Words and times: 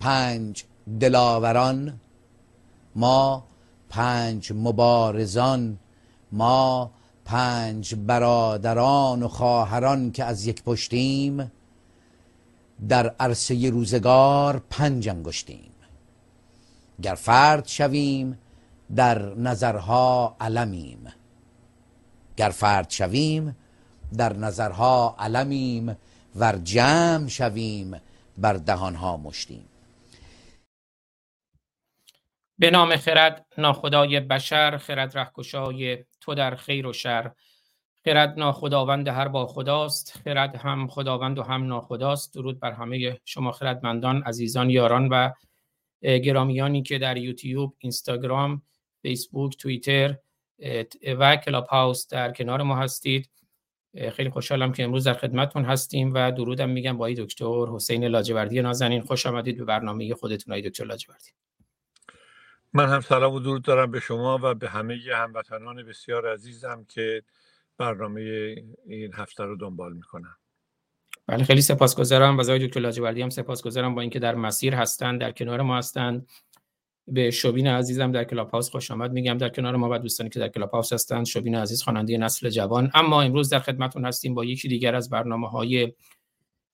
پنج 0.00 0.64
دلاوران 1.00 2.00
ما 2.94 3.44
پنج 3.88 4.52
مبارزان 4.52 5.78
ما 6.32 6.90
پنج 7.24 7.94
برادران 7.94 9.22
و 9.22 9.28
خواهران 9.28 10.12
که 10.12 10.24
از 10.24 10.46
یک 10.46 10.62
پشتیم 10.62 11.52
در 12.88 13.14
عرصه 13.20 13.70
روزگار 13.70 14.62
پنج 14.70 15.08
انگشتیم. 15.08 15.72
گر 17.02 17.14
فرد 17.14 17.66
شویم 17.66 18.38
در 18.96 19.34
نظرها 19.34 20.36
علمیم. 20.40 21.12
گر 22.36 22.50
فرد 22.50 22.90
شویم 22.90 23.56
در 24.16 24.36
نظرها 24.36 25.16
علمیم. 25.18 25.96
ور 26.36 26.60
جمع 26.64 27.28
شویم 27.28 27.96
بر 28.40 28.52
دهانها 28.52 29.16
مشتیم. 29.16 29.68
به 32.58 32.70
نام 32.70 32.96
خرد 32.96 33.46
ناخدای 33.58 34.20
بشر 34.20 34.76
خرد 34.76 35.18
رهکشای 35.18 36.04
تو 36.20 36.34
در 36.34 36.54
خیر 36.54 36.86
و 36.86 36.92
شر. 36.92 37.30
خرد 38.04 38.38
ناخداوند 38.38 39.08
هر 39.08 39.28
با 39.28 39.46
خداست 39.46 40.18
خرد 40.24 40.56
هم 40.56 40.88
خداوند 40.88 41.38
و 41.38 41.42
هم 41.42 41.66
ناخداست. 41.66 42.34
درود 42.34 42.60
بر 42.60 42.72
همه 42.72 43.20
شما 43.24 43.52
خردمندان 43.52 44.22
عزیزان 44.22 44.70
یاران 44.70 45.08
و 45.08 45.30
گرامیانی 46.02 46.82
که 46.82 46.98
در 46.98 47.16
یوتیوب 47.16 47.76
اینستاگرام 47.78 48.62
فیسبوک 49.02 49.56
توییتر 49.56 50.16
و 51.18 51.36
کلاب 51.36 51.66
هاوس 51.66 52.08
در 52.08 52.32
کنار 52.32 52.62
ما 52.62 52.76
هستید. 52.76 53.30
خیلی 54.12 54.30
خوشحالم 54.30 54.72
که 54.72 54.84
امروز 54.84 55.04
در 55.04 55.14
خدمتتون 55.14 55.64
هستیم 55.64 56.14
و 56.14 56.32
درودم 56.32 56.70
میگم 56.70 56.96
با 56.96 57.10
دکتر 57.10 57.66
حسین 57.74 58.04
لاجوردی 58.04 58.62
نازنین. 58.62 59.02
خوش 59.02 59.26
آمدید 59.26 59.58
به 59.58 59.64
برنامه 59.64 60.14
خودتون 60.14 60.54
آقای 60.54 60.62
دکتر 60.62 60.84
لاجوردی. 60.84 61.30
من 62.72 62.88
هم 62.88 63.00
سلام 63.00 63.34
و 63.34 63.40
درود 63.40 63.62
دارم 63.62 63.90
به 63.90 64.00
شما 64.00 64.38
و 64.42 64.54
به 64.54 64.68
همه 64.68 64.98
هموطنان 65.14 65.82
بسیار 65.82 66.32
عزیزم 66.32 66.86
که 66.88 67.22
برنامه 67.78 68.20
این 68.86 69.12
هفته 69.14 69.44
رو 69.44 69.56
دنبال 69.56 69.92
می‌کنم 69.92 70.36
بله 71.26 71.44
خیلی 71.44 71.62
سپاسگزارم 71.62 72.38
و 72.38 72.42
از 72.42 72.48
آقای 72.48 72.66
دکتر 72.66 72.80
لاجوردی 72.80 73.22
هم 73.22 73.30
سپاسگزارم 73.30 73.94
با 73.94 74.00
اینکه 74.00 74.18
در 74.18 74.34
مسیر 74.34 74.74
هستند 74.74 75.20
در 75.20 75.32
کنار 75.32 75.62
ما 75.62 75.78
هستند 75.78 76.26
به 77.10 77.30
شوبین 77.30 77.66
عزیزم 77.66 78.12
در 78.12 78.24
کلاب 78.24 78.50
هاوس 78.50 78.70
خوش 78.70 78.90
آمد. 78.90 79.12
میگم 79.12 79.38
در 79.38 79.48
کنار 79.48 79.76
ما 79.76 79.88
و 79.90 79.98
دوستانی 79.98 80.30
که 80.30 80.40
در 80.40 80.48
کلاب 80.48 80.70
هاوس 80.70 80.92
هستند 80.92 81.26
شوبین 81.26 81.54
عزیز 81.54 81.82
خواننده 81.82 82.18
نسل 82.18 82.50
جوان. 82.50 82.90
اما 82.94 83.22
امروز 83.22 83.50
در 83.50 83.58
خدمتتون 83.58 84.04
هستیم 84.04 84.34
با 84.34 84.44
یکی 84.44 84.68
دیگر 84.68 84.94
از 84.94 85.10
برنامه 85.10 85.48
های 85.48 85.92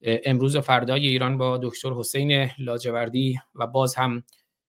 امروز 0.02 0.56
و 0.56 0.60
فردای 0.60 1.06
ایران 1.06 1.38
با 1.38 1.58
دکتر 1.62 1.90
حسین 1.90 2.50
لاجوردی 2.58 3.38
و 3.54 3.66
باز 3.66 3.94
هم 3.94 4.22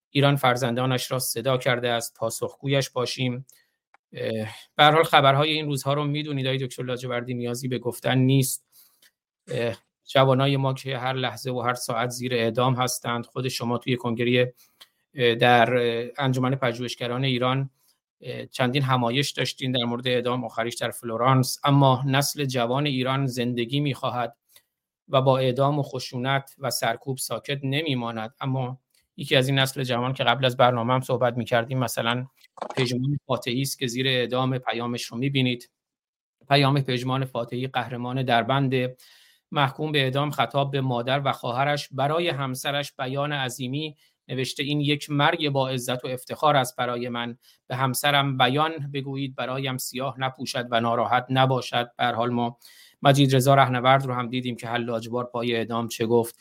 ایران 0.09 0.35
فرزندانش 0.35 1.11
را 1.11 1.19
صدا 1.19 1.57
کرده 1.57 1.89
است 1.89 2.15
پاسخگویش 2.17 2.89
باشیم. 2.89 3.45
به 4.75 4.83
حال 4.83 5.03
خبرهای 5.03 5.51
این 5.51 5.65
روزها 5.65 5.93
رو 5.93 6.03
می‌دونید 6.03 6.45
آقای 6.47 6.57
دکتر 6.57 6.83
لاجوردی 6.83 7.33
نیازی 7.33 7.67
به 7.67 7.79
گفتن 7.79 8.17
نیست. 8.17 8.67
جوانای 10.05 10.57
ما 10.57 10.73
که 10.73 10.97
هر 10.97 11.13
لحظه 11.13 11.51
و 11.51 11.61
هر 11.61 11.73
ساعت 11.73 12.09
زیر 12.09 12.33
اعدام 12.33 12.75
هستند 12.75 13.25
خود 13.25 13.47
شما 13.47 13.77
توی 13.77 13.95
کنگره 13.95 14.53
در 15.17 15.77
انجمن 16.17 16.55
پژوهشگران 16.55 17.23
ایران 17.23 17.69
چندین 18.51 18.83
همایش 18.83 19.31
داشتین 19.31 19.71
در 19.71 19.83
مورد 19.83 20.07
اعدام 20.07 20.45
آخریش 20.45 20.75
در 20.75 20.91
فلورانس. 20.91 21.59
اما 21.63 22.03
نسل 22.05 22.45
جوان 22.45 22.85
ایران 22.85 23.25
زندگی 23.25 23.79
می‌خواهد 23.79 24.37
و 25.09 25.21
با 25.21 25.37
اعدام 25.37 25.79
و 25.79 25.83
خشونت 25.83 26.55
و 26.57 26.69
سرکوب 26.69 27.17
ساکت 27.17 27.59
نمیماند. 27.63 28.33
اما 28.39 28.79
یکی 29.17 29.35
از 29.35 29.47
این 29.47 29.59
نسل 29.59 29.83
جوان 29.83 30.13
که 30.13 30.23
قبل 30.23 30.45
از 30.45 30.57
برنامه 30.57 30.93
هم 30.93 31.01
صحبت 31.01 31.37
می‌کردیم 31.37 31.79
مثلا 31.79 32.27
پژمان 32.75 33.19
فاتحی 33.27 33.61
است 33.61 33.79
که 33.79 33.87
زیر 33.87 34.07
اعدام 34.07 34.57
پیامش 34.57 35.03
رو 35.03 35.17
می‌بینید. 35.17 35.69
پیام 36.49 36.81
پژمان 36.81 37.25
فاتحی 37.25 37.67
قهرمان 37.67 38.23
دربند 38.23 38.73
محکوم 39.51 39.91
به 39.91 40.01
اعدام 40.01 40.31
خطاب 40.31 40.71
به 40.71 40.81
مادر 40.81 41.21
و 41.25 41.31
خواهرش 41.31 41.89
برای 41.91 42.29
همسرش 42.29 42.93
بیان 42.93 43.31
عظیمی 43.31 43.95
نوشته 44.27 44.63
این 44.63 44.81
یک 44.81 45.09
مرگ 45.09 45.49
با 45.49 45.69
عزت 45.69 46.05
و 46.05 46.07
افتخار 46.07 46.55
است 46.55 46.75
برای 46.75 47.09
من. 47.09 47.37
به 47.67 47.75
همسرم 47.75 48.37
بیان 48.37 48.91
بگویید 48.93 49.35
برایم 49.35 49.77
سیاه 49.77 50.19
نپوشد 50.19 50.67
و 50.71 50.79
ناراحت 50.79 51.25
نباشد. 51.29 51.91
به 51.97 52.05
حال 52.05 52.29
ما 52.29 52.57
مجید 53.01 53.35
رضا 53.35 53.55
رهنورد 53.55 54.05
رو 54.05 54.13
هم 54.13 54.29
دیدیم 54.29 54.55
که 54.55 54.67
حل 54.67 54.89
اجبار 54.89 55.25
پای 55.25 55.55
اعدام 55.55 55.87
چه 55.87 56.05
گفت. 56.05 56.39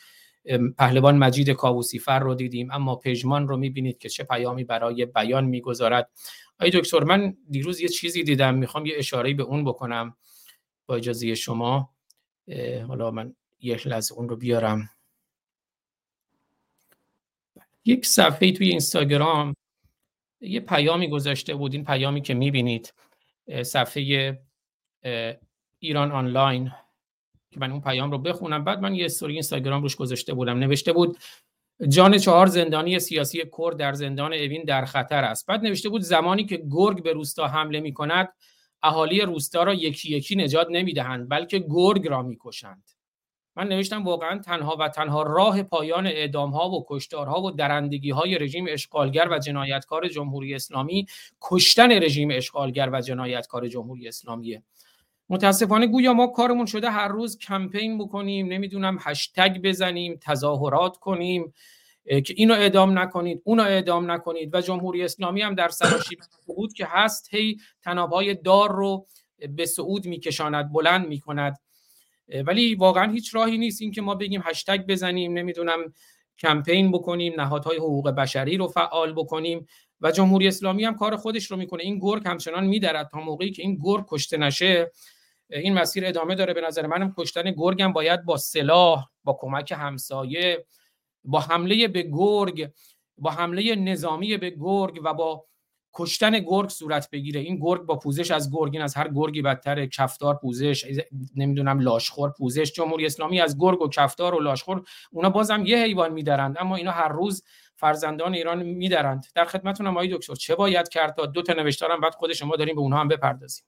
پهلوان 0.77 1.17
مجید 1.17 1.49
کاووسیفر 1.49 2.19
رو 2.19 2.35
دیدیم 2.35 2.71
اما 2.71 2.95
پژمان 2.95 3.47
رو 3.47 3.57
می‌بینید 3.57 3.97
که 3.97 4.09
چه 4.09 4.23
پیامی 4.23 4.63
برای 4.63 5.05
بیان 5.05 5.45
می‌گذارد. 5.45 6.09
آی 6.59 6.71
دکتر 6.71 7.03
من 7.03 7.37
دیروز 7.49 7.81
یه 7.81 7.87
چیزی 7.87 8.23
دیدم 8.23 8.55
می‌خوام 8.55 8.85
یه 8.85 8.93
اشاره 8.97 9.33
به 9.33 9.43
اون 9.43 9.65
بکنم. 9.65 10.15
با 10.85 10.95
اجازه 10.95 11.35
شما 11.35 11.89
حالا 12.87 13.11
من 13.11 13.35
یک 13.59 13.87
لحظه 13.87 14.13
اون 14.13 14.29
رو 14.29 14.35
بیارم. 14.35 14.89
یک 17.87 18.05
صفحه 18.05 18.51
توی 18.51 18.69
اینستاگرام 18.69 19.55
یه 20.41 20.59
پیامی 20.59 21.07
گذاشته 21.07 21.55
بود 21.55 21.73
این 21.73 21.85
پیامی 21.85 22.21
که 22.21 22.33
می‌بینید 22.33 22.93
صفحه 23.63 24.39
ایران 25.79 26.11
آنلاین 26.11 26.71
که 27.51 27.59
من 27.59 27.71
اون 27.71 27.81
پیام 27.81 28.11
رو 28.11 28.17
بخونم. 28.17 28.63
بعد 28.63 28.79
من 28.79 28.95
یه 28.95 29.05
استوری 29.05 29.33
اینستاگرام 29.33 29.81
روش 29.81 29.95
گذاشته 29.95 30.33
بودم 30.33 30.59
نوشته 30.59 30.93
بود 30.93 31.17
جان 31.89 32.17
چهار 32.17 32.47
زندانی 32.47 32.99
سیاسی 32.99 33.43
کرد 33.57 33.77
در 33.77 33.93
زندان 33.93 34.33
اوین 34.33 34.63
در 34.63 34.85
خطر 34.85 35.23
است. 35.23 35.45
بعد 35.47 35.61
نوشته 35.61 35.89
بود 35.89 36.01
زمانی 36.01 36.45
که 36.45 36.63
گرگ 36.71 37.03
به 37.03 37.13
روستا 37.13 37.47
حمله 37.47 37.79
می 37.79 37.93
کند 37.93 38.29
اهالی 38.83 39.21
روستا 39.21 39.63
را 39.63 39.73
یکی 39.73 40.15
یکی 40.15 40.35
نجات 40.35 40.67
نمی‌دهند 40.69 41.29
بلکه 41.29 41.59
گرگ 41.59 42.07
را 42.07 42.21
می‌کشند. 42.21 42.96
من 43.57 43.67
نوشتم 43.67 44.03
واقعا 44.03 44.39
تنها 44.39 44.75
و 44.79 44.89
تنها 44.89 45.23
راه 45.23 45.63
پایان 45.63 46.07
اعدام 46.07 46.51
ها 46.51 46.69
و 46.69 46.85
کشتارها 46.89 47.41
و 47.41 47.51
درندگی 47.51 48.09
های 48.09 48.37
رژیم 48.37 48.65
اشغالگر 48.69 49.27
و 49.31 49.39
جنایتکار 49.39 50.07
جمهوری 50.07 50.55
اسلامی 50.55 51.05
کشتن 51.41 51.91
رژیم 51.91 52.29
اشغالگر 52.31 52.89
و 52.93 53.01
جنایتکار 53.01 53.67
جمهوری 53.67 54.07
اسلامیه. 54.07 54.63
متاسفانه 55.29 55.87
گویا 55.87 56.13
ما 56.13 56.27
کارمون 56.27 56.65
شده 56.65 56.89
هر 56.89 57.07
روز 57.07 57.37
کمپین 57.37 57.97
بکنیم 57.97 58.47
نمی‌دونم 58.47 58.97
هشتگ 59.01 59.61
بزنیم 59.61 60.19
تظاهرات 60.21 60.97
کنیم 60.97 61.53
که 62.05 62.33
اینو 62.37 62.53
اعدام 62.53 62.99
نکنید 62.99 63.41
اونو 63.43 63.63
اعدام 63.63 64.11
نکنید. 64.11 64.55
و 64.55 64.61
جمهوری 64.61 65.03
اسلامی 65.03 65.41
هم 65.41 65.55
در 65.55 65.69
سراشیب 65.69 66.19
بود 66.45 66.73
که 66.73 66.87
هست 66.89 67.33
هی 67.33 67.59
تنابهای 67.81 68.33
دار 68.33 68.71
رو 68.71 69.05
به 69.49 69.65
صعود 69.65 70.05
میکشاند 70.05 70.73
بلند 70.73 71.07
می‌کند. 71.07 71.57
ولی 72.45 72.75
واقعا 72.75 73.11
هیچ 73.11 73.35
راهی 73.35 73.57
نیست 73.57 73.81
اینکه 73.81 74.01
ما 74.01 74.15
بگیم 74.15 74.41
هشتگ 74.45 74.85
بزنیم 74.87 75.33
نمی‌دونم 75.33 75.93
کمپین 76.39 76.91
بکنیم 76.91 77.41
نهادهای 77.41 77.77
حقوق 77.77 78.09
بشری 78.09 78.57
رو 78.57 78.67
فعال 78.67 79.13
بکنیم 79.13 79.67
و 80.01 80.11
جمهوری 80.11 80.47
اسلامی 80.47 80.85
هم 80.85 80.95
کار 80.95 81.15
خودش 81.15 81.51
رو 81.51 81.57
می‌کنه. 81.57 81.83
این 81.83 81.99
گرگ 81.99 82.27
همچنان 82.27 82.65
میدرد 82.65 83.09
تا 83.11 83.19
موقعی 83.19 83.51
که 83.51 83.61
این 83.61 83.79
گرگ 83.83 84.05
کشته 84.09 84.37
نشه 84.37 84.91
این 85.49 85.73
مسیر 85.73 86.05
ادامه 86.05 86.35
داره. 86.35 86.53
به 86.53 86.61
نظر 86.61 86.87
منم 86.87 87.13
کشتن 87.17 87.51
گرگم 87.51 87.93
باید 87.93 88.25
با 88.25 88.37
سلاح 88.37 89.05
با 89.23 89.37
کمک 89.41 89.71
همسایه 89.71 90.65
با 91.23 91.39
حمله 91.39 91.87
به 91.87 92.01
گرگ 92.01 92.69
با 93.17 93.31
حمله 93.31 93.75
نظامی 93.75 94.37
به 94.37 94.49
گرگ 94.49 94.99
و 95.03 95.13
با 95.13 95.45
کشتن 95.97 96.39
گرگ 96.39 96.69
صورت 96.69 97.09
بگیره. 97.11 97.41
این 97.41 97.59
گرگ 97.59 97.81
با 97.81 97.95
پوزش 97.95 98.31
از 98.31 98.51
گرگ 98.53 98.73
این 98.73 98.81
از 98.81 98.95
هر 98.95 99.07
گرگی 99.07 99.41
بدتر 99.41 99.85
کفتار 99.85 100.35
پوزش 100.35 100.85
نمی‌دونم 101.35 101.79
لاشخور 101.79 102.29
پوزش. 102.29 102.71
جمهوری 102.73 103.05
اسلامی 103.05 103.41
از 103.41 103.57
گرگ 103.59 103.81
و 103.81 103.89
کفتار 103.89 104.35
و 104.35 104.39
لاشخور 104.39 104.83
اونا 105.11 105.29
بازم 105.29 105.65
یه 105.65 105.77
حیوان 105.77 106.13
میدارند 106.13 106.57
اما 106.59 106.75
اینا 106.75 106.91
هر 106.91 107.07
روز 107.07 107.43
فرزندان 107.75 108.33
ایران 108.33 108.63
میدارند. 108.63 109.25
در 109.35 109.45
خدمتتونم 109.45 109.91
آقای 109.91 110.15
دکتر 110.15 110.35
چه 110.35 110.55
باید 110.55 110.89
کرد 110.89 111.15
تا 111.15 111.25
دو 111.25 111.41
تا 111.41 111.53
نوشتارم 111.53 112.01
بعد 112.01 112.15
خود 112.15 112.33
شما 112.33 112.55
داریم 112.55 112.75
به 112.75 112.81
اونها 112.81 112.99
هم 112.99 113.07
بپردازیم؟ 113.07 113.65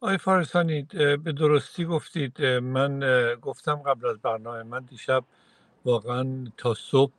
آقای 0.00 0.18
فارسانی 0.18 0.82
به 1.24 1.32
درستی 1.32 1.84
گفتید. 1.84 2.42
من 2.44 3.00
گفتم 3.42 3.74
قبل 3.74 4.06
از 4.06 4.18
برنامه 4.18 4.62
من 4.62 4.84
دیشب 4.84 5.24
واقعا 5.84 6.46
تا 6.56 6.74
صبح 6.74 7.12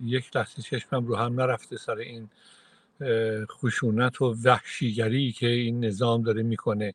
یک 0.00 0.36
لحظه 0.36 0.62
چشمم 0.62 1.06
رو 1.06 1.16
هم 1.16 1.40
نرفته 1.40 1.76
سر 1.76 1.96
این 1.96 2.30
خشونت 3.50 4.22
و 4.22 4.34
وحشیگری 4.44 5.32
که 5.32 5.46
این 5.46 5.84
نظام 5.84 6.22
داره 6.22 6.42
می‌کنه. 6.42 6.94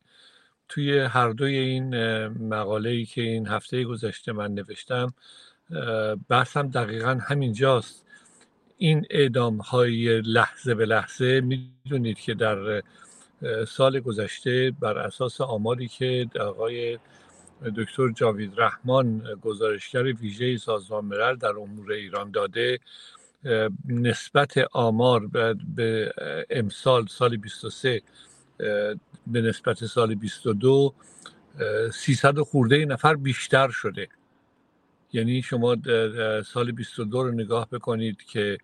توی 0.68 0.98
هر 0.98 1.30
دوی 1.30 1.56
این 1.56 1.96
مقاله 2.26 2.90
ای 2.90 3.04
که 3.04 3.22
این 3.22 3.46
هفته 3.46 3.84
گذشته 3.84 4.32
من 4.32 4.54
نوشتم 4.54 5.14
بحثم 6.28 6.68
دقیقا 6.68 7.18
همینجاست. 7.22 8.04
این 8.76 9.06
اعدام 9.10 9.56
های 9.56 10.20
لحظه 10.20 10.74
به 10.74 10.86
لحظه 10.86 11.40
می‌دونید 11.40 12.18
که 12.18 12.34
در 12.34 12.82
سال 13.68 14.00
گذشته 14.00 14.72
بر 14.80 14.98
اساس 14.98 15.40
آماری 15.40 15.88
که 15.88 16.28
آقای 16.40 16.98
دکتر 17.76 18.12
جاوید 18.12 18.52
رحمان 18.56 19.38
گزارشگر 19.42 20.02
ویژه 20.02 20.56
سازمان 20.56 21.04
ملل 21.04 21.36
در 21.36 21.56
امور 21.56 21.92
ایران 21.92 22.30
داده 22.30 22.78
نسبت 23.88 24.58
آمار 24.72 25.26
به 25.74 26.12
امسال 26.50 27.06
سال 27.06 27.36
23 27.36 28.02
به 29.26 29.42
نسبت 29.42 29.86
سال 29.86 30.14
22 30.14 30.94
300 31.92 32.38
خورده 32.38 32.84
نفر 32.84 33.14
بیشتر 33.14 33.68
شده. 33.68 34.08
یعنی 35.12 35.42
شما 35.42 35.76
سال 36.46 36.72
22 36.72 37.22
رو 37.22 37.30
نگاه 37.30 37.68
بکنید 37.68 38.22
که 38.22 38.58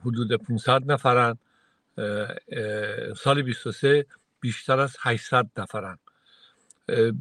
حدود 0.00 0.32
500 0.32 0.92
نفرن 0.92 1.38
سال 3.16 3.42
23 3.42 4.06
بیشتر 4.40 4.80
از 4.80 4.96
800 5.00 5.46
نفرن. 5.56 5.98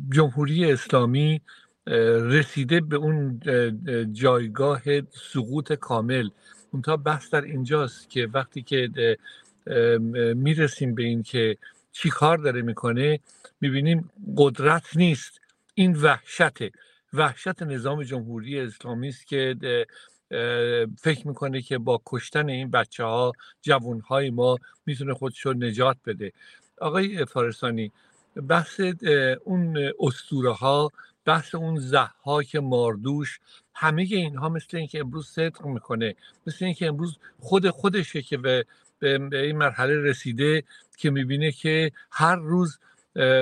جمهوری 0.10 0.72
اسلامی 0.72 1.42
رسیده 1.88 2.82
به 2.82 2.96
اون 2.96 3.40
جایگاه 4.14 4.82
سقوط 5.12 5.74
کامل. 5.74 6.30
اونتا 6.72 6.98
بحث 6.98 7.30
در 7.30 7.42
اینجاست 7.42 8.10
که 8.10 8.30
وقتی 8.34 8.62
که 8.62 8.90
می‌رسیم 10.36 10.96
به 10.96 11.04
این 11.04 11.24
که 11.24 11.58
چی 11.92 12.10
کار 12.10 12.38
داره 12.38 12.62
می‌کنه 12.62 13.20
می‌بینیم 13.62 14.10
قدرت 14.38 14.98
نیست. 14.98 15.42
این 15.74 15.96
وحشته. 15.96 16.72
وحشت 17.14 17.64
نظام 17.64 18.04
جمهوری 18.04 18.60
اسلامی 18.60 19.08
است 19.08 19.28
که 19.28 19.56
فکر 20.98 21.28
می‌کنه 21.28 21.62
که 21.62 21.78
با 21.78 22.02
کشتن 22.06 22.50
این 22.50 22.72
بچه 22.72 23.04
ها 23.04 23.32
جوان 23.62 24.00
های 24.00 24.30
ما 24.30 24.58
می‌تونه 24.86 25.14
خودش 25.14 25.46
رو 25.46 25.54
نجات 25.54 25.98
بده. 26.06 26.32
آقای 26.82 27.26
فارسانی 27.26 27.92
بحث 28.48 28.82
اون 29.44 29.92
اسطوره 30.00 30.52
ها 30.52 30.92
بحث 31.26 31.56
اون 31.56 31.80
زحاک 31.80 32.56
ماردوش 32.56 33.40
همه 33.74 34.02
اینها 34.02 34.50
مثل 34.50 34.78
اینکه 34.78 35.00
امروز 35.00 35.28
صدق 35.28 35.66
می‌کنه 35.66 36.16
مثل 36.48 36.66
اینکه 36.66 36.88
امروز 36.88 37.18
خود 37.40 37.70
خودشه 37.70 38.22
که 38.22 38.38
به, 38.38 38.66
به 39.00 39.42
این 39.42 39.58
مرحله 39.58 40.02
رسیده 40.02 40.64
که 40.98 41.10
می‌بینه 41.10 41.52
که 41.52 41.92
هر 42.12 42.36
روز 42.36 42.80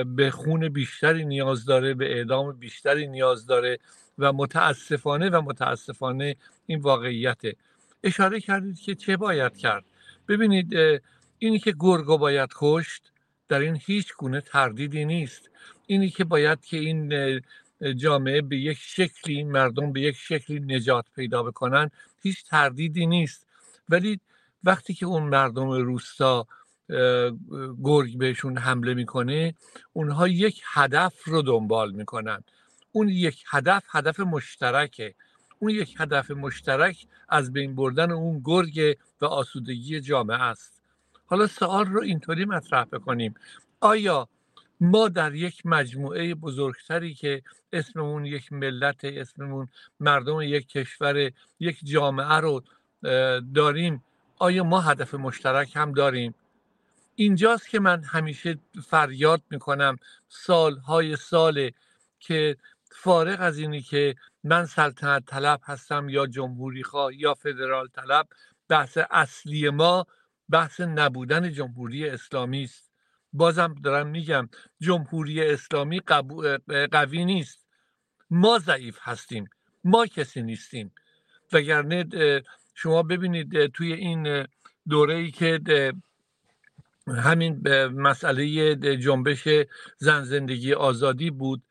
به 0.06 0.30
خون 0.32 0.68
بیشتری 0.68 1.24
نیاز 1.24 1.64
داره 1.64 1.94
به 1.94 2.16
اعدام 2.16 2.52
بیشتری 2.52 3.06
نیاز 3.06 3.46
داره 3.46 3.78
و 4.18 4.32
متاسفانه 4.32 5.30
و 5.30 5.40
متاسفانه 5.40 6.36
این 6.66 6.80
واقعیته. 6.80 7.56
اشاره 8.04 8.40
کردید 8.40 8.80
که 8.80 8.94
چه 8.94 9.16
باید 9.16 9.56
کرد؟ 9.56 9.84
ببینید 10.28 10.74
اینی 11.38 11.58
که 11.58 11.74
گرگو 11.78 12.18
باید 12.18 12.50
کشت 12.56 13.12
در 13.48 13.58
این 13.58 13.80
هیچ 13.86 14.14
گونه 14.18 14.40
تردیدی 14.40 15.04
نیست. 15.04 15.50
اینی 15.86 16.10
که 16.10 16.24
باید 16.24 16.64
که 16.64 16.76
این 16.76 17.12
جامعه 17.96 18.42
به 18.42 18.56
یک 18.56 18.78
شکلی 18.80 19.44
مردم 19.44 19.92
به 19.92 20.00
یک 20.00 20.16
شکلی 20.16 20.60
نجات 20.60 21.04
پیدا 21.16 21.42
بکنن 21.42 21.90
هیچ 22.22 22.44
تردیدی 22.44 23.06
نیست. 23.06 23.46
ولی 23.88 24.20
وقتی 24.64 24.94
که 24.94 25.06
اون 25.06 25.22
مردم 25.22 25.70
روستا 25.70 26.46
گرگ 27.82 28.18
بهشون 28.18 28.58
حمله 28.58 28.94
می‌کنه 28.94 29.54
اونها 29.92 30.28
یک 30.28 30.62
هدف 30.64 31.24
رو 31.24 31.42
دنبال 31.42 31.92
می‌کنن. 31.92 32.44
اون 32.92 33.08
یک 33.08 33.44
هدف 33.48 33.84
هدف 33.90 34.20
مشترکه. 34.20 35.14
اون 35.58 35.70
یک 35.70 35.94
هدف 35.98 36.30
مشترک 36.30 37.06
از 37.28 37.52
بین 37.52 37.74
بردن 37.74 38.10
اون 38.10 38.40
گرگ 38.44 38.96
و 39.20 39.24
آسودگی 39.24 40.00
جامعه 40.00 40.42
است. 40.42 40.82
حالا 41.26 41.46
سوال 41.46 41.86
رو 41.86 42.02
اینطوری 42.02 42.44
مطرح 42.44 42.84
بکنیم. 42.84 43.34
آیا 43.80 44.28
ما 44.80 45.08
در 45.08 45.34
یک 45.34 45.66
مجموعه 45.66 46.34
بزرگتری 46.34 47.14
که 47.14 47.42
اسممون 47.72 48.24
یک 48.26 48.52
ملت 48.52 49.04
اسممون 49.04 49.68
مردم 50.00 50.40
یک 50.40 50.68
کشور 50.68 51.32
یک 51.60 51.78
جامعه 51.84 52.34
رو 52.34 52.62
داریم. 53.54 54.04
آیا 54.38 54.64
ما 54.64 54.80
هدف 54.80 55.14
مشترک 55.14 55.76
هم 55.76 55.92
داریم؟ 55.92 56.34
اینجاست 57.14 57.68
که 57.68 57.80
من 57.80 58.02
همیشه 58.02 58.58
فریاد 58.86 59.42
می‌کنم 59.50 59.96
سالهای 60.28 61.16
ساله 61.16 61.72
که 62.18 62.56
فارغ 62.90 63.40
از 63.40 63.58
اینی 63.58 63.82
که 63.82 64.14
من 64.44 64.66
سلطنت 64.66 65.26
طلب 65.26 65.60
هستم 65.64 66.08
یا 66.08 66.26
جمهوری 66.26 66.82
خواه 66.82 67.14
یا 67.14 67.34
فدرال 67.34 67.88
طلب 67.88 68.28
بحث 68.68 68.98
اصلی 69.10 69.70
ما 69.70 70.06
بحث 70.48 70.80
نبودن 70.80 71.52
جمهوری 71.52 72.08
اسلامی 72.08 72.64
است. 72.64 72.89
بازم 73.32 73.74
دارم 73.84 74.06
میگم 74.06 74.48
جمهوری 74.80 75.44
اسلامی 75.44 76.00
قوی 76.92 77.24
نیست. 77.24 77.66
ما 78.30 78.58
ضعیف 78.58 78.98
هستیم 79.02 79.48
ما 79.84 80.06
کسی 80.06 80.42
نیستیم. 80.42 80.92
وگرنه 81.52 82.04
شما 82.74 83.02
ببینید 83.02 83.66
توی 83.66 83.92
این 83.92 84.46
دوره 84.88 85.14
ای 85.14 85.30
که 85.30 85.60
همین 87.08 87.68
مسئله 87.88 88.76
جنبش 88.96 89.48
زن 89.98 90.24
زندگی 90.24 90.74
آزادی 90.74 91.30
بود 91.30 91.62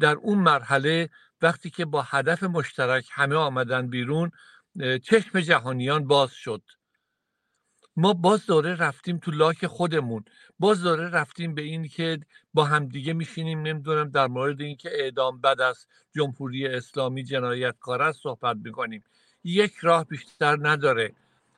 در 0.00 0.14
اون 0.14 0.38
مرحله 0.38 1.10
وقتی 1.42 1.70
که 1.70 1.84
با 1.84 2.02
هدف 2.02 2.42
مشترک 2.42 3.08
همه 3.12 3.34
آمدن 3.36 3.86
بیرون 3.86 4.30
چشم 5.02 5.40
جهانیان 5.40 6.06
باز 6.06 6.30
شد. 6.30 6.62
ما 7.96 8.12
باز 8.12 8.46
داره 8.46 8.74
رفتیم 8.74 9.18
تو 9.18 9.30
لاک 9.30 9.66
خودمون. 9.66 10.24
باز 10.58 10.82
داره 10.82 11.10
رفتیم 11.10 11.54
به 11.54 11.62
این 11.62 11.88
که 11.88 12.20
با 12.54 12.64
همدیگه 12.64 13.12
میشینیم 13.12 13.62
نمی‌دونم 13.62 14.10
در 14.10 14.26
مورد 14.26 14.60
اینکه 14.60 14.90
اعدام 14.92 15.40
بد 15.40 15.60
است 15.60 15.88
جمهوری 16.14 16.66
اسلامی 16.66 17.24
جنایتکار 17.24 18.02
است 18.02 18.22
صحبت 18.22 18.56
می‌کنیم. 18.64 19.04
یک 19.44 19.72
راه 19.82 20.04
بیشتر 20.04 20.56
نداره. 20.62 21.12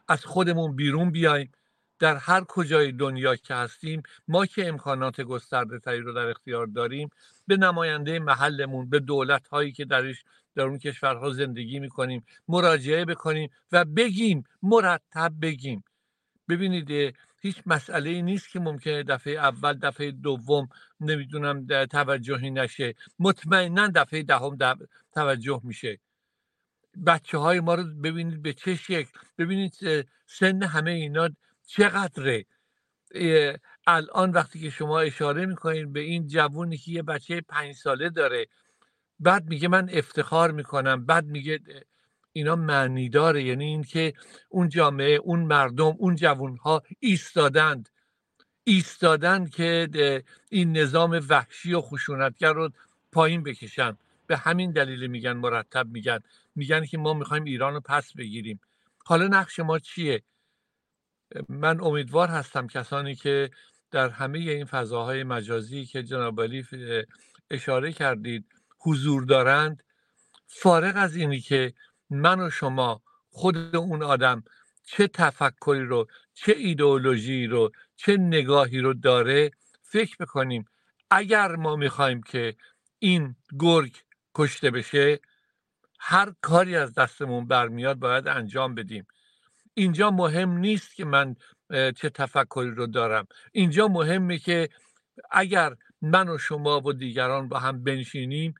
از 0.08 0.24
خودمون 0.24 0.76
بیرون 0.76 1.10
بیایم. 1.10 1.52
در 1.98 2.16
هر 2.16 2.44
کجای 2.44 2.92
دنیا 2.92 3.36
که 3.36 3.54
هستیم 3.54 4.02
ما 4.28 4.46
که 4.46 4.68
امکانات 4.68 5.20
گسترده 5.20 5.78
تری 5.78 6.00
رو 6.00 6.12
در 6.12 6.26
اختیار 6.26 6.66
داریم 6.66 7.08
به 7.46 7.56
نماینده 7.56 8.18
محلمون 8.18 8.90
به 8.90 9.00
دولت 9.00 9.48
هایی 9.48 9.72
که 9.72 9.84
درش 9.84 10.24
در 10.54 10.62
اون 10.62 10.78
کشورها 10.78 11.30
زندگی 11.30 11.78
می‌کنیم 11.80 12.24
مراجعه 12.48 13.04
بکنیم 13.04 13.50
و 13.72 13.84
بگیم 13.84 14.44
مرتب 14.62 15.32
بگیم. 15.42 15.84
ببینید 16.48 17.16
هیچ 17.40 17.62
مسئله 17.66 18.10
ای 18.10 18.22
نیست 18.22 18.50
که 18.50 18.60
ممکنه 18.60 19.02
دفعه 19.02 19.32
اول 19.32 19.72
دفعه 19.72 20.10
دوم 20.10 20.68
نمی‌دونم 21.00 21.86
توجهی 21.86 22.50
نشه. 22.50 22.94
مطمئنا 23.18 23.88
دفعه 23.94 24.22
دهم 24.22 24.58
توجه 25.14 25.60
میشه. 25.64 25.98
بچه 27.06 27.38
های 27.38 27.60
ما 27.60 27.74
رو 27.74 27.84
ببینید 27.84 28.42
به 28.42 28.52
چه 28.52 28.74
شکل. 28.74 29.18
ببینید 29.38 29.74
سن 30.26 30.62
همه 30.62 30.90
اینا 30.90 31.30
چقدره. 31.66 32.46
الان 33.86 34.30
وقتی 34.30 34.60
که 34.60 34.70
شما 34.70 35.00
اشاره 35.00 35.46
می‌کنید 35.46 35.92
به 35.92 36.00
این 36.00 36.26
جوونی 36.26 36.76
که 36.76 36.92
یه 36.92 37.02
بچه 37.02 37.40
پنج 37.40 37.74
ساله 37.74 38.10
داره 38.10 38.46
بعد 39.20 39.44
میگه 39.48 39.68
من 39.68 39.90
افتخار 39.92 40.50
می‌کنم 40.50 41.06
بعد 41.06 41.26
میگه 41.26 41.60
اینا 42.38 42.56
معنی 42.56 43.08
داره 43.08 43.42
یعنی 43.42 43.64
اینکه 43.64 44.14
اون 44.48 44.68
جامعه 44.68 45.14
اون 45.14 45.40
مردم 45.40 45.94
اون 45.98 46.14
جوانها 46.14 46.82
ایستادند. 47.00 47.88
ایستادند 48.64 49.50
که 49.50 49.88
این 50.48 50.76
نظام 50.76 51.20
وحشی 51.28 51.74
و 51.74 51.80
خشونتگر 51.80 52.52
رو 52.52 52.70
پایین 53.12 53.42
بکشن. 53.42 53.96
به 54.26 54.36
همین 54.36 54.72
دلیل 54.72 55.06
میگن 55.06 55.32
مرتب 55.32 55.86
میگن. 55.88 56.18
میگن 56.54 56.86
که 56.86 56.98
ما 56.98 57.14
می‌خوایم 57.14 57.44
ایران 57.44 57.74
رو 57.74 57.80
پس 57.80 58.12
بگیریم. 58.12 58.60
حالا 59.04 59.26
نقش 59.26 59.60
ما 59.60 59.78
چیه؟ 59.78 60.22
من 61.48 61.80
امیدوار 61.80 62.28
هستم 62.28 62.66
کسانی 62.66 63.14
که 63.14 63.50
در 63.90 64.08
همه 64.08 64.38
این 64.38 64.64
فضاهای 64.64 65.24
مجازی 65.24 65.84
که 65.84 66.02
جناب 66.02 66.40
اشاره 67.50 67.92
کردید 67.92 68.44
حضور 68.78 69.24
دارند. 69.24 69.82
فارغ 70.46 70.92
از 70.96 71.16
اینی 71.16 71.40
که 71.40 71.72
من 72.10 72.40
و 72.40 72.50
شما 72.50 73.02
خود 73.30 73.76
اون 73.76 74.02
آدم 74.02 74.44
چه 74.84 75.08
تفکری 75.08 75.84
رو 75.84 76.06
چه 76.34 76.52
ایدئولوژی 76.52 77.46
رو 77.46 77.70
چه 77.96 78.16
نگاهی 78.16 78.80
رو 78.80 78.94
داره 78.94 79.50
فکر 79.82 80.16
بکنیم 80.20 80.64
اگر 81.10 81.56
ما 81.56 81.76
می‌خوایم 81.76 82.22
که 82.22 82.56
این 82.98 83.36
گرگ 83.58 83.96
کشته 84.34 84.70
بشه 84.70 85.20
هر 86.00 86.32
کاری 86.40 86.76
از 86.76 86.94
دستمون 86.94 87.46
برمیاد 87.46 87.98
باید 87.98 88.28
انجام 88.28 88.74
بدیم. 88.74 89.06
اینجا 89.74 90.10
مهم 90.10 90.58
نیست 90.58 90.94
که 90.94 91.04
من 91.04 91.36
چه 91.70 92.10
تفکری 92.10 92.70
رو 92.70 92.86
دارم. 92.86 93.26
اینجا 93.52 93.88
مهمه 93.88 94.38
که 94.38 94.68
اگر 95.30 95.76
من 96.02 96.28
و 96.28 96.38
شما 96.38 96.80
و 96.80 96.92
دیگران 96.92 97.48
با 97.48 97.58
هم 97.58 97.84
بنشینیم 97.84 98.54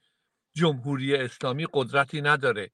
جمهوری 0.54 1.16
اسلامی 1.16 1.66
قدرتی 1.72 2.22
نداره. 2.22 2.70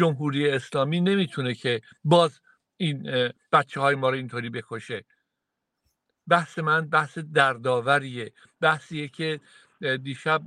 جمهوری 0.00 0.50
اسلامی 0.50 1.00
نمی‌تونه 1.00 1.54
که 1.54 1.80
باز 2.04 2.40
این 2.76 3.10
بچه 3.52 3.80
های 3.80 3.94
ما 3.94 4.08
رو 4.10 4.16
اینطوری 4.16 4.50
بکشه. 4.50 5.04
بحث 6.28 6.58
من 6.58 6.88
بحث 6.88 7.18
درداوریه، 7.18 8.32
بحثیه 8.60 9.08
که 9.08 9.40
دیشب 10.02 10.42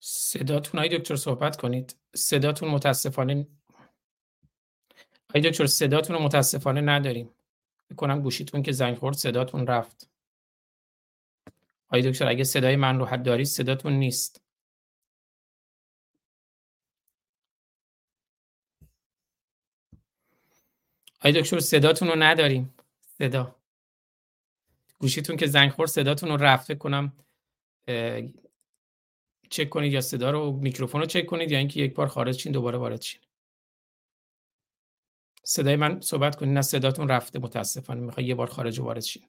صداتون 0.00 0.80
های 0.80 0.98
دکتر 0.98 1.16
صحبت 1.16 1.56
کنید. 1.56 1.96
صداتون 2.14 2.68
متاسفانه 2.68 3.46
های 5.34 5.42
دکتر 5.50 5.66
صداتون 5.66 6.16
رو 6.16 6.22
متاسفانه 6.22 6.80
نداریم. 6.80 7.30
می‌کنم 7.90 8.22
گوشیتون 8.22 8.62
که 8.62 8.72
زنگ 8.72 8.96
خورد 8.96 9.16
صداتون 9.16 9.66
رفت. 9.66 10.10
های 11.90 12.10
دکتر 12.10 12.26
اگه 12.28 12.44
صدای 12.44 12.76
من 12.76 12.98
رو 12.98 13.04
حد 13.04 13.22
دارید 13.22 13.46
صداتون 13.46 13.92
نیست. 13.92 14.40
های 21.20 21.32
دکتر 21.32 21.60
صداتون 21.60 22.08
رو 22.08 22.14
نداریم. 22.18 22.74
صدا. 23.18 23.56
گوشیتون 24.98 25.36
که 25.36 25.46
زنگ 25.46 25.70
خورد 25.70 25.88
صداتون 25.90 26.28
رو 26.28 26.36
رفته 26.36 26.74
کنم 26.74 27.12
چک 29.50 29.68
کنید 29.70 29.92
یا 29.92 30.00
صدا 30.00 30.30
رو 30.30 30.52
میکروفون 30.52 31.00
رو 31.00 31.06
چک 31.06 31.26
کنید 31.26 31.52
یا 31.52 31.58
اینکه 31.58 31.80
یک 31.80 31.94
بار 31.94 32.06
خارج 32.08 32.38
شین 32.38 32.52
دوباره 32.52 32.78
وارد 32.78 33.02
شین. 33.02 33.20
صدای 35.44 35.76
من 35.76 36.00
صحبت 36.00 36.36
کنید. 36.36 36.54
نه 36.54 36.62
صداتون 36.62 37.08
رفته 37.08 37.38
متاسفانه. 37.38 38.00
می‌خوای 38.00 38.26
یه 38.26 38.34
بار 38.34 38.46
خارج 38.46 38.80
وارد 38.80 39.00
شین. 39.00 39.28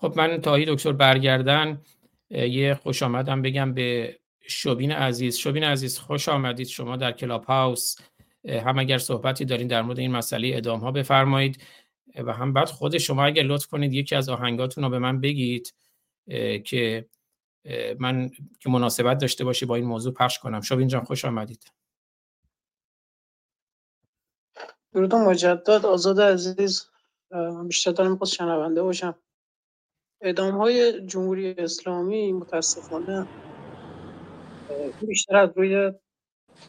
خب 0.00 0.12
من 0.16 0.40
تا 0.40 0.58
دکتر 0.58 0.92
برگردن 0.92 1.82
یه 2.30 2.74
خوش 2.74 3.02
آمدم 3.02 3.42
بگم 3.42 3.74
به 3.74 4.18
شوبین 4.48 4.92
عزیز. 4.92 5.36
شوبین 5.36 5.64
عزیز 5.64 5.98
خوش 5.98 6.28
آمدید. 6.28 6.66
شما 6.66 6.96
در 6.96 7.12
کلاب 7.12 7.44
هاوس 7.44 7.96
هم 8.44 8.78
اگر 8.78 8.98
صحبتی 8.98 9.44
دارین 9.44 9.66
در 9.66 9.82
مورد 9.82 9.98
این 9.98 10.10
مسئله 10.10 10.50
ادام 10.54 10.80
ها 10.80 10.90
بفرمایید. 10.90 11.62
و 12.16 12.32
هم 12.32 12.52
بعد 12.52 12.68
خود 12.68 12.98
شما 12.98 13.24
اگر 13.24 13.42
لطف 13.42 13.66
کنید 13.66 13.92
یکی 13.92 14.14
از 14.14 14.28
آهنگاتون 14.28 14.84
رو 14.84 14.90
به 14.90 14.98
من 14.98 15.20
بگید 15.20 15.74
که 16.64 17.06
من 17.98 18.30
که 18.60 18.70
مناسبت 18.70 19.18
داشته 19.18 19.44
باشی 19.44 19.66
با 19.66 19.76
این 19.76 19.84
موضوع 19.84 20.12
پخش 20.12 20.38
کنم. 20.38 20.60
شوبین 20.60 20.88
جان 20.88 21.04
خوش 21.04 21.24
آمدید. 21.24 21.72
درود 24.92 25.14
مجدد. 25.14 25.86
آزاد 25.86 26.20
عزیز 26.20 26.88
بیشتر 27.66 27.92
دارم 27.92 28.16
خود 28.16 28.28
شنونده 28.28 28.82
باشم. 28.82 29.14
اعدام 30.26 30.56
های 30.56 31.06
جمهوری 31.06 31.54
اسلامی 31.58 32.32
متاسفانه 32.32 33.26
بیشتر 35.00 35.36
از 35.36 35.50
روی 35.56 35.92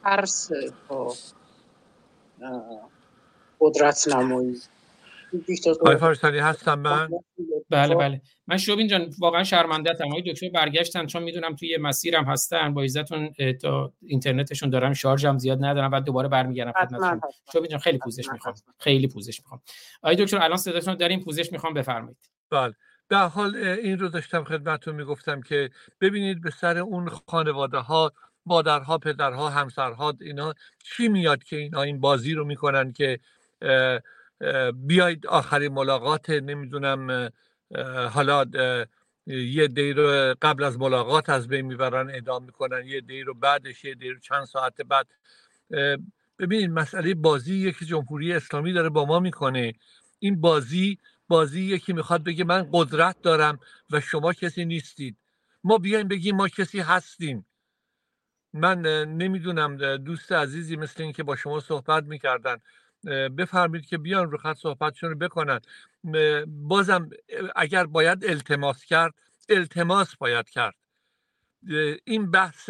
ترس 0.03 0.49
با 0.87 1.15
قدرت 3.59 4.07
نمایی. 4.07 4.61
آقای 5.81 5.97
فارستانی 5.97 6.39
هستم 6.39 6.79
من؟ 6.79 7.09
بله 7.69 7.95
بله. 7.95 8.21
من 8.47 8.57
شوبین 8.57 8.87
جان 8.87 9.13
واقعا 9.19 9.43
شرمنده 9.43 9.91
آقای 10.05 10.21
دکتر 10.21 10.49
برگشتن. 10.49 11.05
چون 11.05 11.23
می‌دونم 11.23 11.55
توی 11.55 11.77
مسیرم 11.77 12.23
هستن. 12.23 12.73
با 12.73 12.83
عزتون 12.83 13.33
تا 13.61 13.93
اینترنتشون 14.01 14.69
دارم 14.69 14.93
شارژم 14.93 15.37
زیاد 15.37 15.65
ندارم. 15.65 15.89
بعد 15.89 16.03
دوباره 16.03 16.27
برمیگردم 16.27 16.71
خدمتتون. 16.71 17.21
شوبین 17.53 17.69
جان 17.69 17.79
خیلی 17.79 17.97
پوزش 17.97 18.29
می‌خوام. 18.31 18.55
خیلی 18.79 19.07
پوزش 19.07 19.39
می‌خوام. 19.39 19.61
آقای 20.01 20.15
دکتر 20.15 20.37
الان 20.37 20.57
صداتون 20.57 20.95
داریم. 20.95 21.19
پوزش 21.19 21.51
می‌خوام 21.51 21.73
بفرمایید. 21.73 22.17
بله. 22.51 22.73
به 23.07 23.17
حال 23.17 23.55
این 23.55 23.99
رو 23.99 24.07
داشتم 24.09 24.43
خدمتتون 24.43 24.95
می‌گفتم 24.95 25.41
که 25.41 25.69
ببینید 26.01 26.41
به 26.41 26.49
سر 26.49 26.77
اون 26.77 27.09
خانواده 27.27 27.77
ها 27.77 28.11
مادرها 28.45 28.97
پدرها 28.97 29.49
همسرها 29.49 30.13
اینا 30.21 30.53
چی 30.83 31.07
میاد 31.07 31.43
که 31.43 31.55
اینا 31.55 31.81
این 31.81 31.99
بازی 31.99 32.33
رو 32.33 32.45
می‌کنن 32.45 32.93
که 32.93 33.19
بیاید 34.73 35.27
آخرین 35.27 35.73
ملاقات 35.73 36.29
نمی‌دونم 36.29 37.31
حالا 38.11 38.45
یه 39.27 39.67
دی 39.67 39.93
رو 39.93 40.35
قبل 40.41 40.63
از 40.63 40.79
ملاقات 40.79 41.29
از 41.29 41.47
بین 41.47 41.65
می‌برن 41.65 42.11
ادام 42.15 42.43
می‌کنن 42.43 42.85
یه 42.85 43.01
دی 43.01 43.21
رو 43.21 43.33
بعدش 43.33 43.85
یه 43.85 43.95
دی 43.95 44.09
رو 44.09 44.19
چند 44.19 44.45
ساعت 44.45 44.81
بعد. 44.81 45.07
ببینید 46.39 46.71
مسئله 46.71 47.13
بازی 47.13 47.55
یکی 47.55 47.85
جمهوری 47.85 48.33
اسلامی 48.33 48.73
داره 48.73 48.89
با 48.89 49.05
ما 49.05 49.19
می‌کنه. 49.19 49.73
این 50.19 50.41
بازی 50.41 50.97
بازی 51.27 51.61
یکی 51.61 51.93
می‌خواد 51.93 52.23
بگه 52.23 52.43
من 52.43 52.69
قدرت 52.73 53.21
دارم 53.21 53.59
و 53.89 53.99
شما 54.01 54.33
کسی 54.33 54.65
نیستید. 54.65 55.17
ما 55.63 55.77
بیایم 55.77 56.07
بگیم 56.07 56.35
ما 56.35 56.47
کسی 56.47 56.79
هستیم. 56.79 57.45
من 58.53 58.81
نمی‌دونم 59.05 59.97
دوست 59.97 60.31
عزیزی 60.31 60.75
مثل 60.75 61.03
این 61.03 61.13
که 61.13 61.23
با 61.23 61.35
شما 61.35 61.59
صحبت 61.59 62.03
می‌کردن. 62.03 62.57
بفرمید 63.37 63.85
که 63.85 63.97
بیان 63.97 64.31
رو 64.31 64.37
خط 64.37 64.57
صحبتشون 64.57 65.09
رو 65.09 65.15
بکنن. 65.17 65.59
بازم 66.47 67.09
اگر 67.55 67.85
باید 67.85 68.25
التماس 68.25 68.85
کرد 68.85 69.13
التماس 69.49 70.15
باید 70.15 70.49
کرد. 70.49 70.75
این 72.03 72.31
بحث 72.31 72.69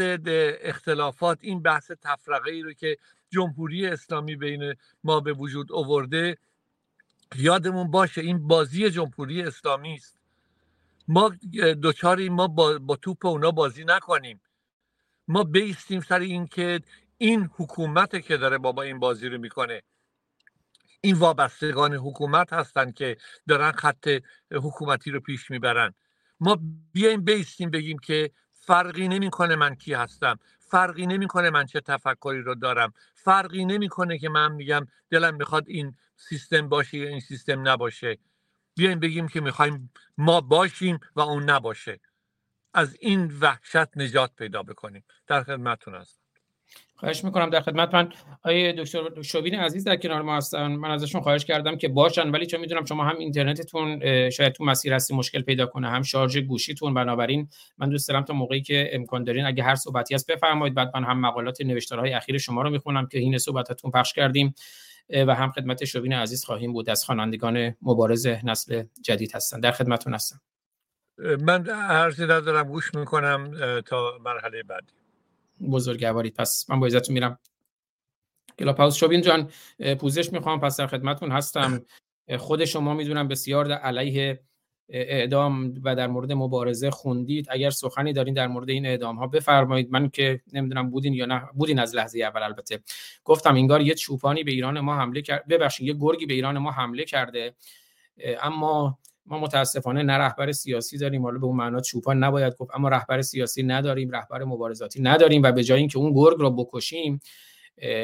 اختلافات 0.61 1.37
این 1.41 1.61
بحث 1.61 1.91
تفرقه 2.01 2.51
ای 2.51 2.61
رو 2.61 2.73
که 2.73 2.97
جمهوری 3.29 3.87
اسلامی 3.87 4.35
بین 4.35 4.73
ما 5.03 5.19
به 5.19 5.33
وجود 5.33 5.71
آورده 5.71 6.37
یادمون 7.35 7.91
باشه 7.91 8.21
این 8.21 8.47
بازی 8.47 8.89
جمهوری 8.89 9.41
اسلامی 9.41 9.93
است. 9.93 10.19
ما 11.07 11.29
دوچاری 11.81 12.29
ما 12.29 12.47
با, 12.47 12.79
با 12.79 12.95
توپ 12.95 13.25
اونا 13.25 13.51
بازی 13.51 13.85
نکنیم. 13.85 14.41
ما 15.27 15.43
بیستیم 15.43 16.01
سر 16.01 16.19
این 16.19 16.47
که 16.47 16.81
این 17.17 17.49
حکومت 17.55 18.21
که 18.21 18.37
داره 18.37 18.57
بابا 18.57 18.81
این 18.81 18.99
بازی 18.99 19.29
رو 19.29 19.37
می‌کنه. 19.37 19.81
این 21.01 21.15
وابستگان 21.15 21.93
حکومت 21.93 22.53
هستند 22.53 22.93
که 22.93 23.17
دارن 23.47 23.71
خط 23.71 24.09
حکومتی 24.51 25.11
رو 25.11 25.19
پیش 25.19 25.51
می‌برن. 25.51 25.93
ما 26.39 26.59
بیایم 26.93 27.23
بیستیم 27.23 27.71
بگیم 27.71 27.99
که 27.99 28.31
فرقی 28.53 29.07
نمی‌کنه 29.07 29.55
من 29.55 29.75
کی 29.75 29.93
هستم. 29.93 30.39
فرقی 30.67 31.07
نمی‌کنه 31.07 31.49
من 31.49 31.65
چه 31.65 31.81
تفکری 31.81 32.41
رو 32.41 32.55
دارم. 32.55 32.93
فرقی 33.13 33.65
نمی‌کنه 33.65 34.17
که 34.17 34.29
من 34.29 34.51
میگم 34.51 34.87
دلم 35.09 35.35
می‌خواد 35.35 35.63
این 35.67 35.95
سیستم 36.15 36.69
باشه 36.69 36.97
یا 36.97 37.09
این 37.09 37.19
سیستم 37.19 37.67
نباشه. 37.67 38.17
بیایم 38.75 38.99
بگیم 38.99 39.27
که 39.27 39.41
می‌خوایم 39.41 39.91
ما 40.17 40.41
باشیم 40.41 40.99
و 41.15 41.21
اون 41.21 41.43
نباشه. 41.43 41.99
از 42.73 42.97
این 42.99 43.37
وحشت 43.41 43.97
نجات 43.97 44.35
پیدا 44.35 44.63
بکنیم. 44.63 45.05
در 45.27 45.43
خدمتتون 45.43 45.95
هستم. 45.95 46.26
خواهش 46.97 47.23
می‌کنم 47.23 47.49
در 47.49 47.61
خدمت. 47.61 47.93
من 47.93 48.09
آیه 48.43 48.73
دکتر 48.73 49.21
شوبین 49.21 49.55
عزیز 49.55 49.83
در 49.83 49.95
کنار 49.95 50.21
ما 50.21 50.37
هستن. 50.37 50.67
من 50.67 50.91
ازشون 50.91 51.21
خواهش 51.21 51.45
کردم 51.45 51.77
که 51.77 51.87
باشن 51.87 52.29
ولی 52.29 52.45
چون 52.45 52.59
می‌دونم 52.59 52.85
شما 52.85 53.03
هم 53.03 53.17
اینترنتتون 53.17 53.99
شاید 54.29 54.53
تو 54.53 54.63
مسیر 54.63 54.93
هستی 54.93 55.15
مشکل 55.15 55.41
پیدا 55.41 55.65
کنه. 55.65 55.89
هم 55.89 56.01
شارژ 56.01 56.37
گوشیتون 56.37 56.93
بنابراین 56.93 57.49
من 57.77 57.89
دوست 57.89 58.09
دارم 58.09 58.23
تا 58.23 58.33
موقعی 58.33 58.61
که 58.61 58.89
امکان 58.93 59.23
دارین 59.23 59.45
اگه 59.45 59.63
هر 59.63 59.75
صحبتی 59.75 60.15
هست 60.15 60.31
بفرمایید. 60.31 60.75
بعد 60.75 60.91
من 60.95 61.03
هم 61.03 61.19
مقالات 61.19 61.61
نوشتارهای 61.61 62.13
اخیر 62.13 62.37
شما 62.37 62.61
رو 62.61 62.69
می‌خونم 62.69 63.07
که 63.07 63.19
این 63.19 63.37
صحبتتون 63.37 63.91
پخش 63.91 64.13
کردیم 64.13 64.53
و 65.09 65.35
هم 65.35 65.51
خدمت 65.51 65.85
شوبین 65.85 66.13
عزیز 66.13 66.45
خواهیم 66.45 66.73
بود. 66.73 66.89
از 66.89 67.05
خوانندگان 67.05 67.75
مبارز 67.81 68.27
نسل 68.43 68.83
جدید 69.01 69.35
هستن. 69.35 69.59
در 69.59 69.71
خدمتتون 69.71 70.13
هستم. 70.13 70.41
من 71.41 71.69
عرضی 71.69 72.23
ندارم 72.23 72.63
گوش 72.63 72.95
می‌کنم 72.95 73.51
تا 73.85 74.17
مرحله 74.25 74.63
بعدی. 74.63 74.93
بزرگوارید 75.61 76.35
پس 76.35 76.69
من 76.69 76.79
با 76.79 76.85
عزتون 76.85 77.13
میرم. 77.13 77.39
کلاپاوس 78.59 78.95
شوبین 78.95 79.21
جان 79.21 79.51
پوزش 79.99 80.33
می‌خوام 80.33 80.59
پس 80.59 80.77
در 80.77 80.87
خدمتتون 80.87 81.31
هستم. 81.31 81.85
خود 82.37 82.65
شما 82.65 82.93
می‌دونم 82.93 83.27
بسیار 83.27 83.65
در 83.65 83.77
علیه 83.77 84.39
اعدام 84.89 85.73
و 85.83 85.95
در 85.95 86.07
مورد 86.07 86.31
مبارزه 86.31 86.91
خوندید. 86.91 87.47
اگر 87.49 87.69
سخنی 87.69 88.13
دارین 88.13 88.33
در 88.33 88.47
مورد 88.47 88.69
این 88.69 88.85
اعدام 88.85 89.15
ها 89.15 89.27
بفرمایید. 89.27 89.91
من 89.91 90.09
که 90.09 90.41
نمی‌دونم 90.53 90.89
بودین 90.89 91.13
یا 91.13 91.25
نه 91.25 91.43
بودین 91.53 91.79
از 91.79 91.95
لحظه 91.95 92.19
اول 92.19 92.43
البته. 92.43 92.79
گفتم 93.23 93.55
انگار 93.55 93.81
یه 93.81 93.93
چوپانی 93.93 94.43
به 94.43 94.51
ایران 94.51 94.79
ما 94.79 94.95
حمله 94.95 95.21
کرد 95.21 95.47
ببخشید 95.47 95.87
یه 95.87 95.93
گرگی 95.93 96.25
به 96.25 96.33
ایران 96.33 96.57
ما 96.57 96.71
حمله 96.71 97.05
کرده. 97.05 97.55
اما 98.41 98.99
ما 99.27 99.39
متاسفانه 99.39 100.03
نه 100.03 100.13
رهبر 100.13 100.51
سیاسی 100.51 100.97
داریم 100.97 101.23
حالا 101.23 101.39
به 101.39 101.45
اون 101.45 101.55
معنا 101.55 101.79
چوپان 101.79 102.23
نباید 102.23 102.55
گفت 102.55 102.71
اما 102.75 102.89
رهبر 102.89 103.21
سیاسی 103.21 103.63
نداریم 103.63 104.09
رهبر 104.11 104.43
مبارزاتی 104.43 105.01
نداریم 105.01 105.43
و 105.43 105.51
به 105.51 105.63
جای 105.63 105.79
اینکه 105.79 105.97
اون 105.97 106.13
گرگ 106.13 106.37
رو 106.39 106.51
بکشیم 106.51 107.19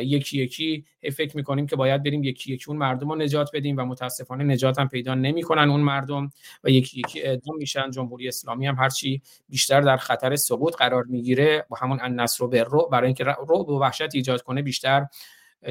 یکی 0.03 0.37
یکی 0.43 0.85
فکر 1.15 1.37
می‌کنیم 1.37 1.67
که 1.67 1.75
باید 1.75 2.03
بریم 2.03 2.23
یکی 2.23 2.53
یکی 2.53 2.65
اون 2.67 2.77
مردم 2.77 3.09
رو 3.09 3.15
نجات 3.15 3.49
بدیم 3.53 3.77
و 3.77 3.85
متاسفانه 3.85 4.43
نجات 4.43 4.79
هم 4.79 4.87
پیدا 4.87 5.15
نمی‌کنن 5.15 5.69
اون 5.69 5.81
مردم 5.81 6.29
و 6.63 6.69
یکی 6.69 6.99
یکی 6.99 7.21
اعدام 7.21 7.57
میشن. 7.57 7.91
جمهوری 7.91 8.27
اسلامی 8.27 8.67
هم 8.67 8.75
هرچی 8.75 9.21
بیشتر 9.49 9.81
در 9.81 9.97
خطر 9.97 10.35
سقوط 10.35 10.75
قرار 10.75 11.03
می‌گیره 11.03 11.65
با 11.69 11.77
همون 11.77 11.99
النصر 12.01 12.43
و 12.43 12.55
رو 12.55 12.89
برای 12.91 13.05
اینکه 13.05 13.23
رو 13.23 13.57
و 13.57 13.79
وحشت 13.79 14.15
ایجاد 14.15 14.41
کنه 14.41 14.61
بیشتر 14.61 15.07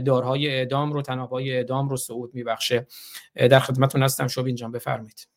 دارهای 0.06 0.49
اعدام 0.49 0.92
رو 0.92 1.02
تنابهای 1.02 1.52
اعدام 1.52 1.88
رو 1.88 1.97
صعود 1.97 2.35
میبخشه. 2.35 2.87
در 3.35 3.61
خدمتتون 3.61 4.02
هستم. 4.02 4.26
شوبین 4.26 4.54
جان 4.54 4.73
بفرمایید. 4.73 5.32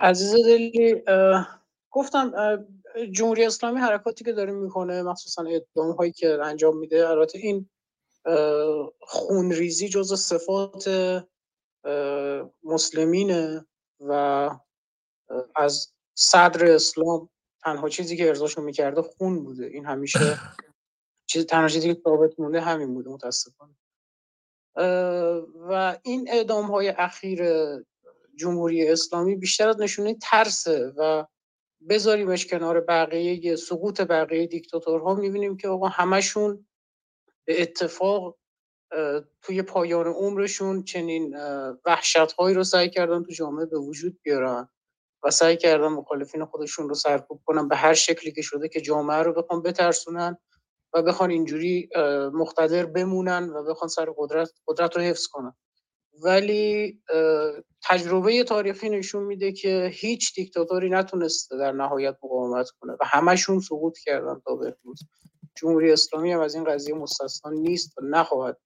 عزیز 0.00 0.34
دلی 0.46 1.02
گفتم 1.90 2.32
جمهوری 3.12 3.44
اسلامی 3.44 3.80
حرکاتی 3.80 4.24
که 4.24 4.32
داره 4.32 4.52
می‌کنه 4.52 5.02
مخصوصا 5.02 5.44
ادام 5.48 5.92
هایی 5.92 6.12
که 6.12 6.38
انجام 6.42 6.76
میده 6.78 7.08
البته 7.08 7.38
این 7.38 7.70
خونریزی 9.00 9.88
جز 9.88 10.14
صفات 10.20 10.90
مسلمینه 12.62 13.66
و 14.00 14.50
از 15.56 15.92
صدر 16.14 16.66
اسلام 16.66 17.28
تنها 17.64 17.88
چیزی 17.88 18.16
که 18.16 18.28
ارزاشو 18.28 18.62
می‌کرده 18.62 19.02
خون 19.02 19.44
بوده. 19.44 19.66
این 19.66 19.86
همیشه 19.86 20.18
چیز 21.30 21.46
تنها 21.46 21.68
چیزی 21.68 21.94
که 21.94 22.00
ثابت 22.04 22.40
مونده 22.40 22.60
همین 22.60 22.94
بوده 22.94 23.10
متاسفانه. 23.10 23.74
و 25.70 25.98
این 26.02 26.28
اعدام 26.32 26.66
های 26.66 26.88
اخیر 26.88 27.42
جمهوری 28.40 28.88
اسلامی 28.88 29.36
بیشتر 29.36 29.68
از 29.68 29.80
نشونه 29.80 30.16
ترسه 30.22 30.92
و 30.96 31.26
بذاریمش 31.88 32.46
کنار 32.46 32.80
بقیه 32.80 33.56
سقوط 33.56 34.00
بقیه 34.00 34.46
دیکتاتورها. 34.46 35.14
می‌بینیم 35.14 35.56
که 35.56 35.68
آقا 35.68 35.88
همشون 35.88 36.66
به 37.46 37.62
اتفاق 37.62 38.38
توی 39.42 39.62
پایان 39.62 40.06
عمرشون 40.06 40.82
چنین 40.84 41.36
وحشت 41.86 42.32
هایی 42.32 42.54
رو 42.54 42.64
سعی 42.64 42.90
کردن 42.90 43.22
تو 43.22 43.32
جامعه 43.32 43.66
به 43.66 43.78
وجود 43.78 44.18
بیارن 44.22 44.68
و 45.22 45.30
سعی 45.30 45.56
کردن 45.56 45.88
مخالفین 45.88 46.44
خودشون 46.44 46.88
رو 46.88 46.94
سرکوب 46.94 47.40
کنن 47.44 47.68
به 47.68 47.76
هر 47.76 47.94
شکلی 47.94 48.32
که 48.32 48.42
شده 48.42 48.68
که 48.68 48.80
جامعه 48.80 49.22
رو 49.22 49.32
بخوان 49.32 49.62
بترسونن 49.62 50.38
و 50.94 51.02
بخوان 51.02 51.30
اینجوری 51.30 51.88
مقتدر 52.32 52.86
بمونن 52.86 53.50
و 53.50 53.64
بخوان 53.64 53.88
سر 53.88 54.08
قدرت 54.16 54.50
قدرت 54.68 54.96
رو 54.96 55.02
حفظ 55.02 55.26
کنن. 55.26 55.54
ولی 56.24 57.00
تجربه 57.82 58.44
تاریخی 58.44 58.88
نشون 58.88 59.22
میده 59.22 59.52
که 59.52 59.90
هیچ 59.92 60.34
دیکتاتوری 60.34 60.90
نتونسته 60.90 61.56
در 61.56 61.72
نهایت 61.72 62.16
مقاومت 62.24 62.70
کنه 62.70 62.92
و 62.92 63.04
همشون 63.04 63.60
سقوط 63.60 63.98
کردن 63.98 64.40
تا 64.46 64.56
به 64.56 64.76
امروز 64.84 65.00
جمهوری 65.56 65.92
اسلامی 65.92 66.32
هم 66.32 66.40
از 66.40 66.54
این 66.54 66.64
قضیه 66.64 66.94
مستثنا 66.94 67.52
نیست 67.52 67.98
و 67.98 68.00
نخواهد 68.04 68.58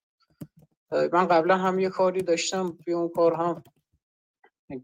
من 0.93 1.29
قبلا 1.29 1.57
هم 1.57 1.79
یه 1.79 1.89
کاری 1.89 2.23
داشتم 2.23 2.79
توی 2.85 2.95
اون 2.95 3.09
کار 3.09 3.35
هم 3.35 3.63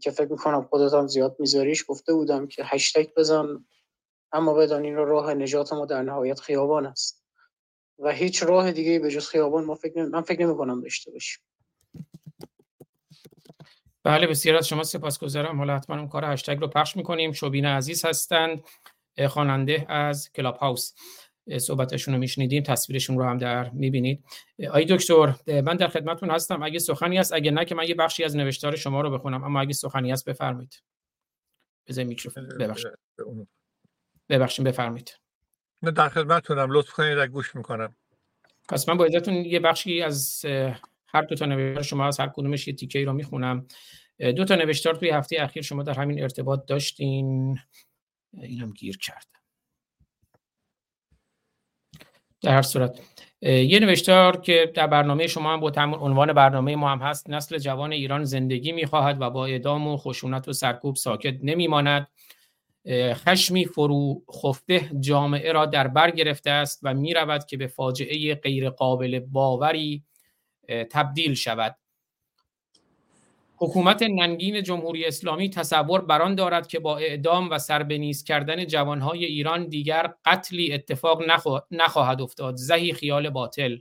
که 0.01 0.11
فکر 0.11 0.31
می‌کنم 0.31 0.63
خودت 0.63 0.93
هم 0.93 1.07
زیاد 1.07 1.35
میذاریش 1.39 1.85
گفته 1.87 2.13
بودم 2.13 2.47
که 2.47 2.63
هشتگ 2.65 3.13
بزن 3.17 3.65
اما 4.33 4.53
بدان 4.53 4.83
این 4.83 4.95
راه 4.95 5.33
نجات 5.33 5.73
ما 5.73 5.85
در 5.85 6.01
نهایت 6.01 6.39
خیابان 6.39 6.85
است. 6.85 7.23
و 7.99 8.11
هیچ 8.11 8.43
راه 8.43 8.71
دیگه 8.71 8.99
به 8.99 9.11
جز 9.11 9.27
خیابان 9.27 9.65
ما 9.65 9.75
فکر 9.75 10.05
من 10.05 10.21
فکر 10.21 10.45
نمی 10.45 10.57
کنم 10.57 10.81
داشته 10.81 11.11
باشیم. 11.11 11.43
بله 14.03 14.27
بسیار 14.27 14.55
از 14.55 14.67
شما 14.67 14.83
سپاسگزارم. 14.83 15.57
حالا 15.57 15.75
حتما 15.75 15.97
اون 15.97 16.07
کار 16.07 16.25
هشتگ 16.25 16.59
رو 16.59 16.67
پخش 16.67 16.97
می‌کنیم. 16.97 17.31
شوبین 17.31 17.65
عزیز 17.65 18.05
هستند 18.05 18.63
خواننده 19.29 19.85
از 19.89 20.31
کلاب 20.31 20.57
هاوس. 20.57 20.93
صحبتشون 21.57 22.13
رو 22.13 22.19
میشنیدیم 22.19 22.63
تصویرشون 22.63 23.17
رو 23.17 23.25
هم 23.25 23.37
در 23.37 23.69
می‌بینید. 23.69 24.23
آقای 24.71 24.85
دکتر 24.85 25.35
من 25.47 25.77
در 25.77 25.87
خدمتتون 25.87 26.31
هستم. 26.31 26.63
اگه 26.63 26.79
سخنی 26.79 27.17
هست 27.17 27.33
اگه 27.33 27.51
نه 27.51 27.65
که 27.65 27.75
من 27.75 27.87
یه 27.87 27.95
بخشی 27.95 28.23
از 28.23 28.35
نوشتار 28.35 28.75
شما 28.75 29.01
رو 29.01 29.11
بخونم. 29.11 29.43
اما 29.43 29.61
اگه 29.61 29.73
سخنی 29.73 30.11
هست 30.11 30.29
بفرمایید. 30.29 30.83
بذار 31.87 32.05
میکروفون. 32.05 32.47
ببخشید. 32.47 32.91
ببخشید 34.29 34.65
بفرمایید. 34.65 35.19
من 35.81 35.91
در 35.91 36.09
خدمتتونم. 36.09 36.71
لطف 36.71 36.89
کنید 36.89 37.19
گوش 37.19 37.55
می‌کنم. 37.55 37.95
پس 38.69 38.89
من 38.89 38.97
با 38.97 39.07
یه 39.27 39.59
بخشی 39.59 40.01
از 40.01 40.45
هر 41.13 41.21
دو 41.21 41.35
تا 41.35 41.45
نوشتار 41.45 41.83
شما 41.83 42.07
از 42.07 42.19
هر 42.19 42.27
کدومش 42.27 42.67
یه 42.67 42.73
تیکه 42.73 43.05
رو 43.05 43.13
می‌خونم. 43.13 43.67
دو 44.19 44.45
تا 44.45 44.55
نوشتار 44.55 44.95
توی 44.95 45.09
هفته 45.09 45.41
اخیر 45.41 45.63
شما 45.63 45.83
در 45.83 45.93
همین 45.93 46.21
ارتباط 46.21 46.65
داشتین. 46.65 47.59
اینم 48.33 48.71
گیر 48.71 48.97
کرد 48.97 49.27
در 52.41 52.55
هر 52.55 52.61
صورت 52.61 52.99
یه 53.41 53.79
نوشتار 53.79 54.41
که 54.41 54.71
در 54.75 54.87
برنامه 54.87 55.27
شما 55.27 55.53
هم 55.53 55.59
با 55.59 55.71
عنوان 55.77 56.33
برنامه 56.33 56.75
ما 56.75 56.89
هم 56.89 56.99
هست 56.99 57.29
نسل 57.29 57.57
جوان 57.57 57.91
ایران 57.91 58.23
زندگی 58.23 58.71
می‌خواهد 58.71 59.17
و 59.21 59.29
با 59.29 59.45
اعدام 59.45 59.87
و 59.87 59.97
خشونت 59.97 60.47
و 60.47 60.53
سرکوب 60.53 60.95
ساکت 60.95 61.37
نمیماند. 61.43 62.07
خشمی 63.13 63.65
فرو 63.65 64.23
خفته 64.43 64.91
جامعه 64.99 65.51
را 65.51 65.65
در 65.65 65.87
بر 65.87 66.11
گرفته 66.11 66.51
است 66.51 66.79
و 66.83 66.93
می 66.93 67.13
رود 67.13 67.45
که 67.45 67.57
به 67.57 67.67
فاجعه 67.67 68.35
غیر 68.35 68.69
قابل 68.69 69.19
باوری 69.19 70.03
تبدیل 70.67 71.33
شود. 71.33 71.75
حکومت 73.57 74.03
ننگین 74.03 74.63
جمهوری 74.63 75.05
اسلامی 75.05 75.49
تصور 75.49 76.01
بران 76.01 76.35
دارد 76.35 76.67
که 76.67 76.79
با 76.79 76.97
اعدام 76.97 77.49
و 77.49 77.59
سربنیز 77.59 78.23
کردن 78.23 78.65
جوانهای 78.65 79.25
ایران 79.25 79.67
دیگر 79.67 80.13
قتلی 80.25 80.73
اتفاق 80.73 81.21
نخواهد 81.71 82.21
افتاد. 82.21 82.55
زهی 82.55 82.93
خیال 82.93 83.29
باطل. 83.29 83.77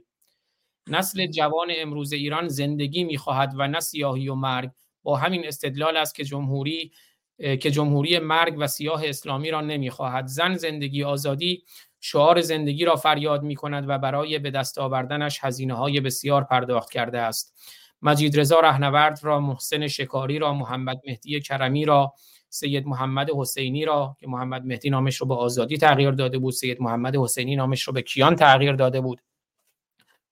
نسل 0.87 1.27
جوان 1.27 1.69
امروز 1.77 2.13
ایران 2.13 2.49
زندگی 2.49 3.05
می‌خواهد 3.05 3.53
و 3.57 3.69
نه 3.69 3.81
سیاهی 3.81 4.29
و 4.29 4.35
مرگ. 4.35 4.71
با 5.03 5.17
همین 5.17 5.47
استدلال 5.47 5.97
است 5.97 6.15
که 6.15 6.25
جمهوری 6.25 6.93
که 7.39 7.71
جمهوری 7.71 8.19
مرگ 8.19 8.55
و 8.59 8.67
سیاه 8.67 9.09
اسلامی 9.09 9.51
را 9.51 9.61
نمی‌خواهد. 9.61 10.27
زن 10.27 10.57
زندگی 10.57 11.05
آزادی 11.05 11.65
شعار 12.01 12.41
زندگی 12.41 12.85
را 12.85 12.97
فریاد 12.97 13.43
می 13.43 13.55
کند 13.55 13.89
و 13.89 13.99
برای 13.99 14.39
به 14.39 14.51
دست 14.51 14.79
آوردنش 14.79 15.39
هزینه 15.43 15.75
های 15.75 16.01
بسیار 16.01 16.45
پرداخت 16.45 16.91
کرده 16.91 17.19
است. 17.19 17.55
مجید 18.03 18.41
رضا 18.41 18.61
رهنورد 18.61 19.21
را 19.23 19.41
محسن 19.41 19.89
شکاری 19.89 20.39
را 20.39 20.55
محمد 20.55 21.01
مهدی 21.07 21.41
کرمی 21.41 21.85
را 21.85 22.15
سید 22.49 22.87
محمد 22.87 23.31
حسینی 23.31 23.85
را 23.85 24.17
که 24.21 24.27
محمد 24.27 24.67
مهدی 24.67 24.91
نامش 24.91 25.17
رو 25.17 25.27
به 25.27 25.35
آزادی 25.35 25.79
تغییر 25.79 26.11
داده 26.11 26.39
بود 26.39 26.55
سید 26.55 26.83
محمد 26.83 27.17
حسینی 27.17 27.57
نامش 27.57 27.83
رو 27.83 27.93
به 27.93 28.03
کیان 28.03 28.37
تغییر 28.37 28.73
داده 28.73 29.01
بود. 29.01 29.21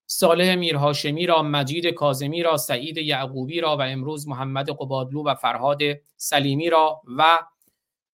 صالح 0.07 0.55
میرهاشمی 0.55 1.27
را 1.27 1.43
مجید 1.43 1.87
کازمی 1.87 2.43
را 2.43 2.57
سعید 2.57 2.97
یعقوبی 2.97 3.61
را 3.61 3.77
و 3.77 3.83
امروز 3.83 4.29
محمد 4.29 4.71
قبادلو 4.71 5.25
و 5.25 5.35
فرهاد 5.35 5.81
سلیمی 6.17 6.71
را 6.71 7.01
و 7.19 7.39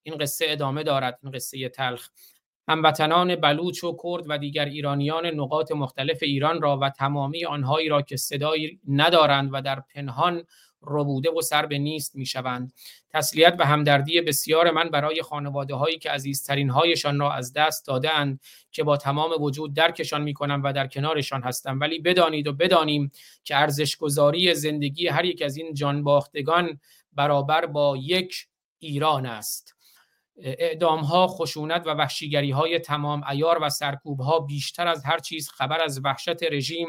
این 0.02 0.18
قصه 0.18 0.46
ادامه 0.48 0.82
دارد 0.82 1.18
این 1.22 1.32
قصه 1.32 1.68
تلخ. 1.68 2.08
هموطنان 2.68 3.36
بلوچ 3.36 3.84
و 3.84 3.96
کرد 4.02 4.24
و 4.28 4.38
دیگر 4.38 4.64
ایرانیان 4.64 5.26
نقاط 5.26 5.72
مختلف 5.72 6.18
ایران 6.22 6.62
را 6.62 6.78
و 6.78 6.90
تمامی 6.90 7.44
آنهایی 7.44 7.88
را 7.88 8.02
که 8.02 8.16
صدایی 8.16 8.80
ندارند 8.88 9.50
و 9.52 9.62
در 9.62 9.82
پنهان 9.94 10.44
ربوده 10.86 11.30
و 11.30 11.40
سر 11.40 11.66
به 11.66 11.78
نیست 11.78 12.16
می 12.16 12.26
شوند. 12.26 12.72
تسلیت 13.10 13.56
و 13.58 13.66
همدردی 13.66 14.20
بسیار 14.20 14.70
من 14.70 14.88
برای 14.88 15.22
خانواده 15.22 15.74
هایی 15.74 15.98
که 15.98 16.10
عزیزترین 16.10 16.70
هایشان 16.70 17.18
را 17.18 17.32
از 17.32 17.52
دست 17.52 17.86
دادند 17.86 18.40
که 18.72 18.82
با 18.82 18.96
تمام 18.96 19.42
وجود 19.42 19.74
درکشان 19.74 20.22
می 20.22 20.34
کنم 20.34 20.62
و 20.64 20.72
در 20.72 20.86
کنارشان 20.86 21.42
هستم 21.42 21.80
ولی 21.80 21.98
بدانید 21.98 22.46
و 22.46 22.52
بدانیم 22.52 23.10
که 23.44 23.56
ارزش 23.56 23.96
گذاری 23.96 24.54
زندگی 24.54 25.08
هر 25.08 25.24
یک 25.24 25.42
از 25.42 25.56
این 25.56 25.74
جانباختگان 25.74 26.80
برابر 27.12 27.66
با 27.66 27.96
یک 27.96 28.46
ایران 28.78 29.26
است 29.26 29.73
اعدام 30.36 31.00
ها 31.00 31.26
خشونت 31.26 31.86
و 31.86 31.90
وحشیگری 31.90 32.50
های 32.50 32.78
تمام 32.78 33.24
ایار 33.30 33.58
و 33.62 33.68
سرکوب 33.68 34.20
ها 34.20 34.38
بیشتر 34.38 34.88
از 34.88 35.04
هر 35.04 35.18
چیز 35.18 35.48
خبر 35.48 35.80
از 35.80 36.00
وحشت 36.04 36.42
رژیم 36.42 36.88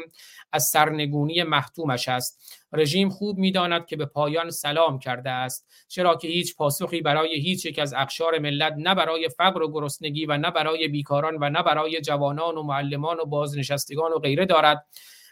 از 0.52 0.64
سرنگونی 0.64 1.42
محتومش 1.42 2.08
است. 2.08 2.56
رژیم 2.72 3.08
خوب 3.08 3.38
می‌داند 3.38 3.86
که 3.86 3.96
به 3.96 4.06
پایان 4.06 4.50
سلام 4.50 4.98
کرده 4.98 5.30
است 5.30 5.66
چرا 5.88 6.16
که 6.16 6.28
هیچ 6.28 6.56
پاسخی 6.56 7.00
برای 7.00 7.40
هیچ 7.40 7.66
یک 7.66 7.78
از 7.78 7.94
اقشار 7.94 8.38
ملت 8.38 8.74
نه 8.76 8.94
برای 8.94 9.28
فقر 9.28 9.62
و 9.62 9.72
گرسنگی 9.72 10.26
و 10.26 10.36
نه 10.36 10.50
برای 10.50 10.88
بیکاران 10.88 11.36
و 11.40 11.50
نه 11.50 11.62
برای 11.62 12.00
جوانان 12.00 12.56
و 12.56 12.62
معلمان 12.62 13.20
و 13.20 13.24
بازنشستگان 13.24 14.12
و 14.12 14.18
غیره 14.18 14.46
دارد 14.46 14.86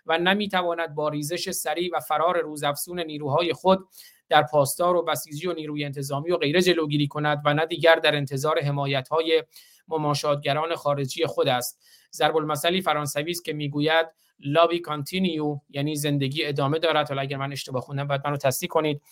و 0.06 0.18
نمی‌تواند 0.18 0.94
با 0.94 1.08
ریزش 1.08 1.50
سریع 1.50 1.90
و 1.96 2.00
فرار 2.00 2.40
روزافزون 2.40 3.00
نیروهای 3.00 3.52
خود 3.52 3.88
در 4.28 4.42
پاسدار 4.42 4.96
و 4.96 5.02
بسیجی 5.02 5.46
و 5.46 5.52
نیروی 5.52 5.84
انتظامی 5.84 6.30
و 6.30 6.36
غیره 6.36 6.62
جلوگیری 6.62 7.06
کند 7.06 7.42
و 7.44 7.54
نه 7.54 7.66
دیگر 7.66 7.94
در 7.94 8.16
انتظار 8.16 8.60
حمایت 8.60 9.08
های 9.08 9.44
مماشاتگران 9.88 10.74
خارجی 10.74 11.26
خود 11.26 11.48
است. 11.48 11.86
ضرب 12.12 12.36
المثلی 12.36 12.82
فرانسوی 12.82 13.30
است 13.30 13.44
که 13.44 13.52
می‌گوید 13.52 14.06
la 14.40 14.78
vie 14.78 15.01
continue 15.01 15.60
یعنی 15.70 15.96
زندگی 15.96 16.44
ادامه 16.44 16.78
دارد. 16.78 17.08
حالا 17.08 17.22
اگر 17.22 17.36
من 17.36 17.52
اشتباه 17.52 17.82
خوندم 17.82 18.06
باید 18.06 18.20
منو 18.24 18.36
تصدیق 18.36 18.70
کنید. 18.70 19.02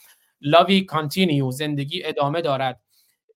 la 0.41 0.85
vie 0.85 1.03
continue 1.03 1.51
زندگی 1.51 2.05
ادامه 2.05 2.41
دارد. 2.41 2.81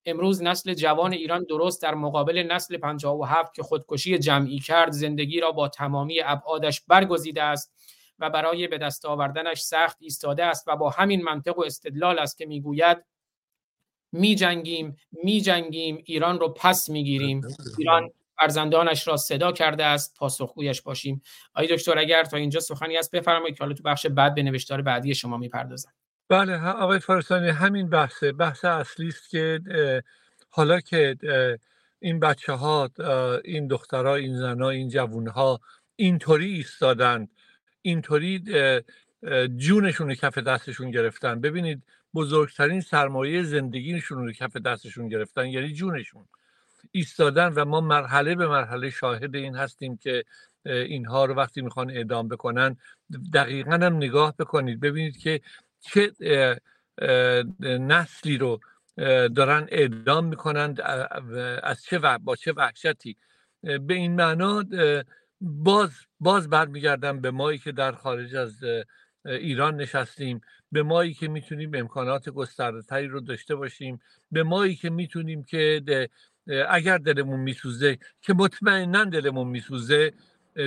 امروز 0.07 0.43
نسل 0.43 0.75
جوان 0.75 1.13
ایران 1.13 1.45
درست 1.45 1.83
در 1.83 1.95
مقابل 1.95 2.47
نسل 2.51 2.77
57 2.77 3.55
که 3.55 3.63
خودکشی 3.63 4.19
جمعی 4.19 4.59
کرد 4.59 4.93
زندگی 4.93 5.41
را 5.41 5.53
با 5.53 5.69
تمامی 5.69 6.21
ابعادش 6.25 6.81
برگزیده 6.81 7.43
است. 7.43 7.75
و 8.19 8.31
برای 8.31 8.69
به 8.69 8.79
دست 8.79 9.05
آوردنش 9.05 9.61
سخت 9.61 9.97
ایستاده 10.01 10.45
است 10.45 10.69
و 10.69 10.77
با 10.77 10.91
همین 10.91 11.23
منطق 11.23 11.59
و 11.59 11.65
استدلال 11.65 12.19
است 12.19 12.39
که 12.39 12.47
می‌گوید 12.47 13.05
می 14.13 14.35
جنگیم 14.35 14.97
می 15.13 15.41
جنگیم 15.41 16.03
ایران 16.05 16.41
رو 16.41 16.49
پس 16.49 16.89
می‌گیریم. 16.89 17.41
ایران 17.79 18.11
فرزندانش 18.39 19.09
را 19.09 19.17
صدا 19.17 19.53
کرده 19.53 19.85
است 19.85 20.17
پاسخگویش 20.19 20.83
باشیم. 20.83 21.23
آقای 21.55 21.77
دکتر 21.77 21.99
اگر 21.99 22.25
تا 22.25 22.37
اینجا 22.37 22.61
سخنی 22.61 22.99
است 22.99 23.11
بفرمایید 23.11 23.57
که 23.57 23.65
حالا 23.65 23.75
تو 23.75 23.83
بخش 23.83 24.07
بعد 24.07 24.35
به 24.35 24.43
نوشتار 24.43 24.83
بعدی 24.83 25.15
شما 25.15 25.37
می‌پردازم. 25.37 25.93
بله 26.29 26.69
آقای 26.69 26.99
فارسانی 26.99 27.49
همین 27.49 27.91
بحثه. 27.91 28.33
بحث 28.33 28.65
اصلی 28.65 29.09
است 29.09 29.31
که 29.31 29.61
حالا 30.51 30.81
که 30.81 31.17
این 32.01 32.21
بچه 32.21 32.53
ها 32.53 32.91
این 33.45 33.67
دخترها 33.67 34.15
این 34.15 34.39
زنها 34.39 34.71
این 34.71 34.89
جوون 34.89 35.29
ها 35.29 35.61
اینطوری 35.97 36.55
ایستادند 36.55 37.31
اینطوری 37.87 38.43
جونشون 39.57 40.09
رو 40.09 40.15
کف 40.15 40.39
دستشون 40.39 40.91
گرفتن. 40.91 41.41
ببینید 41.41 41.83
بزرگترین 42.15 42.81
سرمایه 42.81 43.43
زندگیشون 43.43 44.27
رو 44.27 44.33
کف 44.33 44.57
دستشون 44.57 45.09
گرفتن 45.09 45.47
یعنی 45.47 45.73
جونشون. 45.73 46.25
ایستادن 46.91 47.53
و 47.53 47.65
ما 47.65 47.81
مرحله 47.81 48.35
به 48.35 48.49
مرحله 48.49 48.91
شاهد 48.91 49.37
این 49.37 49.57
هستیم 49.57 49.97
که 49.97 50.25
اینها 50.65 51.25
رو 51.25 51.35
وقتی 51.35 51.61
می‌خوان 51.63 51.91
اعدام 51.91 52.29
بکنن 52.29 52.77
دقیقا 53.33 53.73
هم 53.73 53.97
نگاه 53.97 54.35
بکنید. 54.39 54.81
ببینید 54.81 55.19
که 55.19 55.41
چه 55.81 56.13
نسلی 57.61 58.39
رو 58.39 58.61
دارن 59.37 59.67
اعدام 59.71 60.25
می‌کنن 60.25 60.77
از 61.63 61.83
چه 61.83 61.99
با 61.99 62.37
چه 62.37 62.53
وحشتی. 62.53 63.17
به 63.63 63.95
این 63.95 64.15
معنا 64.15 64.65
باز 65.47 65.91
باز 66.21 66.51
برمیگردم 66.51 67.21
به 67.21 67.31
مایی 67.31 67.59
که 67.59 67.73
در 67.73 67.93
خارج 67.93 68.35
از 68.35 68.65
ایران 69.25 69.77
نشستیم 69.77 70.41
به 70.73 70.83
مایی 70.83 71.15
که 71.15 71.29
می‌تونیم 71.29 71.71
امکانات 71.75 72.29
گسترده 72.29 73.07
رو 73.07 73.21
داشته 73.21 73.55
باشیم 73.55 74.01
به 74.33 74.43
مایی 74.43 74.75
که 74.75 74.91
می‌تونیم 74.91 75.45
که 75.45 76.09
اگر 76.69 76.99
دلمون 76.99 77.41
میسوزه 77.41 77.99
که 78.21 78.35
مطمئنا 78.35 79.05
دلمون 79.05 79.49
میسوزه 79.49 80.13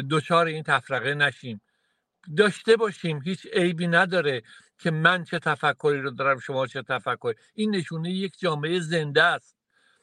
دچار 0.10 0.46
این 0.46 0.63
تفرقه 0.63 1.13
نشیم. 1.13 1.62
داشته 2.38 2.76
باشیم 2.76 3.22
هیچ 3.22 3.48
عیبی 3.54 3.88
نداره 3.88 4.42
که 4.78 4.92
من 4.92 5.24
چه 5.24 5.39
تفکری 5.39 6.02
رو 6.02 6.12
دارم 6.12 6.39
شما 6.39 6.68
چه 6.68 6.82
تفکری. 6.82 7.34
این 7.54 7.76
نشونه 7.76 8.12
یک 8.12 8.39
جامعه 8.39 8.80
زنده 8.80 9.24
است. 9.24 9.56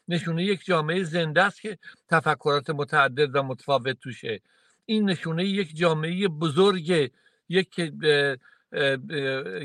نشونه 0.09 0.45
یک 0.45 0.65
جامعه 0.65 1.03
زنده 1.05 1.43
است 1.43 1.61
که 1.61 1.79
تفکرات 2.09 2.71
متعدد 2.71 3.37
و 3.37 3.43
متفاوت 3.43 4.01
توشه. 4.01 4.41
این 4.87 5.11
نشونه 5.11 5.45
یک 5.45 5.77
جامعه 5.77 6.29
بزرگ 6.29 7.11
یک 7.49 7.75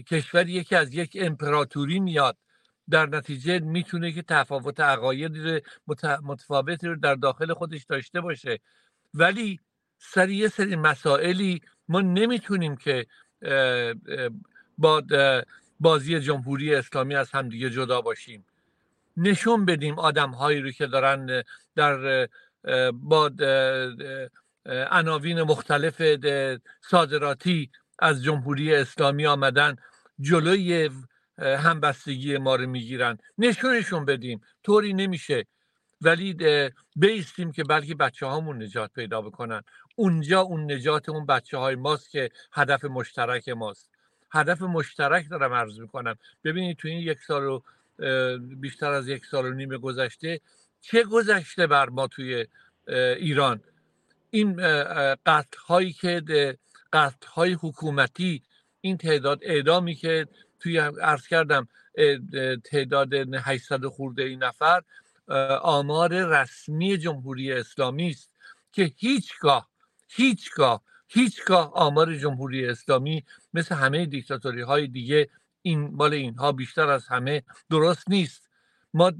کشوری 0.07 0.63
که 0.63 0.77
از 0.77 0.93
یک 0.93 1.17
امپراتوری 1.21 1.99
میاد. 1.99 2.37
در 2.89 3.05
نتیجه 3.05 3.59
می‌تونه 3.59 4.11
که 4.11 4.21
تفاوت 4.21 4.79
عقاید 4.79 5.63
متفاوتی 6.23 6.87
رو 6.87 6.95
در 6.95 7.15
داخل 7.15 7.53
خودش 7.53 7.83
داشته 7.83 8.21
باشه. 8.21 8.59
ولی 9.13 9.59
سر 9.97 10.29
یه 10.29 10.47
سری 10.47 10.75
مسائلی 10.75 11.61
ما 11.87 12.01
نمی‌تونیم 12.01 12.75
که 12.75 13.05
با 14.77 15.03
بازی 15.79 16.19
جمهوری 16.19 16.75
اسلامی 16.75 17.15
از 17.15 17.31
همدیگه 17.31 17.69
جدا 17.69 18.01
باشیم. 18.01 18.45
نشون 19.17 19.65
بدیم 19.65 19.99
آدم 19.99 20.31
هایی 20.31 20.61
رو 20.61 20.71
که 20.71 20.87
دارن 20.87 21.43
در 21.75 22.27
با 22.93 23.31
عناوین 24.65 25.41
مختلف 25.41 26.01
صادراتی 26.89 27.71
از 27.99 28.23
جمهوری 28.23 28.75
اسلامی 28.75 29.25
آمدن 29.25 29.75
جلوی 30.19 30.89
همبستگی 31.37 32.37
ما 32.37 32.55
رو 32.55 32.67
می‌گیرن. 32.67 33.17
نشونشون 33.37 34.05
بدیم. 34.05 34.41
طوری 34.63 34.93
نمیشه. 34.93 35.45
ولی 36.01 36.37
بیستیم 36.95 37.51
که 37.51 37.63
بلکه 37.63 37.95
بچه 37.95 38.25
هامون 38.25 38.63
نجات 38.63 38.91
پیدا 38.93 39.21
بکنن. 39.21 39.61
اونجا 39.95 40.41
اون 40.41 40.71
نجات 40.71 41.09
اون 41.09 41.25
بچه 41.25 41.57
های 41.57 41.75
ماست 41.75 42.11
که 42.11 42.29
هدف 42.53 42.85
مشترک 42.85 43.49
ماست. 43.49 43.89
هدف 44.31 44.61
مشترک 44.61 45.29
دارم 45.29 45.53
عرض 45.53 45.79
می‌کنم. 45.79 46.15
ببینید 46.43 46.77
تو 46.77 46.87
این 46.87 46.99
یک 46.99 47.19
سال 47.19 47.43
و 47.43 47.61
بیشتر 48.39 48.91
از 48.91 49.07
یک 49.07 49.25
سال 49.25 49.45
و 49.45 49.53
نیم 49.53 49.77
گذشته 49.77 50.39
چه 50.81 51.03
گذشته 51.03 51.67
بر 51.67 51.89
ما 51.89 52.07
توی 52.07 52.47
ایران؟ 53.17 53.61
این 54.31 54.55
قتل 55.25 55.57
هایی 55.67 55.93
که 55.93 56.21
قتل 56.93 57.27
های 57.27 57.53
حکومتی 57.53 58.43
این 58.81 58.97
تعداد 58.97 59.39
اعدامی 59.41 59.95
که 59.95 60.27
توی 60.59 60.77
عرض 60.77 61.27
کردم 61.27 61.67
تعداد 62.63 63.13
800 63.35 63.85
خورده 63.85 64.23
این 64.23 64.43
نفر 64.43 64.81
آمار 65.61 66.25
رسمی 66.25 66.97
جمهوری 66.97 67.53
اسلامی 67.53 68.09
است 68.09 68.31
که 68.71 68.91
هیچگاه 68.97 69.69
هیچگاه 70.07 70.83
هیچگاه 71.07 71.73
آمار 71.73 72.15
جمهوری 72.15 72.65
اسلامی 72.65 73.23
مثل 73.53 73.75
همه 73.75 74.05
دیکتاتوری 74.05 74.61
های 74.61 74.87
دیگه 74.87 75.29
این 75.61 75.89
مال 75.93 76.13
اینها 76.13 76.51
بیشتر 76.51 76.89
از 76.89 77.07
همه 77.07 77.43
درست 77.69 78.09
نیست. 78.09 78.49
ما 78.93 79.11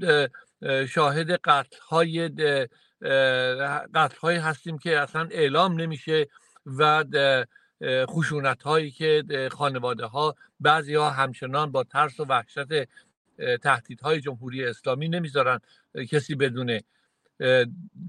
شاهد 0.88 1.30
قتل 1.30 1.76
های 1.88 2.30
قتل 3.94 4.16
های 4.20 4.36
هستیم 4.36 4.78
که 4.78 4.98
اصلا 4.98 5.28
اعلام 5.30 5.80
نمیشه 5.80 6.26
و 6.66 7.04
خشونت 7.84 8.62
هایی 8.62 8.90
که 8.90 9.24
خانواده 9.52 10.06
ها 10.06 10.34
بعضی 10.60 10.94
ها 10.94 11.10
همچنان 11.10 11.72
با 11.72 11.84
ترس 11.84 12.20
و 12.20 12.24
وحشت 12.24 12.88
تهدیدهای 13.62 14.20
جمهوری 14.20 14.64
اسلامی 14.64 15.08
نمی‌ذارن 15.08 15.60
کسی 16.10 16.34
بدونه 16.34 16.82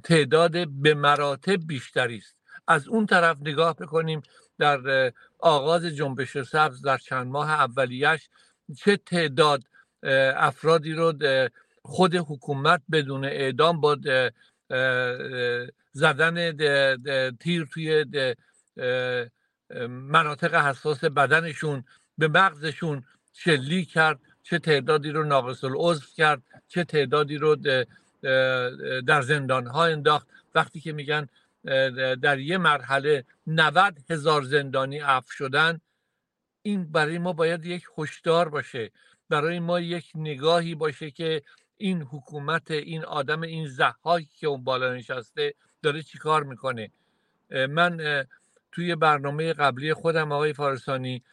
تعداد 0.03 0.67
به 0.67 0.93
مراتب 0.93 1.67
بیشتری 1.67 2.17
است. 2.17 2.36
از 2.67 2.88
اون 2.88 3.06
طرف 3.06 3.38
نگاه 3.41 3.75
بکنیم 3.75 4.21
در 4.60 5.12
آغاز 5.39 5.86
جنبش 5.86 6.38
سبز 6.38 6.82
در 6.82 6.97
چند 6.97 7.27
ماه 7.27 7.51
اولیش 7.51 8.29
چه 8.77 8.97
تعداد 8.97 9.63
افرادی 10.36 10.93
رو 10.93 11.13
خود 11.82 12.15
حکومت 12.15 12.82
بدون 12.91 13.25
اعدام 13.25 13.82
با 13.82 13.97
زدن 15.92 16.58
تیر 17.38 17.66
توی 17.66 18.06
مناطق 19.88 20.56
حساس 20.56 21.04
بدنشون 21.04 21.84
به 22.18 22.28
مغزشون 22.28 23.04
شلیک 23.34 23.90
کرد 23.90 24.20
چه 24.44 24.60
تعدادی 24.60 25.10
رو 25.10 25.24
ناقص 25.24 25.64
العضو 25.64 26.06
کرد 26.16 26.42
چه 26.68 26.84
تعدادی 26.84 27.38
رو 27.38 27.56
در 29.02 29.22
زندان 29.22 29.68
ها 29.68 29.86
انداخت. 29.86 30.28
وقتی 30.56 30.80
که 30.80 30.94
میگن 30.94 31.28
در 32.22 32.40
یه 32.40 32.58
مرحله 32.58 33.26
90 33.48 33.98
هزار 34.10 34.44
زندانی 34.44 35.00
عفو 35.00 35.32
شدن 35.32 35.82
این 36.62 36.92
برای 36.92 37.18
ما 37.18 37.34
باید 37.34 37.66
یک 37.66 37.84
هشدار 37.98 38.50
باشه. 38.50 38.92
برای 39.30 39.60
ما 39.60 39.80
یک 39.80 40.12
نگاهی 40.16 40.76
باشه 40.76 41.12
که 41.12 41.42
این 41.78 42.02
حکومت 42.02 42.72
این 42.72 43.06
آدم 43.06 43.42
این 43.42 43.68
زهایی 43.68 44.30
که 44.40 44.48
اون 44.48 44.64
بالا 44.64 44.94
نشسته 44.94 45.54
داره 45.82 46.02
چیکار 46.02 46.44
می‌کنه؟ 46.44 46.92
من 47.70 48.26
توی 48.72 48.96
برنامه 48.96 49.54
قبلی 49.54 49.94
خودم 49.94 50.32
آقای 50.32 50.54
فارسانی 50.54 51.24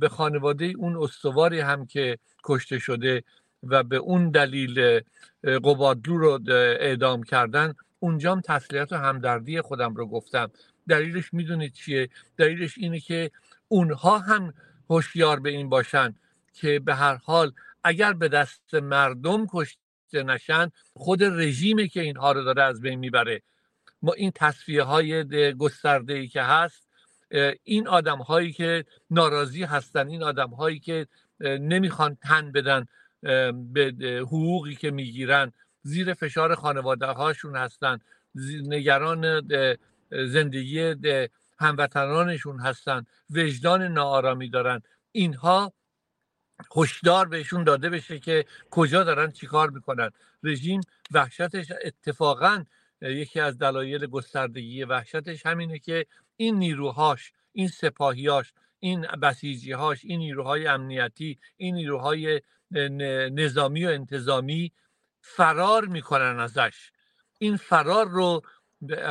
به 0.00 0.08
خانواده 0.10 0.72
اون 0.76 0.96
استواری 0.96 1.60
هم 1.60 1.86
که 1.86 2.18
کشته 2.44 2.78
شده 2.78 3.22
و 3.62 3.82
به 3.82 3.96
اون 3.96 4.30
دلیل 4.30 5.00
قبادلو 5.42 6.18
رو 6.18 6.40
اعدام 6.80 7.22
کردن 7.22 7.74
اونجام 7.98 8.40
تسلیت 8.40 8.92
و 8.92 8.96
همدردی 8.96 9.60
خودم 9.60 9.94
رو 9.94 10.06
گفتم. 10.06 10.50
دلیلش 10.88 11.34
می‌دونید 11.34 11.72
چیه؟ 11.72 12.08
دلیلش 12.36 12.78
اینه 12.78 13.00
که 13.00 13.30
اونها 13.68 14.18
هم 14.18 14.54
هوشیار 14.90 15.40
به 15.40 15.50
این 15.50 15.68
باشن 15.68 16.14
که 16.52 16.78
به 16.78 16.94
هر 16.94 17.14
حال 17.14 17.52
اگر 17.86 18.12
به 18.12 18.28
دست 18.28 18.74
مردم 18.74 19.46
کشته 19.46 20.22
نشن 20.22 20.70
خود 20.92 21.22
رژیمی 21.22 21.88
که 21.88 22.00
اینها 22.00 22.32
رو 22.32 22.44
داره 22.44 22.62
از 22.62 22.80
بین 22.80 22.98
می‌بره. 22.98 23.42
ما 24.02 24.12
این 24.12 24.32
تصفیه 24.34 24.82
های 24.82 25.24
گسترده 25.54 26.14
ای 26.14 26.28
که 26.28 26.42
هست 26.42 26.88
این 27.62 27.88
آدم 27.88 28.18
هایی 28.18 28.52
که 28.52 28.84
ناراضی 29.10 29.64
هستن 29.64 30.08
این 30.08 30.22
آدم 30.22 30.50
هایی 30.50 30.80
که 30.80 31.06
نمی‌خوان 31.40 32.16
تن 32.22 32.52
بدن 32.52 32.86
به 33.72 33.94
حقوقی 34.22 34.74
که 34.74 34.90
می‌گیرن. 34.90 35.52
زیر 35.82 36.14
فشار 36.14 36.54
خانواده 36.54 37.06
هاشون 37.06 37.56
هستن 37.56 37.98
نگران 38.62 39.48
زندگی 40.10 40.94
هموطنانشون 41.58 42.60
هستن. 42.60 43.06
وجدان 43.30 43.82
ناآرامی 43.82 44.50
دارن. 44.50 44.82
اینها 45.12 45.72
هشدار 46.76 47.28
بهشون 47.28 47.64
داده 47.64 47.90
بشه 47.90 48.18
که 48.18 48.44
کجا 48.70 49.04
دارن 49.04 49.30
چیکار 49.30 49.70
می‌کنن. 49.70 50.10
رژیم 50.42 50.80
وحشتش 51.10 51.72
اتفاقا 51.84 52.64
یکی 53.02 53.40
از 53.40 53.58
دلایل 53.58 54.06
گستردگی 54.06 54.84
وحشتش 54.84 55.46
همینه 55.46 55.78
که 55.78 56.06
این 56.36 56.58
نیروهاش 56.58 57.32
این 57.52 57.68
سپاهیاش 57.68 58.52
این 58.78 59.00
بسیجیهاش 59.00 60.04
این 60.04 60.18
نیروهای 60.18 60.66
امنیتی 60.66 61.38
این 61.56 61.74
نیروهای 61.74 62.40
نظامی 63.30 63.84
و 63.84 63.88
انتظامی 63.88 64.72
فرار 65.20 65.84
می‌کنن 65.84 66.38
ازش. 66.40 66.90
این 67.38 67.56
فرار 67.56 68.08
رو 68.08 68.42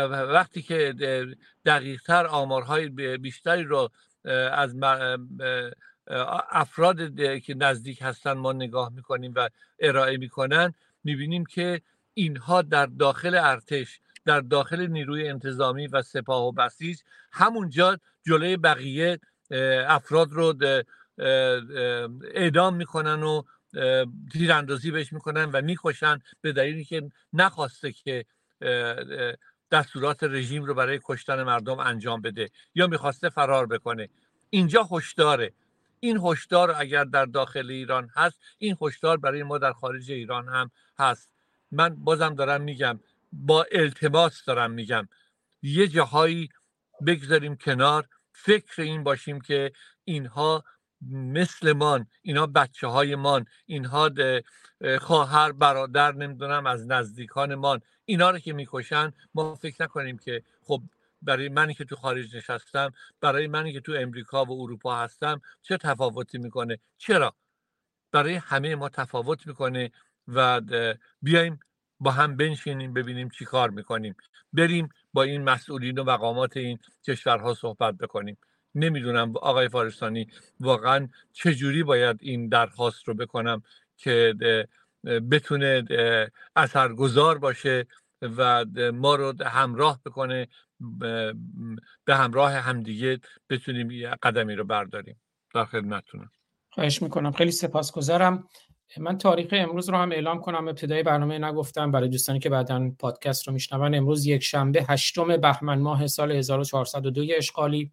وقتی 0.09 0.61
که 0.61 0.95
دقیقتر 1.65 2.27
آمارهای 2.27 2.89
بیشتری 3.17 3.63
رو 3.63 3.89
از 4.51 4.75
افراد 6.51 7.15
که 7.39 7.53
نزدیک 7.53 8.01
هستن 8.01 8.31
ما 8.33 8.53
نگاه 8.53 8.89
می‌کنیم 8.89 9.33
و 9.35 9.49
ارائه 9.79 10.17
می‌کنن 10.17 10.73
می‌بینیم 11.03 11.45
که 11.45 11.81
اینها 12.13 12.61
در 12.61 12.85
داخل 12.85 13.35
ارتش 13.35 13.99
در 14.25 14.39
داخل 14.41 14.87
نیروی 14.87 15.29
انتظامی 15.29 15.87
و 15.87 16.01
سپاه 16.01 16.43
و 16.43 16.51
بسیج 16.51 16.99
همونجا 17.31 17.97
جلوی 18.25 18.57
بقیه 18.57 19.19
افراد 19.87 20.31
رو 20.31 20.53
اعدام 22.33 22.75
می‌کنن 22.75 23.23
و 23.23 23.43
تیراندازی 24.33 24.91
بهش 24.91 25.13
می‌کنن 25.13 25.45
و 25.45 25.61
می‌کشن 25.61 26.19
به 26.41 26.51
دلیلی 26.51 26.83
که 26.85 27.11
نخواسته 27.33 27.91
که 27.91 28.25
دستورات 29.71 30.23
رژیم 30.23 30.63
رو 30.63 30.73
برای 30.73 30.99
کشتن 31.03 31.43
مردم 31.43 31.79
انجام 31.79 32.21
بده 32.21 32.49
یا 32.75 32.87
می‌خواسته 32.87 33.29
فرار 33.29 33.65
بکنه. 33.67 34.09
اینجا 34.49 34.83
هشداره. 34.91 35.53
این 36.05 36.19
هشدار 36.23 36.71
اگر 36.77 37.03
در 37.03 37.25
داخل 37.25 37.69
ایران 37.69 38.09
هست 38.15 38.39
این 38.57 38.77
هشدار 38.81 39.17
برای 39.17 39.43
ما 39.43 39.57
در 39.57 39.73
خارج 39.73 40.11
ایران 40.11 40.47
هم 40.47 40.71
هست. 40.99 41.29
من 41.71 41.95
بازم 41.95 42.35
دارم 42.35 42.61
میگم 42.61 42.99
با 43.31 43.65
التماس 43.71 44.45
دارم 44.45 44.71
میگم. 44.71 45.07
یه 45.61 45.87
جاهایی 45.87 46.49
بگذاریم 47.07 47.55
کنار 47.55 48.07
فکر 48.31 48.81
این 48.81 49.03
باشیم 49.03 49.41
که 49.41 49.71
اینها 50.03 50.63
مثل 51.11 51.73
من 51.73 52.05
اینا 52.21 52.47
بچه 52.47 52.87
های 52.87 53.15
من 53.15 53.45
اینها 53.65 54.09
خواهر 55.01 55.51
برادر 55.51 56.11
نمی‌دونم 56.11 56.65
از 56.65 56.87
نزدیکان 56.87 57.55
من 57.55 57.79
اینا 58.05 58.29
رو 58.29 58.39
که 58.39 58.53
می‌کشن 58.53 59.13
ما 59.33 59.55
فکر 59.55 59.83
نکنیم 59.83 60.17
که 60.17 60.43
خب 60.63 60.81
برای 61.21 61.49
منی 61.49 61.73
که 61.73 61.85
تو 61.85 61.95
خارج 61.95 62.35
نشستم 62.35 62.91
برای 63.21 63.47
منی 63.47 63.73
که 63.73 63.79
تو 63.79 63.93
امریکا 63.99 64.45
و 64.45 64.61
اروپا 64.61 64.95
هستم 64.95 65.41
چه 65.61 65.77
تفاوتی 65.77 66.37
می‌کنه؟ 66.37 66.79
چرا؟ 66.97 67.35
برای 68.11 68.35
همه 68.35 68.75
ما 68.75 68.89
تفاوت 68.89 69.47
می‌کنه 69.47 69.91
و 70.27 70.61
بیایم 71.21 71.59
با 71.99 72.11
هم 72.11 72.37
بنشینیم 72.37 72.93
ببینیم 72.93 73.29
چی 73.29 73.45
کار 73.45 73.69
می‌کنیم. 73.69 74.15
بریم 74.53 74.89
با 75.13 75.23
این 75.23 75.43
مسئولین 75.43 75.99
و 75.99 76.03
مقامات 76.03 76.57
این 76.57 76.79
کشورها 77.07 77.53
صحبت 77.53 77.97
بکنیم. 77.97 78.37
نمی‌دونم 78.75 79.33
آقای 79.37 79.69
فارستانی 79.69 80.27
واقعا 80.59 81.09
چجوری 81.33 81.83
باید 81.83 82.17
این 82.21 82.49
درخواست 82.49 83.07
رو 83.07 83.13
بکنم 83.13 83.63
که 83.97 84.33
بتونه 85.31 85.83
اثرگذار 86.55 87.37
باشه 87.37 87.87
و 88.21 88.65
ما 88.93 89.15
رو 89.15 89.33
همراه 89.43 89.99
بکنه 90.05 90.47
به 92.05 92.15
همراه 92.15 92.51
همدیگه 92.51 93.19
بتونیم 93.49 93.91
یه 93.91 94.09
قدمی 94.23 94.55
رو 94.55 94.63
برداریم. 94.63 95.21
در 95.53 95.65
خدمتتونم. 95.65 96.31
خواهش 96.69 97.01
می‌کنم. 97.01 97.31
خیلی 97.31 97.51
سپاسگزارم. 97.51 98.47
من 98.97 99.17
تاریخ 99.17 99.47
امروز 99.51 99.89
رو 99.89 99.97
هم 99.97 100.11
اعلام 100.11 100.41
کنم. 100.41 100.67
ابتدای 100.67 101.03
برنامه 101.03 101.39
نگفتم. 101.39 101.91
برای 101.91 102.09
دوستانی 102.09 102.39
که 102.39 102.49
بعدا 102.49 102.91
پادکست 102.99 103.47
رو 103.47 103.53
میشنون 103.53 103.95
امروز 103.95 104.25
یک 104.25 104.43
شنبه 104.43 104.85
هشتم 104.89 105.37
بهمن 105.37 105.79
ماه 105.79 106.07
سال 106.07 106.31
1402 106.31 107.25
اشغالی 107.37 107.91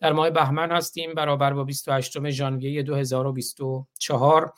در 0.00 0.12
ماه 0.12 0.30
بهمن 0.30 0.72
هستیم. 0.72 1.14
برابر 1.14 1.52
با 1.52 1.64
28 1.64 2.30
ژانویه 2.30 2.82
2024 2.82 4.52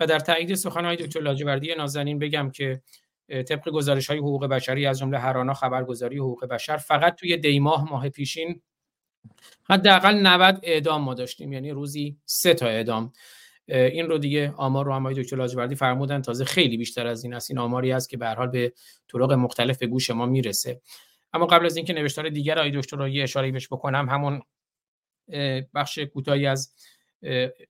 و 0.00 0.06
در 0.06 0.18
تایید 0.18 0.54
سخنهای 0.54 0.96
دکتر 0.96 1.20
لاجوردی 1.20 1.74
نازنین 1.74 2.18
بگم 2.18 2.50
که 2.50 2.82
طبق 3.28 3.70
گزارش 3.70 4.10
های 4.10 4.18
حقوق 4.18 4.46
بشری 4.46 4.86
از 4.86 4.98
جمله 4.98 5.18
هرانا 5.18 5.54
خبرگزاری 5.54 6.18
حقوق 6.18 6.44
بشر 6.44 6.76
فقط 6.76 7.14
توی 7.14 7.36
دیماه 7.36 7.90
ماه 7.90 8.08
پیشین 8.08 8.60
حداقل 9.70 10.14
90 10.14 10.60
اعدام 10.62 11.02
ما 11.02 11.14
داشتیم 11.14 11.52
یعنی 11.52 11.70
روزی 11.70 12.16
سه 12.24 12.54
تا 12.54 12.66
اعدام. 12.66 13.12
این 13.68 14.06
رو 14.06 14.18
دیگه 14.18 14.54
آمار 14.56 14.84
رو 14.84 14.92
هم 14.92 15.12
دکتر 15.12 15.36
لاجوردی 15.36 15.74
فرمودن 15.74 16.22
تازه 16.22 16.44
خیلی 16.44 16.76
بیشتر 16.76 17.06
از 17.06 17.24
این 17.24 17.34
است. 17.34 17.50
این 17.50 17.58
آماری 17.58 17.92
است 17.92 18.08
که 18.08 18.16
به 18.16 18.28
حال 18.28 18.48
به 18.48 18.72
طرق 19.12 19.32
مختلف 19.32 19.78
به 19.78 19.86
گوش 19.86 20.10
ما 20.10 20.26
می‌رسه. 20.26 20.80
اما 21.32 21.46
قبل 21.46 21.66
از 21.66 21.76
اینکه 21.76 21.92
نوشتار 21.92 22.28
دیگر 22.28 22.58
آقای 22.58 22.70
دکتر 22.70 22.96
رو 22.96 23.08
یه 23.08 23.22
اشاره 23.22 23.52
بکنم 23.52 24.08
همون 24.08 24.42
بخش 25.74 25.98
کوتاهی 25.98 26.46
از 26.46 26.72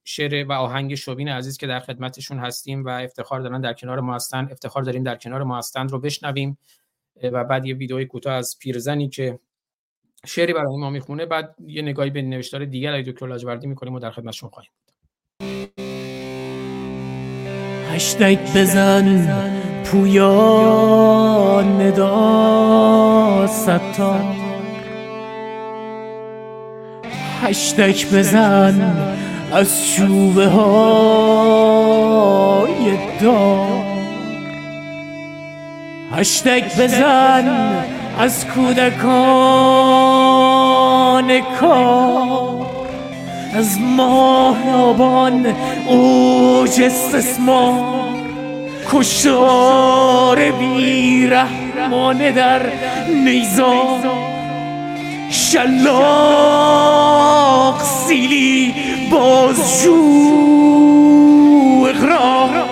شعر 0.04 0.46
و 0.48 0.52
آهنگ 0.52 0.94
شوبین 0.94 1.28
عزیز 1.28 1.58
که 1.58 1.66
در 1.66 1.80
خدمتشون 1.80 2.38
هستیم 2.38 2.84
و 2.84 2.88
افتخار 2.88 3.40
دارن 3.40 3.60
در 3.60 3.72
کنار 3.72 4.00
ما 4.00 4.14
هستن. 4.14 4.48
افتخار 4.50 4.82
داریم 4.82 5.02
در 5.02 5.16
کنار 5.16 5.42
ما 5.42 5.58
هستند 5.58 5.90
رو 5.90 5.98
بشنویم. 5.98 6.58
و 7.22 7.44
بعد 7.44 7.66
یه 7.66 7.74
ویدئوی 7.74 8.06
کوتاه 8.06 8.34
از 8.34 8.56
پیرزنی 8.60 9.08
که 9.08 9.38
شعری 10.26 10.52
برای 10.52 10.76
ما 10.76 10.90
می‌خونه. 10.90 11.26
بعد 11.26 11.54
یه 11.66 11.82
نگاهی 11.82 12.10
به 12.10 12.22
نوشتار 12.22 12.64
دیگر 12.64 12.92
ای 12.92 13.02
دکتر 13.02 13.26
لاجوردی 13.26 13.66
می‌کنیم 13.66 13.94
و 13.94 13.98
در 13.98 14.10
خدمتشون 14.10 14.50
خواهیم 14.50 14.70
هشتگ 17.90 18.38
بزن 18.56 19.26
پویا 19.84 21.62
ندا 21.62 23.46
ستار. 23.46 24.20
هشتک 27.42 28.14
بزن 28.14 29.25
از 29.52 29.92
چوبه 29.92 30.46
های 30.46 31.36
دار 33.20 33.86
هشتک 36.12 36.76
بزن 36.80 37.84
از 38.18 38.46
کودکان 38.46 39.00
کار 41.60 42.66
از 43.54 43.80
ماهیابان 43.80 45.46
اوج 45.86 46.80
استثمار. 46.82 47.96
کشتار 48.92 50.50
بیرحمانه 50.50 52.32
در 52.32 52.62
نیزار 53.24 54.25
شلاق 55.30 57.06
سیلی 57.82 58.74
بازجو 59.10 60.26
اقرار 61.88 62.64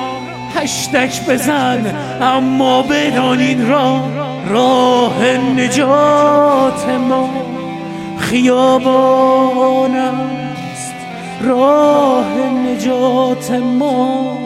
هشتک 0.55 1.27
بزن 1.29 1.95
اما 2.21 2.83
بدانین 2.83 3.69
را. 3.69 4.01
راه 4.49 5.25
نجات 5.57 6.89
ما 7.09 7.31
خیابان 8.19 9.97
است. 9.97 10.95
راه 11.43 12.27
نجات 12.67 13.51
ما 13.51 14.39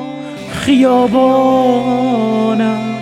خیابان 0.64 2.60
است. 2.60 2.97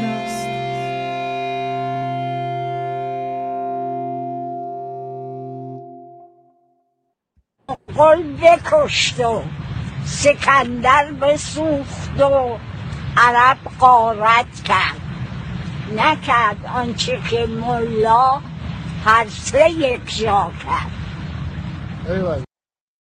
قل 7.97 8.23
بکشت 8.23 9.21
و 9.21 9.43
سکندر 10.05 11.13
بسوخت 11.13 12.21
و 12.21 12.59
عرب 13.17 13.59
قارت 13.79 14.63
کرد. 14.65 15.01
نکرد 15.97 16.67
آنچه 16.75 17.21
که 17.31 17.47
ملا 17.47 18.41
هر 19.05 19.27
سه 19.29 19.71
یک 19.71 20.19
جا 20.19 20.53
کرد. 20.65 20.91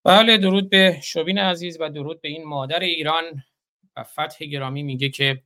بله 0.04 0.36
درود 0.36 0.70
به 0.70 1.00
شوبین 1.02 1.38
عزیز 1.38 1.80
و 1.80 1.90
درود 1.90 2.20
به 2.20 2.28
این 2.28 2.44
مادر 2.44 2.80
ایران. 2.80 3.24
و 3.96 4.04
فتح 4.04 4.44
گرامی 4.44 4.82
میگه 4.82 5.08
که 5.08 5.42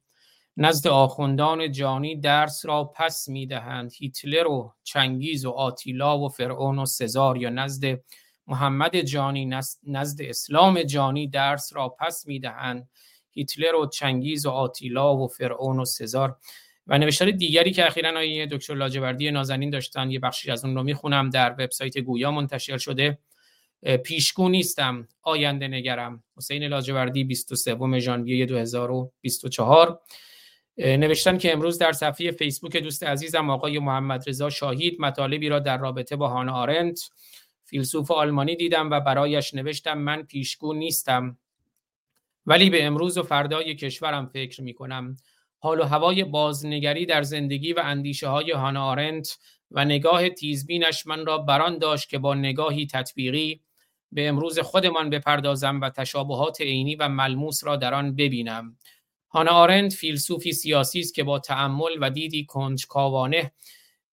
نزد 0.57 0.89
آخوندان 0.89 1.73
جانی 1.73 2.21
درس 2.21 2.67
را 2.67 2.85
پس 2.85 3.29
می‌دهند. 3.29 3.93
هیتلر 3.99 4.47
و 4.47 4.75
چنگیز 4.83 5.45
و 5.45 5.51
آتیلا 5.51 6.19
و 6.19 6.29
فرعون 6.29 6.79
و 6.79 6.87
سزار 6.87 7.37
یا 7.37 7.51
نزد 7.51 8.01
محمد 8.51 8.97
جانی 8.97 9.45
نزد 9.87 10.23
اسلام 10.23 10.83
جانی 10.83 11.29
درس 11.29 11.77
را 11.77 11.89
پس 11.89 12.27
می‌دهند. 12.27 12.89
هیتلر 13.31 13.75
و 13.75 13.87
چنگیز 13.87 14.47
و 14.47 14.51
آتیلا 14.51 15.17
و 15.17 15.29
فرعون 15.29 15.81
و 15.81 15.85
سزار. 15.85 16.37
و 16.87 16.99
نوشتار 16.99 17.31
دیگری 17.31 17.73
که 17.73 17.87
اخیرا 17.87 18.11
آقای 18.11 18.47
دکتر 18.47 18.75
لاجوردی 18.75 19.31
نازنین 19.31 19.71
داشتن 19.71 20.11
یه 20.11 20.19
بخشی 20.19 20.51
از 20.51 20.65
اون 20.65 20.75
رو 20.75 20.83
می‌خونم 20.83 21.31
در 21.31 21.53
وبسایت 21.53 21.99
گویا 21.99 22.31
منتشر 22.31 22.79
شده. 22.79 23.19
پیشگو 24.05 24.49
نیستم. 24.49 25.09
آینده 25.23 25.69
نگرم. 25.69 26.23
حسین 26.37 26.65
لاجوردی 26.65 27.25
23 27.25 28.01
ژانویه 28.01 28.47
2024 28.47 30.01
نوشتن 30.79 31.39
که 31.39 31.53
امروز 31.53 31.79
در 31.79 31.93
صفحه 31.93 32.31
فیسبوک 32.31 32.77
دوست 32.77 33.05
عزیزم 33.05 33.51
آقای 33.51 33.79
محمد 33.79 34.29
رضا 34.29 34.51
شاهید 34.51 35.01
مطالبی 35.01 35.49
را 35.49 35.59
در 35.59 35.79
رابطه 35.79 36.17
با 36.17 36.29
هانا 36.29 36.53
آرنت 36.53 37.11
فیلسوف 37.71 38.11
آلمانی 38.11 38.57
دیدم 38.57 38.91
و 38.91 39.01
برایش 39.01 39.55
نوشتم 39.55 39.99
من 39.99 40.23
پیشگو 40.23 40.75
نیستم. 40.75 41.39
ولی 42.47 42.71
به 42.71 42.85
امروز 42.85 43.19
و 43.19 43.23
فردای 43.23 43.75
کشورم 43.75 44.27
فکر 44.27 44.63
می 44.63 44.75
کنم 44.75 45.17
حال 45.59 45.81
و 45.81 45.85
هوای 45.85 46.25
بازنگری 46.25 47.07
در 47.07 47.23
زندگی 47.23 47.73
و 47.73 47.81
اندیشه 47.85 48.29
های 48.29 48.51
هانا 48.51 48.85
آرنت 48.85 49.39
و 49.71 49.85
نگاه 49.85 50.29
تیزبینش 50.29 51.07
من 51.07 51.27
را 51.27 51.39
بران 51.39 51.79
داشت 51.79 52.09
که 52.09 52.19
با 52.19 52.35
نگاهی 52.35 52.87
تطبیقی 52.87 53.61
به 54.13 54.29
امروز 54.29 54.59
خودمان 54.59 55.11
بپردازم 55.11 55.81
و 55.81 55.91
تشابهات 55.91 56.61
عینی 56.61 56.97
و 56.97 57.09
ملموس 57.09 57.65
را 57.65 57.77
در 57.77 57.95
آن 57.95 58.17
ببینم. 58.17 58.77
هانا 59.31 59.51
آرنت 59.51 59.93
فیلسوفی 59.93 60.53
سیاسی 60.53 61.01
است 61.01 61.15
که 61.15 61.25
با 61.25 61.39
تأمل 61.39 61.99
و 62.01 62.11
دیدی 62.11 62.45
کنجکاوانه 62.45 63.53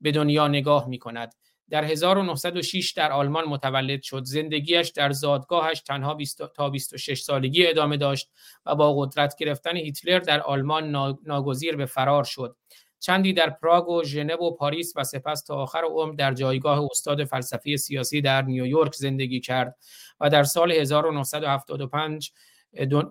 به 0.02 0.12
دنیا 0.12 0.48
نگاه 0.48 0.88
می 0.88 1.00
کند 1.00 1.34
در 1.69 1.84
1906 1.84 2.91
در 2.91 3.12
آلمان 3.12 3.45
متولد 3.45 4.01
شد. 4.01 4.23
زندگیش 4.23 4.89
در 4.89 5.12
زادگاهش 5.12 5.82
تنها 5.82 6.13
20 6.13 6.47
تا 6.47 6.69
26 6.69 7.21
سالگی 7.21 7.67
ادامه 7.67 7.97
داشت 7.97 8.32
و 8.65 8.75
با 8.75 8.95
قدرت 8.95 9.36
گرفتن 9.36 9.77
هیتلر 9.77 10.19
در 10.19 10.41
آلمان 10.41 11.15
ناگزیر 11.25 11.75
به 11.75 11.86
فرار 11.86 12.23
شد. 12.23 12.56
چندی 12.99 13.34
در 13.34 13.49
پراگ 13.49 13.89
و 13.89 14.03
ژنو 14.03 14.38
و 14.38 14.51
پاریس 14.56 14.93
و 14.95 15.03
سپس 15.03 15.43
تا 15.43 15.56
آخر 15.56 15.84
عمر 15.84 16.15
در 16.15 16.34
جایگاه 16.34 16.88
استاد 16.91 17.23
فلسفه 17.23 17.77
سیاسی 17.77 18.21
در 18.21 18.41
نیویورک 18.41 18.93
زندگی 18.95 19.39
کرد 19.39 19.75
و 20.19 20.30
در 20.30 20.43
سال 20.43 20.71
1975 20.71 22.32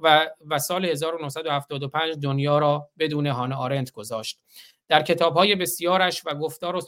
و, 0.02 0.26
و 0.46 0.58
سال 0.58 0.84
1975 0.84 2.14
دنیا 2.22 2.58
را 2.58 2.88
بدون 2.98 3.26
هان 3.26 3.52
آرنت 3.52 3.90
گذاشت. 3.90 4.40
در 4.88 5.02
کتابهای 5.02 5.54
بسیارش 5.54 6.22
و 6.26 6.34
گفتار 6.34 6.76
و 6.76 6.80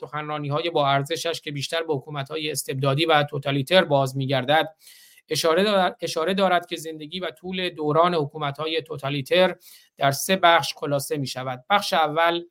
های 0.51 0.71
با 0.71 0.89
ارزشش 0.89 1.41
که 1.41 1.53
بیشتر 1.53 1.83
به 1.83 2.23
های 2.31 2.51
استبدادی 2.51 3.07
و 3.07 3.23
توتالیتر 3.23 3.85
باز 3.85 4.17
میگردد 4.17 4.75
اشاره 5.29 5.65
دارد, 5.65 5.97
اشاره 6.01 6.35
دارد 6.35 6.67
که 6.67 6.77
زندگی 6.77 7.21
و 7.21 7.31
طول 7.31 7.69
دوران 7.71 8.15
های 8.59 8.83
توتالیتر 8.83 9.57
در 9.97 10.11
سه 10.11 10.37
بخش 10.37 10.75
خلاصه 10.75 11.17
می 11.17 11.27
شود. 11.27 11.65
بخش 11.71 11.93
اول 11.93 12.45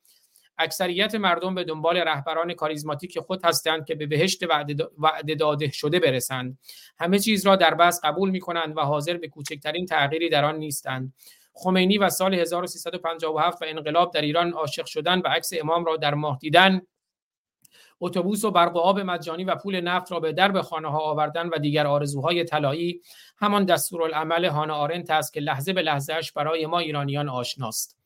اکثریت 0.58 1.14
مردم 1.14 1.54
به 1.54 1.64
دنبال 1.64 1.96
رهبران 1.96 2.54
کاریزماتیک 2.54 3.18
خود 3.18 3.44
هستند 3.44 3.84
که 3.86 3.94
به 3.94 4.06
بهشت 4.06 4.44
وعده 4.98 5.34
داده 5.34 5.70
شده 5.70 6.00
برسند 6.00 6.58
همه 6.98 7.18
چیز 7.18 7.46
را 7.46 7.56
در 7.56 7.74
بس 7.74 8.00
قبول 8.04 8.30
می 8.30 8.40
کنند 8.40 8.76
و 8.76 8.80
حاضر 8.80 9.16
به 9.16 9.28
کوچکترین 9.28 9.86
تغییری 9.86 10.28
در 10.28 10.44
آن 10.44 10.56
نیستند 10.56 11.14
خمینی 11.58 11.98
و 11.98 12.10
سال 12.10 12.34
1357 12.34 13.62
و 13.62 13.64
انقلاب 13.68 14.12
در 14.12 14.20
ایران 14.20 14.52
عاشق 14.52 14.86
شدن 14.86 15.18
و 15.18 15.28
عکس 15.28 15.50
امام 15.60 15.84
را 15.84 15.96
در 15.96 16.14
ماه 16.14 16.38
دیدن. 16.38 16.80
اتوبوس 18.00 18.44
و 18.44 18.50
برق 18.50 18.76
و 18.76 18.78
آب 18.78 19.00
مجانی 19.00 19.44
و 19.44 19.54
پول 19.54 19.80
نفت 19.80 20.12
را 20.12 20.20
به 20.20 20.32
درب 20.32 20.60
خانه 20.60 20.88
ها 20.88 20.98
آوردن 20.98 21.48
و 21.48 21.58
دیگر 21.58 21.86
آرزوهای 21.86 22.44
طلایی. 22.44 23.02
همان 23.38 23.64
دستورالعمل 23.64 24.44
هانا 24.44 24.74
آرنت 24.74 25.10
است 25.10 25.32
که 25.32 25.40
لحظه 25.40 25.72
به 25.72 25.82
لحظهش 25.82 26.32
برای 26.32 26.66
ما 26.66 26.78
ایرانیان 26.78 27.28
آشناست. 27.28 27.98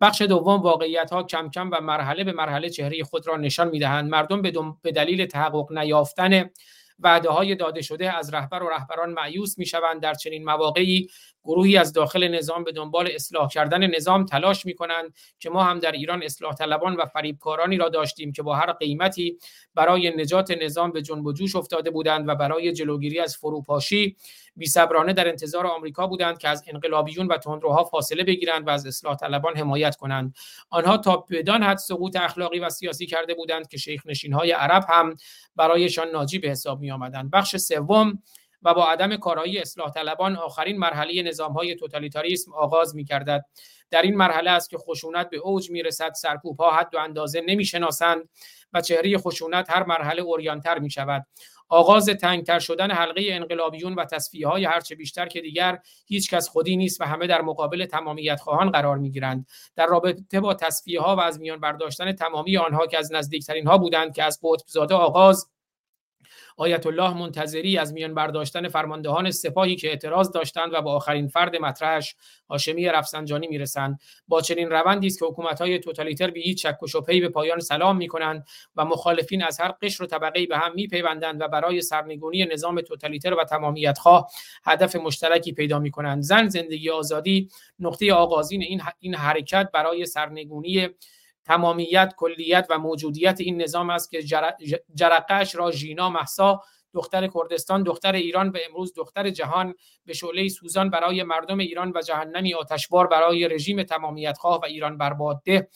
بخش 0.00 0.22
دوم 0.22 0.62
واقعیت 0.62 1.12
ها 1.12 1.22
کم 1.22 1.50
کم 1.50 1.70
و 1.72 1.80
مرحله 1.80 2.24
به 2.24 2.32
مرحله 2.32 2.70
چهره 2.70 3.02
خود 3.02 3.26
را 3.26 3.36
نشان 3.36 3.68
می‌دهند. 3.68 4.10
مردم 4.10 4.42
به 4.82 4.92
دلیل 4.92 5.26
تحقق 5.26 5.72
نیافتن 5.72 6.50
وعده 7.02 7.30
های 7.30 7.54
داده 7.54 7.82
شده 7.82 8.16
از 8.16 8.34
رهبر 8.34 8.62
و 8.62 8.68
رهبران 8.68 9.10
معیوس 9.10 9.58
می 9.58 9.66
شوند 9.66 10.02
در 10.02 10.14
چنین 10.14 10.44
مواقعی 10.44 11.08
گروهی 11.44 11.76
از 11.76 11.92
داخل 11.92 12.28
نظام 12.28 12.64
به 12.64 12.72
دنبال 12.72 13.08
اصلاح 13.14 13.48
کردن 13.48 13.86
نظام 13.86 14.24
تلاش 14.24 14.66
می 14.66 14.74
کنند 14.74 15.14
که 15.38 15.50
ما 15.50 15.64
هم 15.64 15.78
در 15.78 15.92
ایران 15.92 16.22
اصلاح 16.22 16.54
طلبان 16.54 16.96
و 16.96 17.04
فریبکارانی 17.04 17.76
را 17.76 17.88
داشتیم 17.88 18.32
که 18.32 18.42
با 18.42 18.54
هر 18.54 18.72
قیمتی 18.72 19.38
برای 19.74 20.16
نجات 20.16 20.50
نظام 20.50 20.92
به 20.92 21.02
جنب 21.02 21.26
و 21.26 21.32
جوش 21.32 21.56
افتاده 21.56 21.90
بودند 21.90 22.28
و 22.28 22.34
برای 22.34 22.72
جلوگیری 22.72 23.20
از 23.20 23.36
فروپاشی 23.36 24.16
بیصبرانه 24.56 25.12
در 25.12 25.28
انتظار 25.28 25.66
آمریکا 25.66 26.06
بودند 26.06 26.38
که 26.38 26.48
از 26.48 26.64
انقلابیون 26.66 27.26
و 27.26 27.36
تندروها 27.36 27.84
فاصله 27.84 28.24
بگیرند 28.24 28.66
و 28.66 28.70
از 28.70 28.86
اصلاح 28.86 29.16
طلبان 29.16 29.56
حمایت 29.56 29.96
کنند. 29.96 30.34
آنها 30.70 30.96
تا 30.96 31.16
بدان 31.30 31.62
حد 31.62 31.78
سقوط 31.78 32.16
اخلاقی 32.16 32.58
و 32.58 32.68
سیاسی 32.70 33.06
کرده 33.06 33.34
بودند 33.34 33.68
که 33.68 33.76
شیخ 33.76 34.06
نشین 34.06 34.32
های 34.32 34.52
عرب 34.52 34.84
هم 34.88 35.16
برایشان 35.56 36.08
ناجی 36.08 36.38
به 36.38 36.48
حساب 36.48 36.80
می 36.80 36.90
آمدند 36.90 37.30
بخش 37.30 37.56
سوم 37.56 38.22
و 38.62 38.74
با 38.74 38.86
عدم 38.86 39.16
کارایی 39.16 39.58
اصلاح 39.58 39.90
طلبان 39.90 40.36
آخرین 40.36 40.78
مرحله 40.78 41.22
نظام 41.22 41.52
های 41.52 41.74
توتالیتاریسم 41.74 42.52
آغاز 42.54 42.96
می 42.96 43.04
کردد. 43.04 43.44
در 43.90 44.02
این 44.02 44.16
مرحله 44.16 44.50
است 44.50 44.70
که 44.70 44.78
خشونت 44.78 45.30
به 45.30 45.36
اوج 45.36 45.70
می 45.70 45.82
رسد 45.82 46.12
سرکوب 46.12 46.60
ها 46.60 46.70
حد 46.70 46.94
و 46.94 46.98
اندازه 46.98 47.40
نمی 47.46 47.64
شناسند 47.64 48.28
و 48.72 48.80
چهره 48.80 49.18
خشونت 49.18 49.70
هر 49.70 49.84
مرحله 49.84 50.22
اوریانتر 50.22 50.78
می 50.78 50.90
شود 50.90 51.26
آغاز 51.68 52.08
تنگتر 52.08 52.58
شدن 52.58 52.90
حلقه 52.90 53.22
انقلابیون 53.24 53.94
و 53.94 54.04
تصفیه 54.04 54.48
های 54.48 54.64
هرچه 54.64 54.94
بیشتر 54.94 55.26
که 55.26 55.40
دیگر 55.40 55.78
هیچ 56.06 56.30
کس 56.30 56.48
خودی 56.48 56.76
نیست 56.76 57.00
و 57.00 57.04
همه 57.04 57.26
در 57.26 57.42
مقابل 57.42 57.86
تمامیت 57.86 58.40
خواهان 58.40 58.70
قرار 58.70 58.98
می 58.98 59.10
گیرند 59.10 59.46
در 59.76 59.86
رابطه 59.86 60.40
با 60.40 60.54
تصفیه 60.54 61.00
ها 61.00 61.16
و 61.16 61.20
از 61.20 61.40
میان 61.40 61.60
برداشتن 61.60 62.12
تمامی 62.12 62.56
آنها 62.56 62.86
که 62.86 62.98
از 62.98 63.12
نزدیکترین 63.12 63.66
ها 63.66 63.78
بودند 63.78 64.14
که 64.14 64.24
از 64.24 64.40
قطب 64.42 64.66
زاده 64.66 64.94
آغاز 64.94 65.50
آیت 66.60 66.86
الله 66.86 67.14
منتظری 67.14 67.78
از 67.78 67.92
میان 67.92 68.14
برداشتن 68.14 68.68
فرماندهان 68.68 69.30
سپاهی 69.30 69.76
که 69.76 69.88
اعتراض 69.88 70.30
داشتند 70.30 70.70
و 70.72 70.82
با 70.82 70.92
آخرین 70.92 71.28
فرد 71.28 71.56
مطرحش 71.56 72.16
هاشمی 72.50 72.86
رفسنجانی 72.86 73.46
می‌رسند. 73.46 74.00
با 74.28 74.40
چنین 74.40 74.70
روندی 74.70 75.06
است 75.06 75.18
که 75.18 75.26
حکومت‌های 75.26 75.78
توتالیتر 75.78 76.30
به 76.30 76.40
هیچ 76.40 76.66
شک 76.66 76.82
و 76.82 77.00
به 77.06 77.28
پایان 77.28 77.60
سلام 77.60 77.96
می‌کنند 77.96 78.46
و 78.76 78.84
مخالفین 78.84 79.42
از 79.42 79.60
هر 79.60 79.74
قشر 79.82 80.04
و 80.04 80.06
طبقه‌ای 80.06 80.46
به 80.46 80.58
هم 80.58 80.72
میپیوندند 80.74 81.40
و 81.40 81.48
برای 81.48 81.80
سرنگونی 81.80 82.44
نظام 82.44 82.80
توتالیتر 82.80 83.34
و 83.34 83.44
تمامیت‌خواه 83.44 84.30
هدف 84.64 84.96
مشترکی 84.96 85.52
پیدا 85.52 85.78
می‌کنند. 85.78 86.22
زن 86.22 86.48
زندگی 86.48 86.90
آزادی 86.90 87.48
نقطه 87.78 88.12
آغازین 88.12 88.62
این 88.62 88.82
این 88.98 89.14
حرکت 89.14 89.70
برای 89.74 90.06
سرنگونی 90.06 90.88
تمامیت 91.44 92.14
کلیت 92.16 92.66
و 92.70 92.78
موجودیت 92.78 93.36
این 93.40 93.62
نظام 93.62 93.90
است 93.90 94.10
که 94.10 94.22
جرقش 94.94 95.54
را 95.54 95.70
ژینا 95.70 96.10
محسا 96.10 96.60
دختر 96.94 97.26
کردستان 97.26 97.82
دختر 97.82 98.12
ایران 98.12 98.48
و 98.48 98.58
امروز 98.68 98.94
دختر 98.96 99.30
جهان 99.30 99.74
به 100.06 100.12
شعله 100.12 100.48
سوزان 100.48 100.90
برای 100.90 101.22
مردم 101.22 101.58
ایران 101.58 101.92
و 101.94 102.00
جهنمی 102.02 102.54
آتشبار 102.54 103.06
برای 103.06 103.48
رژیم 103.48 103.82
تمامیت 103.82 104.38
خواه 104.38 104.60
و 104.60 104.64
ایران 104.64 104.98
برباده 104.98 105.68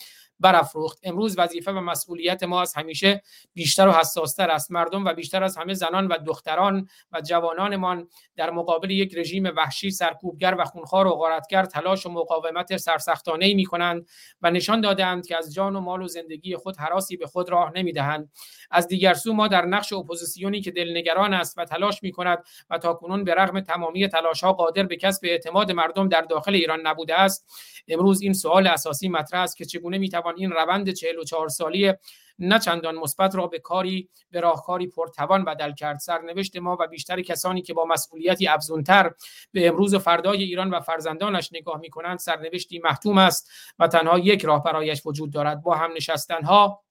برافروخت. 0.45 0.99
امروز 1.03 1.39
وظیفه 1.39 1.73
و 1.73 1.81
مسئولیت 1.81 2.43
ما 2.43 2.61
از 2.61 2.75
همیشه 2.75 3.23
بیشتر 3.55 3.89
و 3.89 3.93
حساستر 3.93 4.51
است. 4.51 4.71
مردم 4.71 5.05
و 5.05 5.15
بیشتر 5.15 5.45
از 5.45 5.57
همه 5.57 5.75
زنان 5.75 6.07
و 6.07 6.19
دختران 6.27 6.89
و 7.13 7.21
جوانانمان 7.21 8.09
در 8.37 8.51
مقابل 8.51 8.91
یک 8.91 9.19
رژیم 9.19 9.45
وحشی 9.57 9.91
سرکوبگر 9.91 10.55
و 10.59 10.65
خونخوار 10.65 11.07
و 11.07 11.11
غارتگر 11.11 11.65
تلاش 11.65 12.07
و 12.07 12.11
مقاومت 12.11 12.77
سرسختانه 12.77 13.55
می 13.55 13.65
کنند 13.65 14.07
و 14.43 14.51
نشان 14.51 14.81
دادند 14.81 15.27
که 15.27 15.37
از 15.37 15.55
جان 15.55 15.77
و 15.77 15.81
مال 15.81 16.03
و 16.03 16.09
زندگی 16.09 16.57
خود 16.57 16.77
حراسی 16.77 17.17
به 17.17 17.27
خود 17.27 17.49
راه 17.49 17.73
نمی‌دهند. 17.75 18.31
از 18.71 18.89
دیگر 18.89 19.15
سو 19.15 19.33
ما 19.33 19.49
در 19.49 19.65
نقش 19.65 19.93
اپوزیسیونی 19.93 20.61
که 20.61 20.71
دلنگران 20.71 21.35
است 21.35 21.59
و 21.59 21.65
تلاش 21.65 22.03
می 22.03 22.13
کند 22.13 22.39
و 22.71 22.79
تاکنون 22.79 23.25
به 23.25 23.35
رغم 23.35 23.61
تمامی 23.61 24.09
تلاش 24.09 24.45
ها 24.45 24.53
قادر 24.53 24.83
به 24.83 24.97
کسب 24.97 25.25
اعتماد 25.25 25.73
مردم 25.73 26.09
در 26.09 26.21
داخل 26.21 26.55
ایران 26.55 26.87
نبوده 26.87 27.15
است 27.15 27.47
امروز 27.89 28.21
این 28.21 28.33
سوال 28.33 28.67
اساسی 28.67 29.09
مطرح 29.09 29.41
است 29.41 29.57
که 29.57 29.65
چگونه 29.65 29.99
می 29.99 30.09
این 30.37 30.51
روند 30.51 30.91
44 30.91 31.49
سالی 31.49 31.93
نه 32.39 32.59
چندان 32.59 32.95
مثبت 32.95 33.35
را 33.35 33.47
به 33.47 33.59
کاری 33.59 34.09
به 34.31 34.41
راهکاری 34.41 34.87
پرتوان 34.87 35.45
بدل 35.45 35.73
کرد. 35.73 35.99
سرنوشت 35.99 36.57
ما 36.57 36.77
و 36.81 36.87
بیشتر 36.87 37.23
کسانی 37.23 37.63
که 37.63 37.75
با 37.75 37.85
مسئولیتی 37.85 38.49
افزونتر 38.49 39.11
به 39.53 39.69
امروز 39.69 39.95
و 39.95 39.99
فردای 39.99 40.43
ایران 40.43 40.71
و 40.71 40.81
فرزندانش 40.81 41.53
نگاه 41.53 41.81
می 41.81 41.91
کنند 41.91 42.19
سرنوشتی 42.19 42.79
محتوم 42.79 43.19
است 43.19 43.51
و 43.79 43.89
تنها 43.89 44.19
یک 44.19 44.45
راه 44.45 44.63
برایش 44.63 45.07
وجود 45.07 45.33
دارد. 45.33 45.63
با 45.63 45.75
هم 45.75 45.93
نشستنها 45.93 46.84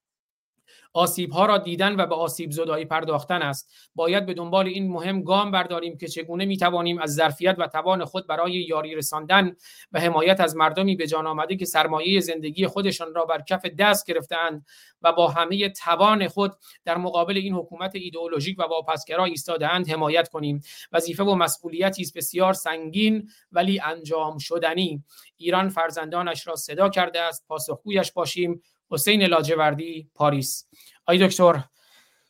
آسیب 0.94 1.32
ها 1.32 1.46
را 1.46 1.58
دیدن 1.58 1.96
و 2.00 2.06
به 2.06 2.16
آسیب 2.16 2.52
زدایی 2.52 2.86
پرداختن 2.86 3.42
است. 3.42 3.72
باید 3.96 4.26
به 4.26 4.34
دنبال 4.34 4.68
این 4.68 4.92
مهم 4.92 5.24
گام 5.24 5.52
برداریم 5.52 5.98
که 5.98 6.08
چگونه 6.08 6.46
می 6.46 6.58
توانیم 6.58 7.00
از 7.00 7.14
ظرفیت 7.14 7.56
و 7.58 7.68
توان 7.68 8.06
خود 8.06 8.28
برای 8.28 8.54
یاری 8.54 8.96
رساندن 8.96 9.56
و 9.92 10.00
حمایت 10.00 10.40
از 10.40 10.56
مردمی 10.56 10.96
به 10.96 11.08
جان 11.08 11.28
آمده 11.28 11.56
که 11.56 11.66
سرمایه 11.66 12.20
زندگی 12.20 12.68
خودشان 12.68 13.14
را 13.14 13.26
بر 13.26 13.42
کف 13.42 13.66
دست 13.66 14.06
گرفتهاند 14.06 14.66
و 15.02 15.12
با 15.12 15.28
همه 15.28 15.70
توان 15.70 16.28
خود 16.28 16.54
در 16.86 16.98
مقابل 16.98 17.38
این 17.38 17.54
حکومت 17.54 17.96
ایدئولوژیک 17.96 18.60
و 18.60 18.64
واپسگرا 18.64 19.26
ایستادهاند 19.26 19.90
حمایت 19.90 20.30
کنیم. 20.30 20.62
وظیفه 20.92 21.24
و 21.24 21.36
مسئولیتی 21.36 22.02
است 22.02 22.18
بسیار 22.18 22.54
سنگین 22.54 23.30
ولی 23.52 23.80
انجام 23.80 24.38
شدنی. 24.38 25.04
ایران 25.38 25.70
فرزندانش 25.70 26.48
را 26.48 26.56
صدا 26.56 26.90
کرده 26.90 27.22
است 27.22 27.46
پاسخگویش 27.48 28.12
باشیم 28.12 28.62
حسین 28.94 29.24
لاجوردی 29.24 30.10
پاریس. 30.16 30.68
آی 31.06 31.28
دکتر 31.28 31.64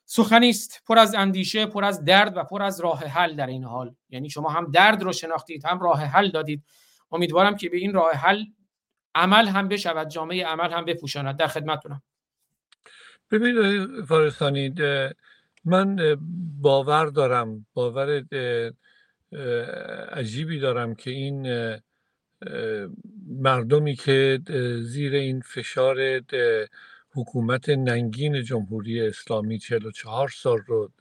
سخنی 0.05 0.49
است. 0.49 0.81
پر 0.87 0.99
از 0.99 1.15
اندیشه 1.15 1.65
پر 1.65 1.83
از 1.83 2.05
درد 2.05 2.37
و 2.37 2.43
پر 2.43 2.63
از 2.63 2.81
راه 2.81 2.99
حل 2.99 3.35
در 3.35 3.47
این 3.47 3.63
حال. 3.63 3.95
یعنی 4.09 4.29
شما 4.29 4.49
هم 4.49 4.71
درد 4.71 5.03
رو 5.03 5.13
شناختید 5.13 5.65
هم 5.65 5.79
راه 5.79 6.03
حل 6.03 6.29
دادید. 6.31 6.63
امیدوارم 7.11 7.55
که 7.55 7.69
به 7.69 7.77
این 7.77 7.93
راه 7.93 8.11
حل 8.11 8.43
عمل 9.15 9.47
هم 9.47 9.67
بشود 9.67 10.09
جامعه 10.09 10.45
عمل 10.45 10.71
هم 10.71 10.85
بپوشاند. 10.85 11.37
در 11.37 11.47
خدمتتونم. 11.47 12.01
ببینید 13.31 14.05
فارستانی 14.05 14.73
من 15.65 16.17
باور 16.61 17.05
دارم 17.05 17.65
باور 17.73 18.23
عجیبی 20.11 20.59
دارم 20.59 20.95
که 20.95 21.11
این 21.11 21.47
مردمی 23.27 23.95
که 23.95 24.39
زیر 24.81 25.13
این 25.13 25.41
فشار 25.41 26.21
حکومت 27.15 27.69
ننگین 27.69 28.43
جمهوری 28.43 29.07
اسلامی 29.07 29.59
44 29.59 30.29
سال 30.29 30.59
رو 30.67 30.91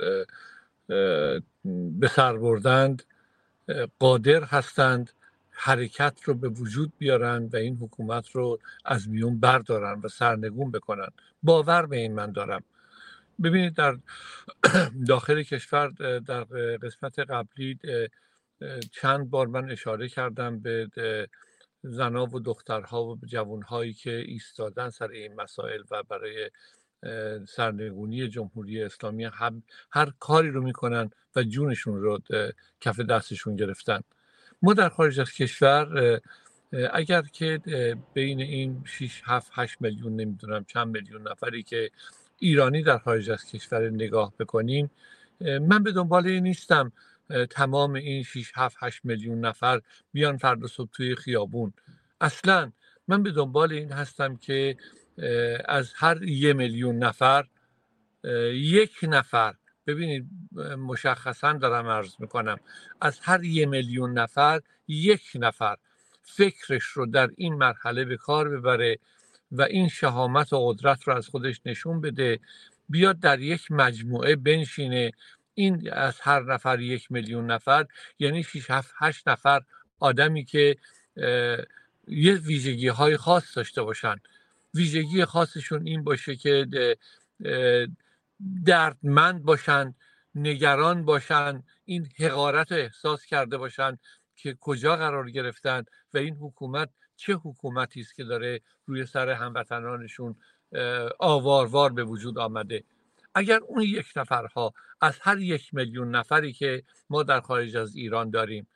به 2.01 2.09
سر 2.11 2.37
بردند 2.37 3.03
قادر 3.99 4.45
هستند 4.45 5.11
حرکت 5.51 6.19
رو 6.25 6.35
به 6.35 6.49
وجود 6.49 6.93
بیارند 6.99 7.55
و 7.55 7.57
این 7.57 7.77
حکومت 7.77 8.31
رو 8.31 8.59
از 8.85 9.09
میون 9.09 9.41
بردارن 9.41 10.01
و 10.01 10.09
سرنگون 10.09 10.71
بکنن. 10.71 11.09
باور 11.43 11.87
به 11.87 11.97
این 11.97 12.15
من 12.15 12.33
دارم. 12.33 12.65
ببینید 13.43 13.75
در 13.75 13.99
داخل 15.09 15.43
کشور 15.43 15.89
در 16.19 16.45
قسمت 16.83 17.19
قبلی 17.19 17.79
چند 18.91 19.31
بار 19.31 19.47
من 19.47 19.71
اشاره 19.71 20.09
کردم 20.09 20.61
به 20.61 20.89
زنا 21.83 22.27
و 22.27 22.41
دخترها 22.41 23.05
و 23.05 23.19
جوانهایی 23.27 23.93
که 23.93 24.11
ایستادن 24.11 24.91
سر 24.91 25.11
این 25.11 25.35
مسائل 25.35 25.83
و 25.91 26.03
برای 26.03 26.51
سرنگونی 27.49 28.29
جمهوری 28.29 28.83
اسلامی 28.83 29.25
هم 29.25 29.63
هر 29.91 30.13
کاری 30.21 30.51
رو 30.51 30.63
می‌کنن 30.63 31.11
و 31.37 31.43
جونشون 31.43 32.01
رو 32.01 32.19
کف 32.81 33.01
دستشون 33.01 33.57
گرفتن. 33.57 34.01
ما 34.63 34.75
در 34.75 34.89
خارج 34.89 35.21
از 35.21 35.33
کشور 35.33 36.21
اگر 36.93 37.23
که 37.23 37.61
بین 38.15 38.41
این 38.41 38.85
6 38.85 39.23
7 39.25 39.51
8 39.55 39.77
میلیون 39.81 40.17
نمی‌دونم 40.17 40.65
چند 40.65 40.89
میلیون 40.89 41.29
نفری 41.29 41.63
که 41.63 41.91
ایرانی 42.39 42.83
در 42.83 42.99
خارج 42.99 43.31
از 43.31 43.45
کشور 43.45 43.91
نگاه 43.91 44.35
بکنیم 44.39 44.91
من 45.41 45.83
به 45.83 45.93
دنبال 45.93 46.27
این 46.27 46.43
نیستم. 46.43 46.93
تمام 47.51 47.93
این 47.93 48.23
6 48.23 48.53
7 48.55 48.77
8 48.81 49.01
میلیون 49.05 49.41
نفر 49.41 49.81
بیان 50.13 50.37
فردا 50.37 50.67
صبح 50.67 50.91
توی 50.93 51.15
خیابون. 51.17 51.73
اصلا 52.21 52.73
من 53.09 53.23
به 53.23 53.31
دنبال 53.31 53.73
این 53.73 53.93
هستم 53.93 54.37
که 54.37 54.77
از 55.65 55.93
هر 55.97 56.23
یه 56.23 56.53
میلیون 56.53 56.99
نفر 56.99 57.45
یک 58.53 58.99
نفر 59.03 59.55
ببینید 59.87 60.27
مشخصا 60.79 61.53
دارم 61.53 61.87
عرض 61.87 62.15
می‌کنم 62.19 62.59
از 63.01 63.21
هر 63.23 63.45
یه 63.45 63.67
میلیون 63.67 64.19
نفر 64.19 64.61
یک 64.89 65.31
نفر 65.35 65.77
فکرش 66.23 66.85
رو 66.85 67.07
در 67.07 67.31
این 67.37 67.55
مرحله 67.55 68.05
به 68.05 68.17
کار 68.17 68.49
ببره 68.49 68.99
و 69.53 69.63
این 69.63 69.89
شهامت 69.89 70.53
و 70.53 70.69
قدرت 70.73 71.03
رو 71.03 71.17
از 71.17 71.29
خودش 71.29 71.61
نشون 71.67 72.01
بده 72.01 72.41
بیاد 72.89 73.21
در 73.21 73.41
یک 73.41 73.71
مجموعه 73.71 74.37
بنشینه 74.37 75.13
این 75.55 75.93
از 75.93 76.21
هر 76.21 76.43
نفر 76.43 76.81
یک 76.81 77.13
میلیون 77.13 77.51
نفر 77.51 77.87
یعنی 78.19 78.43
6 78.43 78.71
7 78.71 78.95
8 78.99 79.29
نفر 79.29 79.61
آدمی 79.99 80.45
که 80.45 80.77
یه 82.07 82.35
ویژگی 82.35 82.89
های 82.89 83.17
خاص 83.17 83.57
داشته 83.57 83.83
باشن. 83.83 84.17
ویژگی 84.75 85.25
خاصشون 85.25 85.87
این 85.87 86.05
باشه 86.05 86.37
که 86.37 86.67
دردمند 88.67 89.43
باشن 89.43 89.95
نگران 90.35 91.05
باشن 91.05 91.63
این 91.85 92.09
حقارت 92.19 92.73
رو 92.73 92.79
احساس 92.79 93.25
کرده 93.25 93.59
باشن 93.59 93.99
که 94.37 94.57
کجا 94.61 94.97
قرار 94.97 95.31
گرفتن 95.31 95.85
و 96.15 96.19
این 96.19 96.37
حکومت 96.41 96.91
چه 97.17 97.35
حکومتی 97.35 98.01
است 98.01 98.15
که 98.15 98.25
داره 98.25 98.61
روی 98.87 99.07
سر 99.07 99.31
هموطنانشون 99.31 100.37
آواروار 101.19 101.93
به 101.93 102.05
وجود 102.05 102.39
آمده. 102.39 102.85
اگر 103.35 103.61
اون 103.67 103.83
یک 103.83 104.13
نفرها 104.17 104.75
از 105.01 105.19
هر 105.23 105.39
یک 105.39 105.75
میلیون 105.75 106.17
نفری 106.17 106.53
که 106.53 106.83
ما 107.11 107.23
در 107.23 107.41
خارج 107.41 107.77
از 107.77 107.97
ایران 107.97 108.31
داریم 108.31 108.67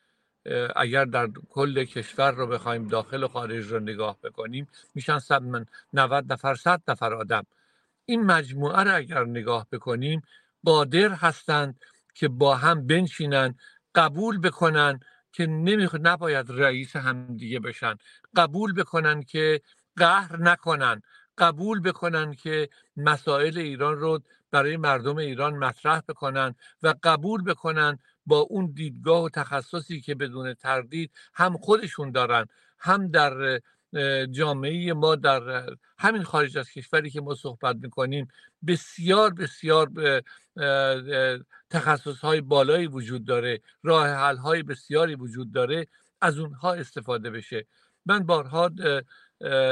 اگر 0.76 1.04
در 1.04 1.28
کل 1.50 1.84
کشور 1.84 2.30
رو 2.30 2.46
بخوایم 2.46 2.88
داخل 2.88 3.22
و 3.22 3.28
خارج 3.28 3.66
رو 3.66 3.80
نگاه 3.80 4.18
بکنیم 4.22 4.68
میشن 4.94 5.18
90 5.92 6.32
نفر 6.32 6.54
100 6.54 6.82
نفر 6.88 7.14
آدم. 7.14 7.46
این 8.04 8.22
مجموعه 8.22 8.82
رو 8.82 8.96
اگر 8.96 9.24
نگاه 9.24 9.66
بکنیم 9.72 10.22
قادر 10.64 11.08
هستند 11.08 11.80
که 12.14 12.28
با 12.28 12.56
هم 12.56 12.86
بنشینن 12.86 13.54
قبول 13.94 14.38
بکنن 14.38 15.00
که 15.32 15.46
نمی‌خواد 15.46 16.06
نباید 16.08 16.46
رئیس 16.48 16.96
همدیگه 16.96 17.60
بشن. 17.60 17.94
قبول 18.36 18.72
بکنن 18.72 19.22
که 19.22 19.60
قهر 19.96 20.36
نکنن. 20.36 21.02
قبول 21.38 21.80
بکنن 21.80 22.34
که 22.34 22.68
مسائل 22.96 23.58
ایران 23.58 23.98
رو 23.98 24.20
برای 24.50 24.76
مردم 24.76 25.16
ایران 25.16 25.54
مطرح 25.54 26.00
بکنن 26.08 26.54
و 26.82 26.94
قبول 27.02 27.42
بکنن 27.42 27.98
با 28.26 28.38
اون 28.38 28.66
دیدگاه 28.66 29.22
و 29.22 29.28
تخصصی 29.28 30.00
که 30.00 30.14
بدون 30.14 30.54
تردید 30.54 31.10
هم 31.34 31.56
خودشون 31.56 32.10
دارن 32.10 32.46
هم 32.78 33.08
در 33.08 33.60
جامعه 34.30 34.92
ما 34.92 35.16
در 35.16 35.66
همین 35.98 36.22
خارج 36.22 36.58
از 36.58 36.70
کشوری 36.70 37.10
که 37.10 37.20
ما 37.20 37.34
صحبت 37.34 37.76
می‌کنیم 37.76 38.28
بسیار 38.66 39.34
بسیار 39.34 39.90
تخصص 41.70 42.18
های 42.20 42.40
بالایی 42.40 42.86
وجود 42.86 43.24
داره 43.24 43.60
راه 43.82 44.08
حل 44.08 44.36
های 44.36 44.62
بسیاری 44.62 45.14
وجود 45.14 45.52
داره 45.52 45.86
از 46.20 46.38
اونها 46.38 46.74
استفاده 46.74 47.30
بشه. 47.30 47.66
من 48.06 48.26
بارها 48.26 48.70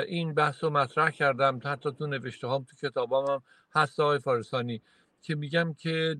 این 0.09 0.35
بحث 0.35 0.65
رو 0.65 0.71
مطرح 0.71 1.11
کردم. 1.11 1.61
حتی 1.65 1.93
تو 1.93 2.07
نوشته 2.07 2.49
هم 2.49 2.65
تو 2.65 2.89
کتابام 2.89 3.31
هم 3.31 3.43
هست 3.75 4.01
آقای 4.01 4.19
فارسانی 4.19 4.83
که 5.23 5.35
میگم 5.35 5.75
که 5.75 6.17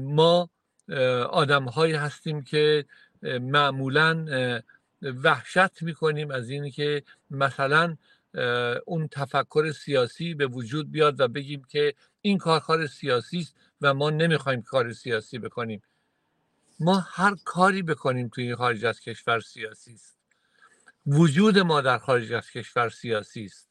ما 0.00 0.50
آدم 1.30 1.64
هایی 1.64 1.94
هستیم 1.94 2.42
که 2.42 2.84
معمولا 3.40 4.26
وحشت 5.02 5.82
می‌کنیم 5.82 6.30
از 6.30 6.50
اینی 6.50 6.70
که 6.70 7.02
مثلا 7.30 7.96
اون 8.86 9.08
تفکر 9.08 9.72
سیاسی 9.72 10.34
به 10.34 10.46
وجود 10.46 10.90
بیاد 10.90 11.20
و 11.20 11.28
بگیم 11.28 11.64
که 11.64 11.94
این 12.20 12.38
کار 12.38 12.60
کار 12.60 12.86
سیاسی 12.86 13.38
است 13.38 13.56
و 13.80 13.94
ما 13.94 14.10
نمی‌خوایم 14.10 14.62
کار 14.62 14.92
سیاسی 14.92 15.38
بکنیم. 15.38 15.82
ما 16.80 16.98
هر 16.98 17.34
کاری 17.44 17.82
بکنیم 17.82 18.28
توی 18.28 18.54
خارج 18.54 18.84
از 18.84 19.00
کشور 19.00 19.40
سیاسی 19.40 19.92
است. 19.92 20.17
وجود 21.08 21.58
ما 21.58 21.80
در 21.80 21.98
خارج 21.98 22.32
از 22.32 22.50
کشور 22.50 22.88
سیاسی 22.88 23.44
است. 23.44 23.68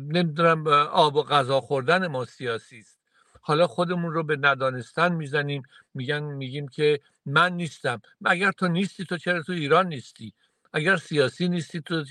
نمی‌دونم 0.00 0.66
آب 0.92 1.16
و 1.16 1.22
غذا 1.22 1.60
خوردن 1.60 2.06
ما 2.06 2.24
سیاسی 2.24 2.78
است. 2.78 2.98
حالا 3.40 3.66
خودمون 3.66 4.12
رو 4.12 4.22
به 4.22 4.36
ندانستن 4.36 5.12
می‌زنیم 5.12 5.62
میگن 5.94 6.22
میگیم 6.22 6.68
که 6.68 7.00
من 7.26 7.52
نیستم. 7.52 8.02
اگر 8.24 8.52
تو 8.52 8.68
نیستی 8.68 9.04
تو 9.04 9.18
چرا 9.18 9.42
تو 9.42 9.52
ایران 9.52 9.86
نیستی؟ 9.86 10.32
اگر 10.72 10.96
سیاسی 10.96 11.48
نیستی 11.48 11.80
تو 11.80 12.04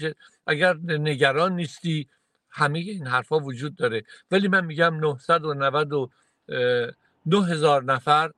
اگر 0.47 0.77
نگران 0.87 1.55
نیستی 1.55 2.07
همه 2.49 2.79
این 2.79 3.07
حرفا 3.07 3.39
وجود 3.39 3.75
داره. 3.75 4.03
ولی 4.31 4.47
من 4.47 4.65
میگم 4.65 4.95
999 4.95 7.47
هزار 7.47 7.83
نفر 7.83 8.31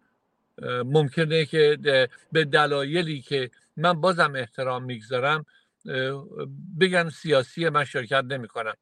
ممکنه 0.86 1.46
که 1.46 1.78
به 2.32 2.46
دلایلی 2.46 3.22
که 3.22 3.52
من 3.78 4.02
بازم 4.02 4.36
احترام 4.36 4.84
می‌گذارم 4.84 5.46
بگن 6.80 7.10
سیاسی 7.10 7.70
من 7.70 7.84
شرکت 7.84 8.24
نمی 8.24 8.48
کنم 8.48 8.74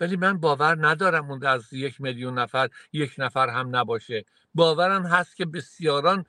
ولی 0.00 0.16
من 0.16 0.38
باور 0.38 0.88
ندارم 0.88 1.30
اون 1.30 1.46
از 1.46 1.72
یک 1.72 2.00
میلیون 2.00 2.38
نفر 2.38 2.68
یک 2.92 3.14
نفر 3.18 3.48
هم 3.48 3.76
نباشه. 3.76 4.24
باورم 4.54 5.06
هست 5.06 5.36
که 5.36 5.46
بسیاران 5.46 6.26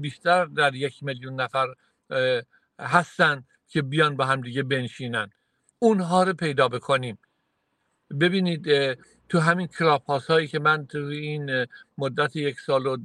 بیشتر 0.00 0.44
در 0.44 0.74
یک 0.74 1.02
میلیون 1.02 1.40
نفر 1.40 1.74
هستن 2.80 3.44
که 3.68 3.82
بیان 3.82 4.16
با 4.16 4.24
هم 4.24 4.40
دیگه 4.40 4.62
بنشینن. 4.62 5.30
اونها 5.78 6.22
رو 6.22 6.32
پیدا 6.32 6.68
بکنیم. 6.68 7.18
ببینید 8.20 8.66
تو 9.28 9.38
همین 9.40 9.66
کلاپ 9.66 10.10
هایی 10.10 10.48
که 10.48 10.58
من 10.58 10.86
تو 10.86 10.98
این 10.98 11.66
مدت 11.98 12.36
یک 12.36 12.60
سال 12.60 12.86
و 12.86 12.96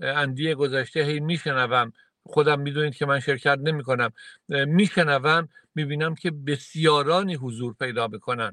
اندی 0.00 0.54
گذشته 0.54 1.00
هی 1.04 1.20
میشنوم 1.20 1.92
خودم 2.28 2.60
می‌دونید 2.60 2.94
که 2.94 3.06
من 3.06 3.20
شرکت 3.20 3.58
نمی 3.62 3.82
کنم 3.82 4.12
میشنوم 4.48 5.48
می‌بینم 5.74 6.14
که 6.14 6.30
بسیارانی 6.30 7.34
حضور 7.34 7.74
پیدا 7.74 8.08
بکنن 8.08 8.52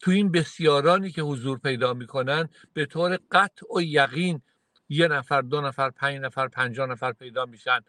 تو 0.00 0.10
این 0.10 0.32
بسیارانی 0.32 1.10
که 1.10 1.22
حضور 1.22 1.58
پیدا 1.58 1.94
می‌کنن 1.94 2.48
به 2.74 2.86
طور 2.86 3.18
قطع 3.30 3.66
و 3.76 3.80
یقین 3.80 4.42
یه 4.88 5.08
نفر 5.08 5.40
دو 5.42 5.60
نفر 5.60 5.90
پنج 5.90 6.20
نفر 6.20 6.48
پنجاه 6.48 6.86
نفر 6.86 7.12
پیدا 7.12 7.46
میشن 7.46 7.80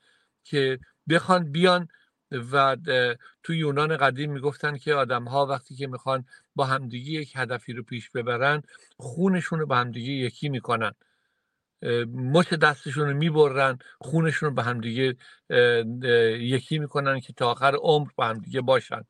که 0.43 0.79
بخوان 1.09 1.51
بیان 1.51 1.87
و 2.51 2.77
تو 3.43 3.53
یونان 3.53 3.97
قدیم 3.97 4.31
می‌گفتن 4.31 4.77
که 4.77 4.93
آدم 4.93 5.23
ها 5.23 5.45
وقتی 5.45 5.75
که 5.75 5.87
می‌خوان 5.87 6.25
با 6.55 6.65
همدیگه 6.65 7.11
یک 7.11 7.33
هدفی 7.35 7.73
رو 7.73 7.83
پیش 7.83 8.09
ببرن 8.09 8.63
خونشون 8.97 9.59
رو 9.59 9.65
با 9.65 9.75
همدیگه 9.75 10.11
یکی 10.11 10.49
می‌کنن. 10.49 10.91
مچ 12.13 12.53
دستشون 12.53 13.09
رو 13.09 13.17
می‌برن 13.17 13.79
خونشون 13.99 14.49
رو 14.49 14.55
به 14.55 14.63
همدیگه 14.63 15.15
یکی 16.39 16.79
می‌کنن 16.79 17.19
که 17.19 17.33
تا 17.33 17.51
آخر 17.51 17.75
عمر 17.75 18.09
با 18.15 18.25
همدیگه 18.25 18.61
باشن. 18.61 19.01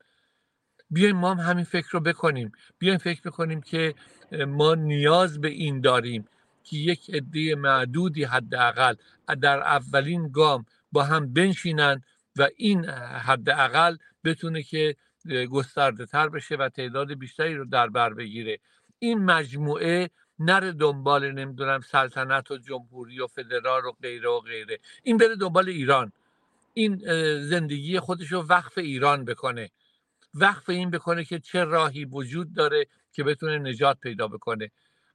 بیایم 0.89 1.15
ما 1.15 1.33
هم 1.33 1.51
همین 1.51 1.65
فکر 1.65 1.89
رو 1.91 1.99
بکنیم. 1.99 2.51
بیایم 2.79 2.97
فکر 2.97 3.21
بکنیم 3.21 3.61
که 3.61 3.95
ما 4.47 4.75
نیاز 4.75 5.41
به 5.41 5.47
این 5.47 5.81
داریم 5.81 6.25
که 6.63 6.77
یک 6.77 7.09
عده 7.13 7.55
معدودی 7.55 8.23
حداقل 8.23 8.95
در 9.41 9.59
اولین 9.59 10.31
گام 10.31 10.65
با 10.91 11.03
هم 11.03 11.33
بنشینن 11.33 12.01
و 12.37 12.47
این 12.57 12.85
حداقل 13.25 13.97
بتونه 14.23 14.63
که 14.63 14.95
گسترده 15.51 16.05
تر 16.05 16.29
بشه 16.29 16.55
و 16.55 16.69
تعداد 16.69 17.13
بیشتری 17.13 17.55
رو 17.55 17.65
در 17.65 17.87
بر 17.87 18.13
بگیره. 18.13 18.59
این 18.99 19.25
مجموعه 19.25 20.09
نره 20.39 20.71
دنبال 20.71 21.31
نمی‌دونم 21.31 21.81
سلطنت 21.81 22.51
و 22.51 22.57
جمهوری 22.57 23.19
و 23.19 23.27
فدرال 23.27 23.85
و 23.85 23.91
غیره 23.91 24.29
و 24.29 24.39
غیره. 24.39 24.79
این 25.03 25.17
بره 25.17 25.35
دنبال 25.35 25.69
ایران. 25.69 26.11
این 26.73 26.97
زندگی 27.43 27.99
خودش 27.99 28.31
رو 28.31 28.41
وقف 28.41 28.77
ایران 28.77 29.25
بکنه. 29.25 29.69
وقف 30.33 30.69
این 30.69 30.89
بکنه 30.89 31.23
که 31.23 31.39
چه 31.39 31.63
راهی 31.63 32.05
وجود 32.05 32.53
داره 32.53 32.87
که 33.11 33.23
بتونه 33.23 33.57
نجات 33.57 33.99
پیدا 33.99 34.27
بکنه. 34.27 34.71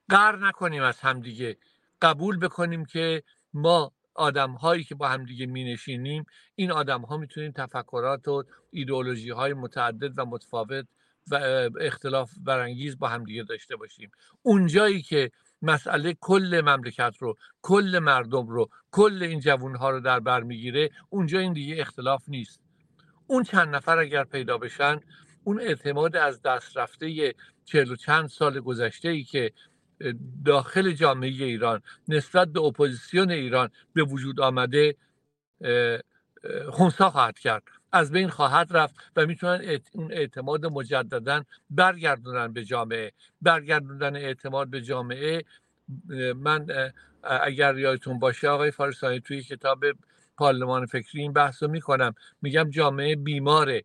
قر 0.08 0.36
نکنیم 0.36 0.82
از 0.82 1.00
همدیگه. 1.00 1.56
قبول 2.02 2.38
بکنیم 2.38 2.84
که 2.84 3.22
ما 3.54 3.92
آدم 4.14 4.50
هایی 4.50 4.84
که 4.84 4.94
با 4.94 5.08
همدیگه 5.08 5.46
می 5.46 5.64
نشینیم 5.64 6.26
این 6.54 6.70
آدم 6.72 7.02
ها 7.02 7.16
می‌تونیم 7.16 7.52
تفکرات 7.52 8.28
و 8.28 8.44
ایدئولوژی 8.70 9.30
های 9.30 9.54
متعدد 9.54 10.18
و 10.18 10.24
متفاوت 10.24 10.86
و 11.30 11.70
اختلاف 11.80 12.32
برانگیز 12.44 12.98
با 12.98 13.08
همدیگه 13.08 13.42
داشته 13.42 13.76
باشیم. 13.76 14.10
اونجایی 14.42 15.02
که 15.02 15.30
مسئله 15.62 16.16
کل 16.20 16.60
مملکت 16.64 17.14
رو 17.18 17.36
کل 17.62 17.98
مردم 18.02 18.46
رو 18.48 18.70
کل 18.90 19.22
این 19.22 19.40
جوون 19.40 19.76
ها 19.76 19.90
رو 19.90 20.00
در 20.00 20.20
بر 20.20 20.42
می‌گیره 20.42 20.90
اونجا 21.08 21.38
این 21.38 21.52
دیگه 21.52 21.80
اختلاف 21.80 22.22
نیست. 22.28 22.60
اون 23.26 23.42
چند 23.42 23.74
نفر 23.74 23.98
اگر 23.98 24.24
پیدا 24.24 24.58
بشن 24.58 25.00
اون 25.44 25.60
اعتماد 25.60 26.16
از 26.16 26.42
دست 26.42 26.76
رفته 26.76 27.34
چهل 27.64 27.90
و 27.90 27.96
چند 27.96 28.28
سال 28.28 28.60
گذشته 28.60 29.08
ای 29.08 29.24
که 29.24 29.52
داخل 30.44 30.92
جامعه 30.92 31.28
ایران 31.28 31.82
نسبت 32.08 32.48
به 32.48 32.60
اپوزیسیون 32.60 33.30
ایران 33.30 33.70
به 33.94 34.02
وجود 34.02 34.40
آمده 34.40 34.96
خونسا 36.70 37.10
خواهد 37.10 37.38
کرد. 37.38 37.62
از 37.93 38.12
بین 38.12 38.28
خواهد 38.28 38.76
رفت 38.76 38.95
و 39.16 39.26
می‌تونن 39.26 39.78
اون 39.93 40.12
اعتماد 40.12 40.66
مجددا 40.66 41.43
برگردونن 41.70 42.53
به 42.53 42.64
جامعه. 42.64 43.12
برگردوندن 43.43 44.16
اعتماد 44.16 44.68
به 44.68 44.82
جامعه 44.82 45.45
من 46.36 46.66
اگر 47.22 47.78
یادتون 47.78 48.18
باشه 48.18 48.49
آقای 48.49 48.70
فارسانی 48.70 49.20
توی 49.20 49.43
کتاب 49.43 49.84
پارلمان 50.36 50.86
فکری 50.86 51.20
این 51.22 51.32
بحث 51.32 51.62
رو 51.62 51.68
می‌کنم. 51.68 52.14
میگم 52.43 52.70
جامعه 52.70 53.16
بیماره. 53.16 53.84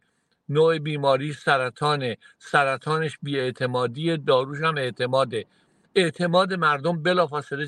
نوع 0.50 0.80
بیماری 0.80 1.34
سرطانه. 1.34 2.18
سرطانش 2.38 3.18
بیاعتمادی 3.22 4.18
داروش 4.18 4.62
هم 4.62 4.78
اعتماده. 4.78 5.46
اعتماد 5.96 6.54
مردم 6.54 7.04
بلافاصله 7.04 7.68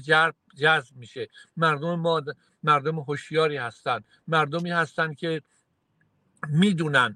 جذب 0.57 0.95
میشه. 0.95 1.27
مردم 1.57 1.95
ما 1.99 2.21
مردم 2.63 2.99
هوشیاری 2.99 3.57
هستن. 3.57 3.99
مردمی 4.27 4.71
هستن 4.71 5.13
که 5.13 5.41
می‌دونن 6.49 7.15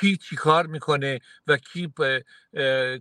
کی 0.00 0.16
چی 0.16 0.36
کار 0.36 0.66
می‌کنه 0.66 1.20
و 1.46 1.56
کی 1.56 1.92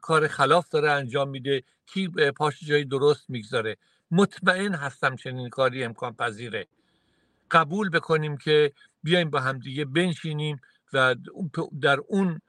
کار 0.02 0.28
خلاف 0.28 0.70
داره 0.70 0.92
انجام 0.92 1.30
میده 1.30 1.64
کی 1.86 2.08
پاش 2.38 2.64
جای 2.64 2.84
درست 2.84 3.30
می‌گذاره. 3.30 3.78
مطمئن 4.12 4.74
هستم 4.74 5.16
چنین 5.16 5.50
کاری 5.50 5.84
امکان 5.84 6.14
پذیره. 6.14 6.68
قبول 7.52 7.90
بکنیم 7.90 8.38
که 8.38 8.74
بیایم 9.04 9.30
با 9.30 9.40
همدیگه 9.40 9.86
بنشینیم 9.86 10.62
و 10.94 11.16
در 11.82 12.00
اون 12.08 12.42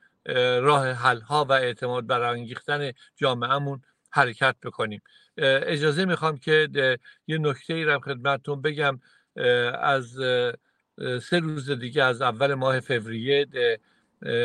راه 0.61 0.93
حل 0.93 1.20
ها 1.20 1.45
و 1.45 1.53
اعتماد 1.53 2.07
برانگیختن 2.07 2.93
جامعهمون 3.16 3.83
حرکت 4.11 4.57
بکنیم. 4.62 5.03
اجازه 5.37 6.05
می‌خوام 6.05 6.39
که 6.39 6.68
یه 7.26 7.39
نکته 7.39 7.74
ای 7.74 7.85
رو 7.85 8.01
خدمتتون 8.01 8.62
بگم 8.62 9.01
از 9.81 10.18
سه 11.22 11.38
روز 11.38 11.70
دیگه 11.70 12.05
از 12.05 12.22
اول 12.22 12.55
ماه 12.55 12.80
فوریه 12.80 13.46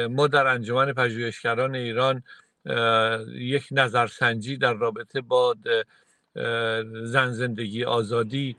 ما 0.10 0.28
در 0.28 0.48
انجمن 0.48 0.94
پژوهشگران 0.94 1.76
ایران 1.76 2.24
یک 3.34 3.68
نظرسنجی 3.72 4.58
در 4.58 4.74
رابطه 4.74 5.22
با 5.22 5.56
زن 7.04 7.32
زندگی 7.32 7.84
آزادی 7.84 8.56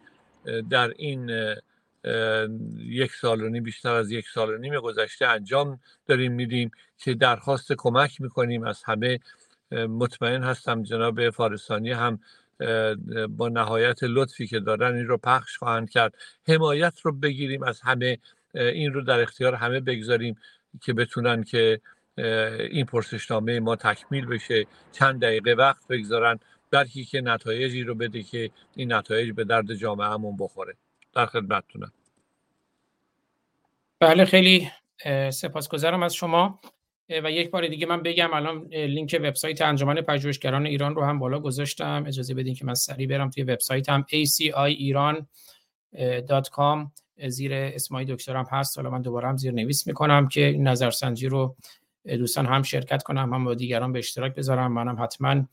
در 0.71 0.93
این 0.97 1.31
یک 2.79 3.13
سال 3.13 3.43
و 3.43 3.49
نیم 3.49 3.63
بیشتر 3.63 3.95
از 3.95 4.11
یک 4.11 4.29
سال 4.29 4.55
و 4.55 4.59
نیم 4.59 4.81
گذشته 4.81 5.27
انجام 5.27 5.81
داریم 6.07 6.33
میدیم 6.33 6.71
که 6.99 7.15
درخواست 7.15 7.73
کمک 7.73 8.21
می‌کنیم. 8.21 8.65
از 8.65 8.83
همه 8.85 9.21
مطمئن 9.73 10.43
هستم 10.43 10.83
جناب 10.83 11.31
فارستانی 11.31 11.93
هم 11.93 12.21
با 13.29 13.49
نهایت 13.49 13.99
لطفی 14.03 14.47
که 14.47 14.61
دارن 14.61 14.97
این 14.97 15.07
رو 15.07 15.19
پخش 15.19 15.57
خواهند 15.59 15.91
کرد. 15.91 16.15
حمایت 16.49 17.01
رو 17.03 17.13
بگیریم 17.13 17.63
از 17.63 17.81
همه 17.81 18.19
این 18.55 18.93
رو 18.93 19.03
در 19.03 19.21
اختیار 19.21 19.55
همه 19.55 19.81
بگذاریم 19.81 20.37
که 20.83 20.93
بتونن 20.93 21.45
که 21.45 21.81
این 22.71 22.87
پرسشنامه 22.87 23.61
ما 23.61 23.77
تکمیل 23.77 24.27
بشه. 24.27 24.67
چند 24.93 25.23
دقیقه 25.23 25.53
وقت 25.53 25.89
بگذارن 25.89 26.39
بلکه 26.71 27.05
که 27.05 27.21
نتایجی 27.21 27.83
رو 27.83 27.95
بده 27.95 28.23
که 28.23 28.51
این 28.75 28.93
نتایج 28.93 29.33
به 29.35 29.45
درد 29.45 29.75
جامعهمون 29.75 30.37
بخوره. 30.37 30.75
در 31.15 31.27
خدمتتونم. 31.27 31.93
بله 34.01 34.25
خیلی 34.25 34.71
سپاسگزارم 35.31 36.03
از 36.03 36.15
شما. 36.15 36.61
و 37.09 37.31
یک 37.31 37.51
بار 37.51 37.69
دیگه 37.69 37.87
من 37.87 38.03
بگم 38.03 38.35
الان 38.35 38.67
لینک 38.67 39.21
وبسایت 39.23 39.63
انجمن 39.63 40.01
پژوهشگران 40.01 40.67
ایران 40.67 40.95
رو 40.95 41.05
هم 41.05 41.19
بالا 41.19 41.39
گذاشتم. 41.39 42.05
اجازه 42.07 42.35
بدین 42.35 42.55
که 42.55 42.65
من 42.65 42.75
سریع 42.75 43.09
برم 43.09 43.31
توی 43.31 43.43
وبسایتم. 43.43 44.07
Acioiran.com 44.13 46.87
زیر 47.29 47.55
اسم 47.55 47.75
آقای 47.75 48.05
دکترم 48.05 48.47
هست. 48.51 48.79
حالا 48.79 48.91
من 48.91 49.03
دوباره 49.03 49.29
هم 49.29 49.37
زیر 49.37 49.53
نویس 49.53 49.87
می‌کنم 49.87 50.29
که 50.29 50.47
این 50.47 50.69
نظرسنجی 50.69 51.29
رو 51.29 51.57
دوستان 52.05 52.47
هم 52.47 52.63
شرکت 52.63 53.03
کنن 53.03 53.35
هم 53.35 53.45
با 53.45 53.55
دیگران 53.55 53.93
به 53.93 53.99
اشتراک 53.99 54.35
بذارن. 54.35 54.73
منم 54.73 55.03
حتما 55.03 55.45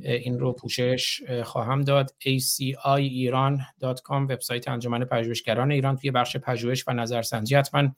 این 0.00 0.38
رو 0.38 0.52
پوشش 0.52 1.22
خواهم 1.42 1.80
داد. 1.80 2.14
Acioiran.com 2.20 4.10
وبسایت 4.10 4.68
انجمن 4.68 5.04
پژوهشگران 5.04 5.72
ایران 5.72 5.96
توی 5.96 6.10
بخش 6.10 6.36
پژوهش 6.36 6.84
و 6.88 6.92
نظرسنجی 6.92 7.54
حتما 7.54 7.88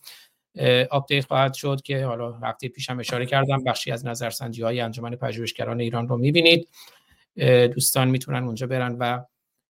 update 0.90 1.26
خواهد 1.26 1.54
شد 1.54 1.80
که 1.84 2.04
حالا 2.04 2.32
هفته 2.32 2.68
پیشم 2.68 2.98
اشاره 2.98 3.26
کردم 3.26 3.64
بخشی 3.64 3.90
از 3.90 4.06
نظرسنجی 4.06 4.62
های 4.62 4.80
انجمن 4.80 5.16
پژوهشگران 5.16 5.80
ایران 5.80 6.08
رو 6.08 6.16
می‌بینید. 6.16 6.68
دوستان 7.74 8.08
می‌تونن 8.08 8.44
اونجا 8.44 8.66
برن 8.66 8.96
و 8.98 9.24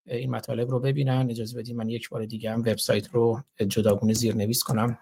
این 0.06 0.30
مطالب 0.30 0.70
رو 0.70 0.80
ببینن. 0.80 1.26
اجازه 1.30 1.58
بدید 1.58 1.76
من 1.76 1.88
یک 1.88 2.08
بار 2.08 2.24
دیگه 2.24 2.52
هم 2.52 2.60
وبسایت 2.60 3.08
رو 3.12 3.42
جداگونه 3.68 4.12
زیر 4.12 4.34
نویس 4.34 4.62
کنم. 4.62 4.98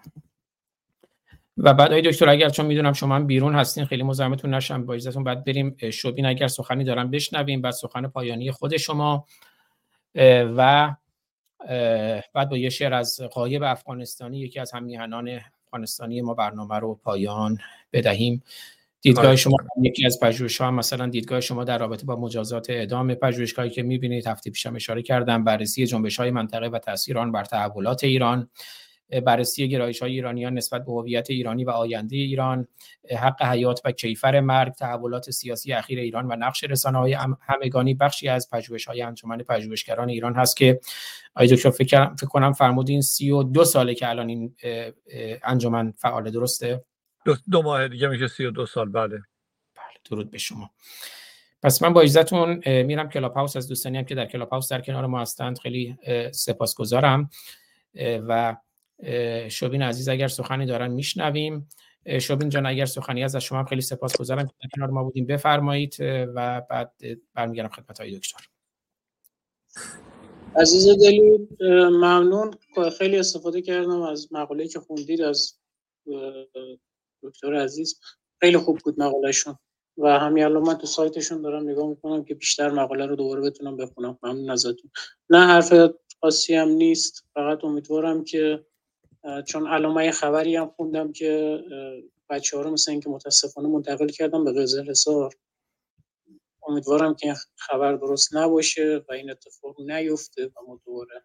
و 1.57 1.73
بعد 1.73 1.93
ای 1.93 2.01
دکتر 2.01 2.29
اگر 2.29 2.49
چون 2.49 2.65
می‌دونم 2.65 2.93
شما 2.93 3.15
هم 3.15 3.27
بیرون 3.27 3.55
هستین 3.55 3.85
خیلی 3.85 4.03
مزاحمتون 4.03 4.53
نشم 4.53 4.85
با 4.85 4.93
اجازهتون 4.93 5.23
بعد 5.23 5.43
بریم 5.43 5.77
شوبین. 5.91 6.25
اگر 6.25 6.47
سخنی 6.47 6.83
دارم 6.83 7.11
بشنویم 7.11 7.61
بعد 7.61 7.73
سخن 7.73 8.07
پایانی 8.07 8.51
خود 8.51 8.77
شما. 8.77 9.25
و 10.55 10.95
بعد 12.33 12.49
با 12.49 12.57
یه 12.57 12.69
شعر 12.69 12.93
از 12.93 13.21
قایب 13.31 13.63
افغانستانی 13.63 14.39
یکی 14.39 14.59
از 14.59 14.71
همیهنان 14.71 15.39
افغانستانی 15.73 16.21
ما 16.21 16.33
برنامه 16.33 16.79
رو 16.79 16.95
پایان 17.03 17.57
بدهیم 17.93 18.43
دیدگاه 19.01 19.25
آره. 19.25 19.35
شما 19.35 19.57
یکی 19.81 20.05
از 20.05 20.19
پژوهش 20.21 20.61
ها 20.61 20.71
مثلا 20.71 21.07
دیدگاه 21.07 21.41
شما 21.41 21.63
در 21.63 21.77
رابطه 21.77 22.05
با 22.05 22.15
مجازات 22.15 22.69
اعدام 22.69 23.15
پژوهشگاهی 23.15 23.69
که 23.69 23.83
می‌بینید 23.83 24.27
هفته 24.27 24.49
پیشم 24.49 24.75
اشاره 24.75 25.01
کردم 25.01 25.43
بررسی 25.43 25.85
جنبش 25.85 26.19
های 26.19 26.31
منطقه 26.31 26.67
و 26.67 26.79
تاثیر 26.79 27.17
آن 27.17 27.31
بر 27.31 27.43
تحولات 27.43 28.03
ایران 28.03 28.49
بررسی 29.25 29.69
گرایش 29.69 30.01
های 30.01 30.11
ایرانیان 30.11 30.53
نسبت 30.53 30.85
به 30.85 30.91
هویت 30.91 31.29
ایرانی 31.29 31.63
و 31.63 31.69
آینده 31.69 32.15
ایران 32.15 32.67
حق 33.17 33.41
حیات 33.41 33.81
و 33.85 33.91
کیفر 33.91 34.39
مرگ 34.39 34.73
تحولات 34.73 35.31
سیاسی 35.31 35.73
اخیر 35.73 35.99
ایران 35.99 36.31
و 36.31 36.35
نقش 36.35 36.63
رسانه 36.63 36.97
های 36.97 37.17
همگانی 37.41 37.93
بخشی 37.93 38.27
از 38.27 38.49
پژوهش 38.49 38.85
های 38.85 39.01
انجمن 39.01 39.37
پژوهشگران 39.37 40.09
ایران 40.09 40.35
هست 40.35 40.57
که 40.57 40.79
آقای 41.35 41.47
دکتر 41.47 41.69
فکر, 41.69 42.15
فکر 42.15 42.27
کنم 42.27 42.53
فرمودین 42.53 43.01
سی 43.01 43.31
و 43.31 43.43
دو 43.43 43.65
ساله 43.65 43.95
که 43.95 44.09
الان 44.09 44.29
این 44.29 44.55
انجمن 45.43 45.93
فعال 45.97 46.31
درسته؟ 46.31 46.83
دو, 47.25 47.35
دو 47.51 47.61
ماه 47.61 47.87
دیگه 47.87 48.07
میشه 48.07 48.27
سی 48.27 48.45
و 48.45 48.51
دو 48.51 48.65
سال 48.65 48.89
بله. 48.89 49.17
بله 49.75 49.97
درود 50.09 50.31
به 50.31 50.37
شما. 50.37 50.71
پس 51.63 51.81
من 51.81 51.93
با 51.93 52.01
اجازهتون 52.01 52.61
میرم 52.81 53.09
کلاب 53.09 53.33
هاوس 53.33 53.57
از 53.57 53.67
دوستانی 53.67 53.97
هم 53.97 54.05
که 54.05 54.15
در 54.15 54.25
کلاب 54.25 54.49
هاوس 54.49 54.71
در 54.71 54.81
کنار 54.81 55.05
ما 55.05 55.21
هستند 55.21 55.59
خیلی 55.59 55.97
سپاسگزارم 56.31 57.29
و 58.27 58.55
شوبین 59.49 59.81
عزیز 59.81 60.09
اگر 60.09 60.27
سخنی 60.27 60.65
دارن 60.65 60.91
میشنویم. 60.91 61.69
شوبین 62.21 62.49
جان 62.49 62.65
اگر 62.65 62.85
سخنی 62.85 63.23
از 63.23 63.35
شما 63.35 63.59
هم 63.59 63.65
خیلی 63.65 63.81
سپاسگزارم 63.81 64.47
که 64.47 64.53
کنار 64.75 64.89
ما 64.89 65.03
بودیم. 65.03 65.25
بفرمایید 65.25 65.97
و 66.35 66.61
بعد 66.69 66.93
برمیگردم 67.33 67.69
خدمت 67.69 67.99
های 67.99 68.17
دکتر. 68.17 68.47
عزیز 70.55 70.87
دلی 70.87 71.47
ممنون. 71.89 72.51
خیلی 72.97 73.17
استفاده 73.17 73.61
کردم 73.61 74.01
از 74.01 74.33
مقاله 74.33 74.67
که 74.67 74.79
خوندید 74.79 75.21
از 75.21 75.59
دکتر 77.23 77.55
عزیز. 77.55 77.99
خیلی 78.39 78.57
خوب 78.57 78.77
بود 78.77 78.99
مقالهشون. 78.99 79.55
و 79.97 80.19
همین 80.19 80.43
الان 80.43 80.63
من 80.63 80.77
تو 80.77 80.87
سایتشون 80.87 81.41
دارم 81.41 81.69
نگاه 81.69 81.87
می‌کنم 81.87 82.23
که 82.23 82.35
بیشتر 82.35 82.69
مقاله 82.69 83.05
رو 83.05 83.15
دوباره 83.15 83.41
بتونم 83.41 83.77
بخونم. 83.77 84.17
ممنون 84.23 84.49
ازتون. 84.49 84.91
نه 85.29 85.47
حرف 85.47 85.73
خاصی 86.21 86.55
هم 86.55 86.69
نیست. 86.69 87.25
فقط 87.33 87.63
امیدوارم 87.63 88.23
که 88.23 88.65
چون 89.47 89.67
علامه 89.67 90.11
خبری 90.11 90.55
هم 90.55 90.69
خوندم 90.75 91.11
که 91.11 91.59
بچه 92.29 92.57
ها 92.57 92.63
رو 92.63 92.71
مثل 92.71 92.91
اینکه 92.91 93.09
متاسفانه 93.09 93.67
منتقل 93.67 94.07
کردم 94.07 94.43
به 94.43 94.53
قزل 94.53 94.89
حصار. 94.89 95.33
امیدوارم 96.67 97.15
که 97.15 97.33
خبر 97.55 97.93
درست 97.93 98.35
نباشه 98.35 99.01
و 99.09 99.13
این 99.13 99.31
اتفاق 99.31 99.81
نیفته 99.81 100.45
و 100.45 100.51
ما 100.67 100.79
دوباره 100.85 101.23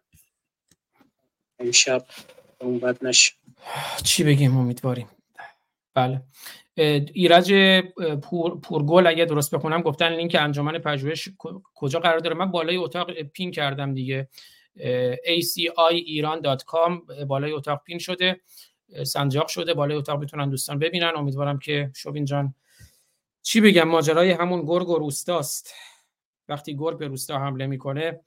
امشب 1.59 2.05
اون 2.61 2.79
بد 2.79 3.05
نشه. 3.05 3.31
چی 4.03 4.23
بگیم؟ 4.23 4.57
امیدواریم. 4.57 5.09
بله. 5.93 6.21
ایرج 7.13 7.53
پور، 8.23 8.59
پورگل 8.59 9.07
اگه 9.07 9.25
درست 9.25 9.55
بخونم 9.55 9.81
گفتن 9.81 10.15
لینک 10.15 10.35
انجمن 10.39 10.79
پژوهش 10.79 11.29
کجا 11.75 11.99
قرار 11.99 12.19
داره؟ 12.19 12.35
من 12.35 12.51
بالای 12.51 12.77
اتاق 12.77 13.21
پین 13.21 13.51
کردم 13.51 13.93
دیگه. 13.93 14.27
aciiran.com 15.27 17.13
بالای 17.27 17.51
اتاق 17.51 17.83
پین 17.83 17.97
شده 17.97 18.41
سنجاق 19.03 19.47
شده 19.47 19.73
بالای 19.73 19.97
اتاق 19.97 20.19
می‌تونن 20.19 20.49
دوستان 20.49 20.79
ببینن. 20.79 21.11
امیدوارم 21.15 21.59
که 21.59 21.91
شوین 21.95 22.25
جان 22.25 22.55
چی 23.41 23.61
بگم 23.61 23.87
ماجرای 23.87 24.31
همون 24.31 24.65
گرگ 24.65 24.89
و 24.89 24.97
روستاست. 24.97 25.73
وقتی 26.49 26.77
گرگ 26.77 26.97
به 26.97 27.07
روستا 27.07 27.39
حمله 27.39 27.67
می‌کنه 27.67 28.19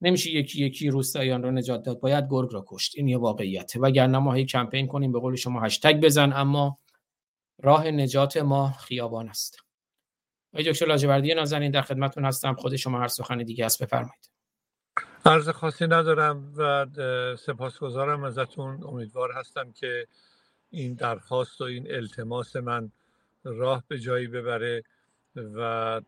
نمیشه 0.00 0.30
یکی 0.30 0.64
یکی 0.64 0.90
روستاییان 0.90 1.42
رو 1.42 1.50
نجات 1.50 1.82
داد. 1.82 2.00
باید 2.00 2.26
گرگ 2.30 2.52
را 2.52 2.64
کشت. 2.68 2.92
این 2.96 3.08
یه 3.08 3.18
واقعیته. 3.18 3.80
وگرنه 3.80 4.18
ما 4.18 4.32
هی 4.32 4.44
کمپین 4.44 4.86
کنیم 4.86 5.12
به 5.12 5.20
قول 5.20 5.36
شما 5.36 5.60
هشتگ 5.60 6.00
بزن 6.00 6.32
اما 6.32 6.78
راه 7.58 7.90
نجات 7.90 8.36
ما 8.36 8.72
خیابان 8.72 9.28
است. 9.28 9.58
آقای 10.54 10.72
دکتر 10.72 10.86
لاجوردی 10.86 11.34
نازنین 11.34 11.70
در 11.70 11.82
خدمتتون 11.82 12.24
هستم. 12.24 12.54
خود 12.54 12.76
شما 12.76 13.00
هر 13.00 13.08
سخن 13.08 13.38
دیگه 13.38 13.64
است 13.66 13.82
بفرمایید. 13.82 14.31
عرض 15.26 15.48
خاصی 15.48 15.86
ندارم 15.86 16.52
و 16.56 16.86
سپاسگزارم 17.36 18.24
ازتون. 18.24 18.84
امیدوار 18.84 19.32
هستم 19.32 19.72
که 19.72 20.06
این 20.70 20.94
درخواست 20.94 21.60
و 21.60 21.64
این 21.64 21.94
التماس 21.94 22.56
من 22.56 22.92
راه 23.44 23.84
به 23.88 23.98
جایی 23.98 24.26
ببره 24.26 24.82
و 25.36 26.00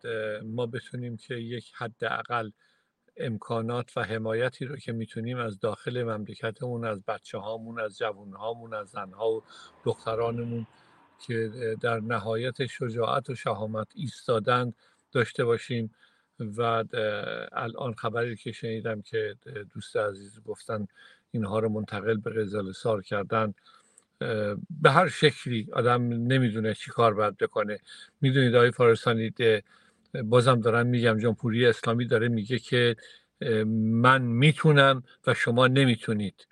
ما 0.44 0.66
بتونیم 0.66 1.16
که 1.16 1.34
یک 1.34 1.72
حداقل 1.74 2.50
امکانات 3.16 3.96
و 3.96 4.02
حمایتی 4.04 4.64
رو 4.64 4.76
که 4.76 4.92
می‌تونیم 4.92 5.38
از 5.38 5.60
داخل 5.60 6.02
مملکتمون 6.02 6.84
از 6.84 7.04
بچه 7.04 7.38
هامون 7.38 7.80
از 7.80 7.98
جوان 7.98 8.32
هامون 8.32 8.74
از 8.74 8.88
زنها 8.88 9.30
و 9.30 9.42
دخترانمون 9.84 10.66
که 11.26 11.50
در 11.80 12.00
نهایت 12.00 12.66
شجاعت 12.66 13.30
و 13.30 13.34
شهامت 13.34 13.88
ایستادند 13.94 14.74
داشته 15.12 15.44
باشیم. 15.44 15.94
و 16.40 16.84
الان 17.52 17.94
خبری 17.94 18.36
که 18.36 18.52
شنیدم 18.52 19.02
که 19.02 19.36
دوست 19.74 19.96
عزیز 19.96 20.42
گفتن 20.44 20.86
اینها 21.30 21.58
رو 21.58 21.68
منتقل 21.68 22.16
به 22.16 22.30
غزال 22.30 22.72
سار 22.72 23.02
کردن 23.02 23.54
به 24.70 24.90
هر 24.90 25.08
شکلی 25.08 25.68
آدم 25.72 26.02
نمی‌دونه 26.02 26.74
چی 26.74 26.90
کار 26.90 27.14
باید 27.14 27.36
بکنه. 27.36 27.78
می‌دونید 28.20 28.54
آقای 28.54 28.70
فارسانی 28.70 29.32
بازم 30.24 30.60
دارم 30.60 30.86
میگم 30.86 31.18
جمهوری 31.18 31.66
اسلامی 31.66 32.06
داره 32.06 32.28
میگه 32.28 32.58
که 32.58 32.96
من 33.76 34.22
می‌تونم 34.22 35.02
و 35.26 35.34
شما 35.34 35.66
نمی‌تونید. 35.66 36.46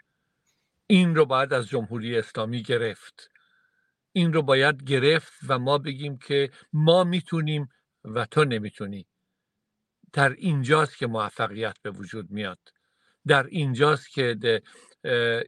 این 0.86 1.14
رو 1.14 1.26
باید 1.26 1.52
از 1.52 1.68
جمهوری 1.68 2.18
اسلامی 2.18 2.62
گرفت. 2.62 3.30
این 4.12 4.32
رو 4.32 4.42
باید 4.42 4.84
گرفت 4.84 5.32
و 5.48 5.58
ما 5.58 5.78
بگیم 5.78 6.18
که 6.18 6.50
ما 6.72 7.04
می‌تونیم 7.04 7.68
و 8.04 8.24
تو 8.24 8.44
نمی‌تونی. 8.44 9.06
در 10.12 10.32
اینجاست 10.32 10.98
که 10.98 11.06
موفقیت 11.06 11.76
به 11.82 11.90
وجود 11.90 12.30
میاد. 12.30 12.58
در 13.26 13.46
اینجاست 13.46 14.10
که 14.10 14.62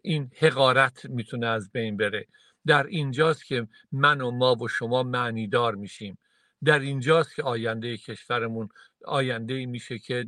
این 0.03 0.31
حقارت 0.39 1.05
می‌تونه 1.05 1.47
از 1.47 1.73
بین 1.73 1.97
بره. 1.97 2.27
در 2.67 2.87
اینجاست 2.87 3.45
که 3.45 3.69
من 3.93 4.21
و 4.21 4.31
ما 4.31 4.55
و 4.55 4.69
شما 4.69 5.03
معنیدار 5.03 5.75
میشیم. 5.75 6.19
در 6.65 6.79
اینجاست 6.79 7.35
که 7.35 7.43
آینده 7.43 7.97
کشورمون 7.97 8.69
آینده 9.05 9.67
میشه 9.67 9.99
که 9.99 10.27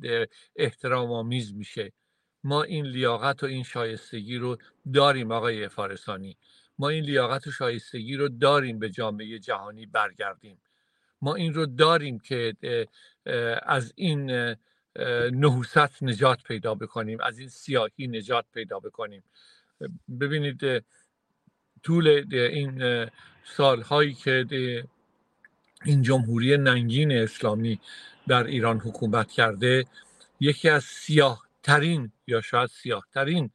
احترام 0.56 1.12
آمیز 1.12 1.54
میشه. 1.54 1.92
ما 2.44 2.62
این 2.62 2.86
لیاقت 2.86 3.42
و 3.42 3.46
این 3.46 3.62
شایستگی 3.62 4.36
رو 4.36 4.56
داریم 4.92 5.32
آقای 5.32 5.68
فارسانی. 5.68 6.36
ما 6.78 6.88
این 6.88 7.04
لیاقت 7.04 7.46
و 7.46 7.50
شایستگی 7.50 8.16
رو 8.16 8.28
داریم 8.28 8.78
به 8.78 8.90
جامعه 8.90 9.38
جهانی 9.38 9.86
برگردیم. 9.86 10.60
ما 11.22 11.34
این 11.34 11.54
رو 11.54 11.66
داریم 11.66 12.18
که 12.18 12.56
از 13.62 13.92
این 13.96 14.30
نحوست 15.32 16.02
نجات 16.02 16.42
پیدا 16.42 16.74
بکنیم 16.74 17.18
از 17.20 17.38
این 17.38 17.48
سیاهی 17.48 18.06
نجات 18.06 18.44
پیدا 18.54 18.80
بکنیم. 18.80 19.22
ببینید 20.20 20.84
طول 21.82 22.24
این 22.32 23.06
سالهایی 23.44 24.14
که 24.14 24.46
این 25.84 26.02
جمهوری 26.02 26.56
ننگین 26.56 27.12
اسلامی 27.12 27.80
در 28.28 28.44
ایران 28.44 28.78
حکومت 28.78 29.30
کرده 29.30 29.84
یکی 30.40 30.68
از 30.68 30.84
سیاه 30.84 31.46
ترین 31.62 32.12
یا 32.26 32.40
شاید 32.40 32.70
سیاه 32.70 33.06
ترین 33.14 33.50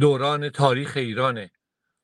دوران 0.00 0.48
تاریخ 0.48 0.96
ایرانه 0.96 1.50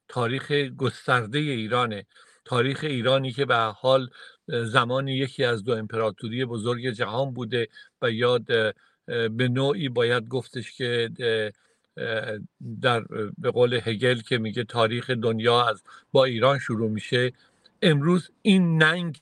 تاریخ 0.09 0.53
گسترده 0.53 1.39
ایرانه. 1.39 2.07
تاریخ 2.49 2.85
ایرانی 2.85 3.33
که 3.33 3.45
به 3.45 3.57
حال 3.57 4.11
زمانی 4.49 5.13
یکی 5.13 5.45
از 5.45 5.65
دو 5.65 5.73
امپراتوری 5.73 6.45
بزرگ 6.45 6.91
جهان 6.91 7.35
بوده 7.35 7.69
و 8.03 8.11
یاد 8.11 8.47
به 9.07 9.49
نوعی 9.49 9.89
باید 9.89 10.29
گفتش 10.29 10.73
که 10.73 11.11
در 12.81 13.01
به 13.39 13.51
قول 13.51 13.81
هگل 13.85 14.21
که 14.21 14.39
میگه 14.39 14.65
تاریخ 14.65 15.11
دنیا 15.11 15.69
از 15.69 15.83
با 16.13 16.25
ایران 16.25 16.59
شروع 16.59 16.91
میشه. 16.91 17.33
امروز 17.83 18.31
این 18.43 18.83
ننگ 18.83 19.21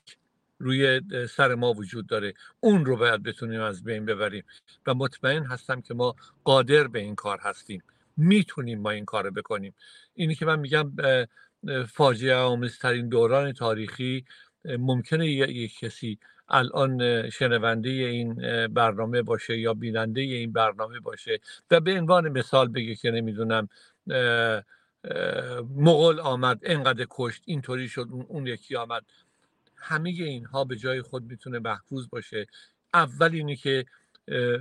روی 0.59 1.01
سر 1.29 1.55
ما 1.55 1.73
وجود 1.73 2.07
داره. 2.07 2.33
اون 2.59 2.85
رو 2.85 2.97
باید 2.97 3.23
بتونیم 3.23 3.61
از 3.61 3.83
بین 3.83 4.05
ببریم 4.05 4.43
و 4.87 4.93
مطمئن 4.93 5.43
هستم 5.43 5.81
که 5.81 5.93
ما 5.93 6.15
قادر 6.43 6.87
به 6.87 6.99
این 6.99 7.15
کار 7.15 7.39
هستیم. 7.41 7.83
می‌تونیم 8.17 8.79
ما 8.81 8.89
این 8.89 9.05
کار 9.05 9.23
رو 9.23 9.31
بکنیم. 9.31 9.73
اینی 10.15 10.35
که 10.35 10.45
من 10.45 10.59
میگم 10.59 10.91
فاجعه 11.87 12.35
آمیزترین 12.35 13.09
دوران 13.09 13.53
تاریخی 13.53 14.25
ممکنه 14.65 15.27
یک 15.27 15.79
کسی 15.79 16.19
الان 16.49 17.29
شنونده 17.29 17.89
این 17.89 18.33
برنامه 18.67 19.21
باشه 19.21 19.57
یا 19.59 19.73
بیننده 19.73 20.21
این 20.21 20.51
برنامه 20.51 20.99
باشه 20.99 21.39
و 21.71 21.79
به 21.79 21.99
عنوان 21.99 22.29
مثال 22.29 22.67
بگه 22.67 22.95
که 22.95 23.11
نمی‌دونم 23.11 23.69
مغول 25.75 26.19
آمد 26.19 26.59
انقدر 26.63 27.05
کشت 27.09 27.41
اینطوری 27.45 27.89
شد 27.89 28.07
اون 28.27 28.47
یکی 28.47 28.75
آمد. 28.75 29.03
همه 29.75 30.09
اینها 30.09 30.63
به 30.63 30.75
جای 30.75 31.01
خود 31.01 31.23
می‌تونه 31.23 31.59
محفوظ 31.59 32.07
باشه. 32.09 32.47
اول 32.93 33.31
اینه 33.33 33.55
که 33.55 33.85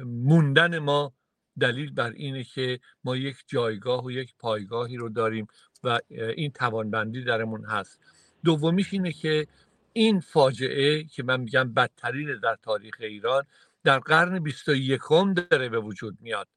موندن 0.05 0.79
ما 0.79 1.13
دلیل 1.61 1.93
بر 1.93 2.11
اینه 2.11 2.45
که 2.45 2.81
ما 3.05 3.17
یک 3.17 3.37
جایگاه 3.47 4.05
و 4.05 4.11
یک 4.11 4.35
پایگاهی 4.39 4.97
رو 4.97 5.09
داریم. 5.09 5.47
و 5.85 6.01
این 6.09 6.51
توانبندی 6.51 7.25
درمون 7.25 7.65
هست. 7.65 8.01
دومیش 8.45 8.93
اینه 8.93 9.13
که 9.13 9.47
این 9.93 10.21
فاجعه 10.21 11.05
که 11.05 11.23
من 11.23 11.41
میگم 11.41 11.73
بدترین 11.73 12.41
در 12.43 12.57
تاریخ 12.63 12.97
ایران 13.01 13.45
در 13.85 13.99
قرن 13.99 14.39
21 14.39 15.01
داره 15.51 15.69
به 15.69 15.79
وجود 15.79 16.19
میاد. 16.21 16.49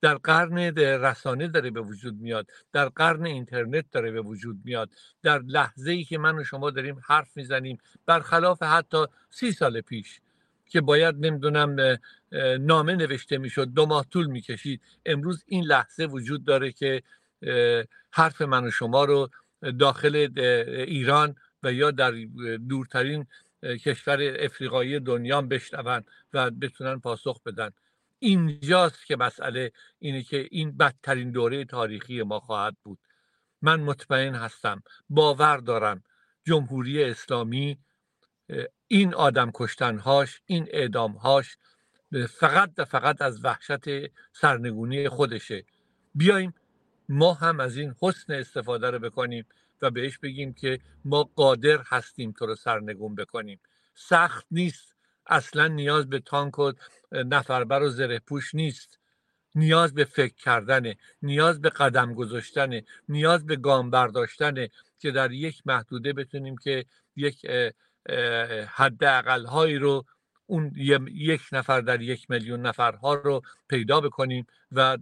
در 0.00 0.14
قرن 0.14 0.58
رسانه 0.76 1.48
داره 1.48 1.70
به 1.70 1.80
وجود 1.80 2.20
میاد. 2.20 2.46
در 2.72 2.88
قرن 2.88 3.26
اینترنت 3.26 3.84
داره 3.92 4.10
به 4.10 4.20
وجود 4.20 4.60
میاد. 4.64 4.90
در 5.22 5.38
لحظه 5.38 5.90
ای 5.90 6.04
که 6.04 6.18
من 6.18 6.38
و 6.38 6.44
شما 6.44 6.70
داریم 6.70 7.00
حرف 7.06 7.36
می‌زنیم 7.36 7.78
برخلاف 8.06 8.62
حتی 8.62 9.04
سی 9.30 9.52
سال 9.52 9.80
پیش 9.80 10.20
که 10.66 10.80
باید 10.80 11.26
نمی‌دونم 11.26 11.98
نامه 12.60 12.94
نوشته 12.94 13.38
می‌شد 13.38 13.68
دو 13.68 13.86
ماه 13.86 14.06
طول 14.10 14.26
می‌کشید 14.26 14.80
امروز 15.06 15.44
این 15.46 15.64
لحظه 15.64 16.06
وجود 16.06 16.44
داره 16.44 16.72
که 16.72 17.02
حرف 18.10 18.42
من 18.42 18.64
و 18.64 18.70
شما 18.70 19.04
رو 19.04 19.28
داخل 19.78 20.28
ایران 20.86 21.36
و 21.62 21.72
یا 21.72 21.90
در 21.90 22.10
دورترین 22.68 23.26
کشور 23.62 24.36
افریقایی 24.38 25.00
دنیا 25.00 25.42
بشنون 25.42 26.04
و 26.32 26.50
بتونن 26.50 27.00
پاسخ 27.00 27.42
بدن. 27.42 27.70
اینجاست 28.18 29.06
که 29.06 29.16
مسئله 29.16 29.72
اینه 29.98 30.22
که 30.22 30.48
این 30.50 30.76
بدترین 30.76 31.30
دوره 31.30 31.64
تاریخی 31.64 32.22
ما 32.22 32.40
خواهد 32.40 32.76
بود. 32.84 32.98
من 33.62 33.80
مطمئن 33.80 34.34
هستم 34.34 34.82
باور 35.08 35.56
دارم 35.56 36.04
جمهوری 36.44 37.04
اسلامی 37.04 37.78
این 38.88 39.14
آدم 39.14 39.50
کشتنهاش 39.54 40.40
این 40.46 40.68
اعدامهاش 40.70 41.56
فقط 42.28 42.70
و 42.78 42.84
فقط 42.84 43.22
از 43.22 43.44
وحشت 43.44 43.84
سرنگونی 44.32 45.08
خودشه. 45.08 45.64
بیایم 46.14 46.54
ما 47.08 47.34
هم 47.34 47.60
از 47.60 47.76
این 47.76 47.94
حسن 48.02 48.32
استفاده 48.32 48.90
رو 48.90 48.98
بکنیم 48.98 49.46
و 49.82 49.90
بهش 49.90 50.18
بگیم 50.18 50.52
که 50.52 50.80
ما 51.04 51.30
قادر 51.36 51.82
هستیم 51.86 52.32
تو 52.32 52.46
رو 52.46 52.54
سرنگون 52.54 53.14
بکنیم. 53.14 53.60
سخت 53.94 54.46
نیست. 54.50 54.94
اصلا 55.26 55.68
نیاز 55.68 56.08
به 56.08 56.20
تانک 56.20 56.58
و 56.58 56.72
نفربر 57.12 57.82
و 57.82 57.88
زره 57.88 58.18
پوش 58.18 58.54
نیست. 58.54 58.98
نیاز 59.54 59.94
به 59.94 60.04
فکر 60.04 60.34
کردنه. 60.34 60.96
نیاز 61.22 61.60
به 61.60 61.68
قدم 61.68 62.14
گذاشتنه. 62.14 62.84
نیاز 63.08 63.46
به 63.46 63.56
گام 63.56 63.90
برداشتنه 63.90 64.70
که 64.98 65.10
در 65.10 65.32
یک 65.32 65.62
محدوده 65.66 66.12
بتونیم 66.12 66.56
که 66.56 66.84
یک 67.16 67.46
حد 68.68 69.02
هایی 69.48 69.78
رو 69.78 70.04
اون 70.46 70.72
یک 71.14 71.42
نفر 71.52 71.80
در 71.80 72.00
یک 72.00 72.30
میلیون 72.30 72.66
نفرها 72.66 73.14
رو 73.14 73.42
پیدا 73.68 74.00
بکنیم 74.00 74.46
و 74.72 74.98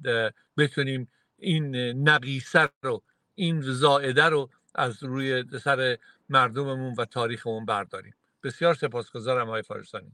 بتونیم 0.56 1.08
این 1.44 1.76
نقیصه 2.08 2.68
رو 2.82 3.02
این 3.34 3.60
زائده 3.60 4.24
رو 4.24 4.50
از 4.74 5.02
روی 5.02 5.44
سر 5.58 5.98
مردممون 6.28 6.94
و 6.98 7.04
تاریخمون 7.04 7.64
برداریم. 7.64 8.14
بسیار 8.42 8.74
سپاسگزارم 8.74 9.48
آقای 9.48 9.62
فارسانی. 9.62 10.12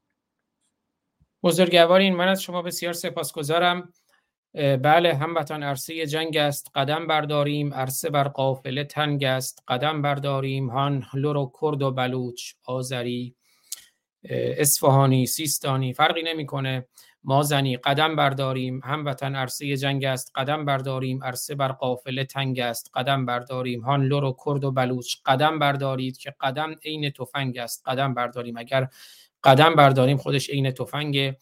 بزرگوارین 1.43 2.16
من 2.16 2.28
از 2.28 2.43
شما 2.43 2.62
بسیار 2.62 2.93
سپاسگزارم. 2.93 3.93
بله 4.55 5.14
هموطن 5.14 5.62
عرصه 5.62 6.07
جنگ 6.07 6.37
است 6.37 6.70
قدم 6.74 7.07
برداریم. 7.07 7.74
عرصه 7.74 8.11
بر 8.11 8.28
قافله 8.28 8.85
تنگ 8.85 9.24
است 9.24 9.62
قدم 9.68 10.03
برداریم. 10.03 10.70
هان 10.70 11.07
لور 11.14 11.37
و 11.37 11.53
کرد 11.61 11.83
و 11.83 11.91
بلوچ 11.91 12.53
آذری 12.64 13.35
اصفهانی 14.31 15.26
سیستانی 15.26 15.95
فرقی 15.95 16.22
نمی‌کنه. 16.22 16.87
ما 17.25 17.43
زنی 17.43 17.77
قدم 17.77 18.16
برداریم 18.16 18.81
هموطن 18.85 19.35
عرصه 19.35 19.77
جنگ 19.77 20.05
است 20.05 20.33
قدم 20.35 20.64
برداریم 20.64 21.25
عرصه 21.25 21.55
بر 21.55 21.68
قافله 21.73 22.25
تنگ 22.25 22.61
است 22.61 22.91
قدم 22.95 23.27
برداریم. 23.27 23.81
هان 23.81 24.05
لور 24.05 24.25
و 24.25 24.37
کرد 24.47 24.64
و 24.64 24.73
بلوچ 24.73 25.14
قدم 25.27 25.59
بردارید 25.59 26.18
که 26.18 26.35
قدم 26.41 26.75
عین 26.85 27.11
تفنگ 27.11 27.59
است. 27.59 27.83
قدم 27.87 28.14
برداریم. 28.14 28.57
اگر 28.57 28.89
قدم 29.45 29.75
برداریم 29.75 30.16
خودش 30.16 30.51
عین 30.51 30.71
تفنگ 30.71 31.37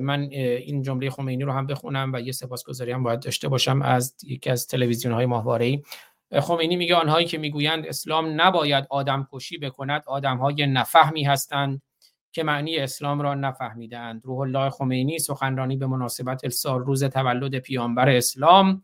من 0.00 0.20
این 0.30 0.82
جمله 0.82 1.10
خمینی 1.10 1.44
رو 1.44 1.52
هم 1.52 1.66
بخونم 1.66 2.12
و 2.12 2.20
یه 2.20 2.32
سپاسگزاری 2.32 2.92
هم 2.92 3.02
باید 3.02 3.20
داشته 3.20 3.48
باشم 3.48 3.82
از 3.82 4.16
یکی 4.22 4.50
از 4.50 4.66
تلویزیون 4.66 5.14
های 5.14 5.26
ماهواره 5.26 5.82
خمینی 6.40 6.76
میگه 6.76 6.94
آنهایی 6.94 7.26
که 7.26 7.38
می‌گویند 7.38 7.86
اسلام 7.86 8.40
نباید 8.40 8.86
آدم 8.90 9.28
کشی 9.32 9.58
بکند 9.58 10.02
آدم 10.06 10.36
های 10.36 10.66
نفهمی 10.66 11.24
هستند. 11.24 11.82
که 12.32 12.42
معنی 12.42 12.78
اسلام 12.78 13.20
را 13.20 13.34
نفهمیدند 13.34 14.24
روح 14.24 14.38
الله 14.38 14.70
خمینی 14.70 15.18
سخنرانی 15.18 15.76
به 15.76 15.86
مناسبت 15.86 16.48
سال 16.48 16.80
روز 16.80 17.04
تولد 17.04 17.58
پیامبر 17.58 18.08
اسلام 18.08 18.82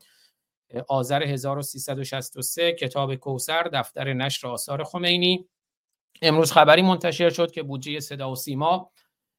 آذر 0.88 1.22
1363 1.22 2.72
کتاب 2.72 3.14
کوسر 3.14 3.62
دفتر 3.62 4.12
نشر 4.12 4.48
آثار 4.48 4.84
خمینی. 4.84 5.48
امروز 6.22 6.52
خبری 6.52 6.82
منتشر 6.82 7.30
شد 7.30 7.50
که 7.50 7.62
بودجه 7.62 8.00
صدا 8.00 8.30
و 8.32 8.36
سیما 8.36 8.90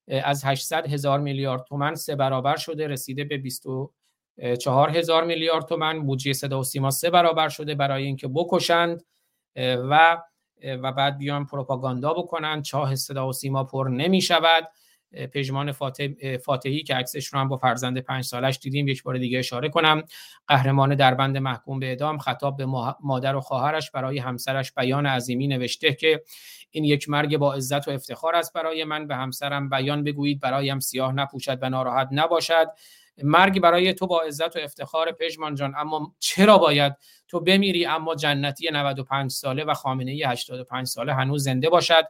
از 0.08 0.45
800 0.45 0.88
هزار 0.88 1.20
میلیارد 1.20 1.64
تومن 1.64 1.95
سه 1.95 2.16
برابر 2.16 2.55
شده 2.55 2.88
رسیده 2.88 3.24
به 3.24 3.38
24 3.38 4.89
هزار 4.89 5.24
میلیارد 5.24 5.66
تومن 5.66 6.05
بودجه 6.05 6.34
صدا 6.34 6.60
و 6.60 6.64
سیما 6.64 6.91
سه 6.91 7.10
برابر 7.10 7.49
شده 7.49 7.76
برای 7.76 8.03
اینکه 8.03 8.28
بکشند 8.28 9.03
و 9.55 10.18
و 10.64 10.91
بعد 10.91 11.18
بیان 11.18 11.45
پروپاگاندا 11.45 12.14
بکنن 12.14 12.62
چاه 12.62 12.95
صدا 12.95 13.30
و 13.30 13.34
سیما 13.34 13.64
پر 13.64 13.89
نمی 13.91 14.22
شود 14.22 14.70
پژمان 15.34 15.72
فاتحی 16.38 16.84
که 16.84 16.95
عکسش 16.95 17.28
رو 17.28 17.39
هم 17.39 17.47
با 17.47 17.58
فرزند 17.58 17.97
پنج 17.97 18.24
سالش 18.24 18.60
دیدیم 18.62 18.88
یک 18.88 19.03
بار 19.03 19.18
دیگه 19.18 19.39
اشاره 19.39 19.70
کنم. 19.70 20.03
قهرمان 20.47 20.95
دربند 20.95 21.38
محکوم 21.38 21.80
به 21.80 21.86
اعدام 21.86 22.18
خطاب 22.18 22.58
به 22.58 22.66
مادر 22.99 23.36
و 23.36 23.41
خواهرش 23.41 23.91
برای 23.91 24.20
همسرش 24.20 24.72
بیان 24.74 25.05
عظیمی 25.05 25.47
نوشته 25.47 25.93
که 25.93 26.24
این 26.72 26.84
یک 26.84 27.10
مرگ 27.10 27.38
با 27.38 27.53
عزت 27.53 27.88
و 27.88 27.91
افتخار 27.91 28.36
است 28.36 28.53
برای 28.53 28.84
من. 28.84 29.08
به 29.08 29.16
همسرم 29.16 29.70
بیان 29.70 30.03
بگویید 30.03 30.39
برایم 30.39 30.80
سیاه 30.80 31.14
نپوشد 31.14 31.60
و 31.62 31.70
ناراحت 31.70 32.08
نباشد. 32.12 32.68
مرگ 33.24 33.59
برای 33.59 33.93
تو 33.93 34.07
با 34.07 34.22
عزت 34.22 34.55
و 34.55 34.59
افتخار 34.59 35.11
پژمان 35.11 35.55
جان. 35.55 35.74
اما 35.78 36.15
چرا 36.20 36.57
باید 36.57 36.93
تو 37.28 37.39
بمیری 37.39 37.86
اما 37.86 38.15
جنتی 38.15 38.70
95 38.72 39.32
ساله 39.32 39.63
و 39.63 39.74
خامنه 39.74 40.11
ای 40.11 40.24
85 40.24 40.88
ساله 40.88 41.13
هنوز 41.13 41.43
زنده 41.43 41.70
باشد؟ 41.70 42.03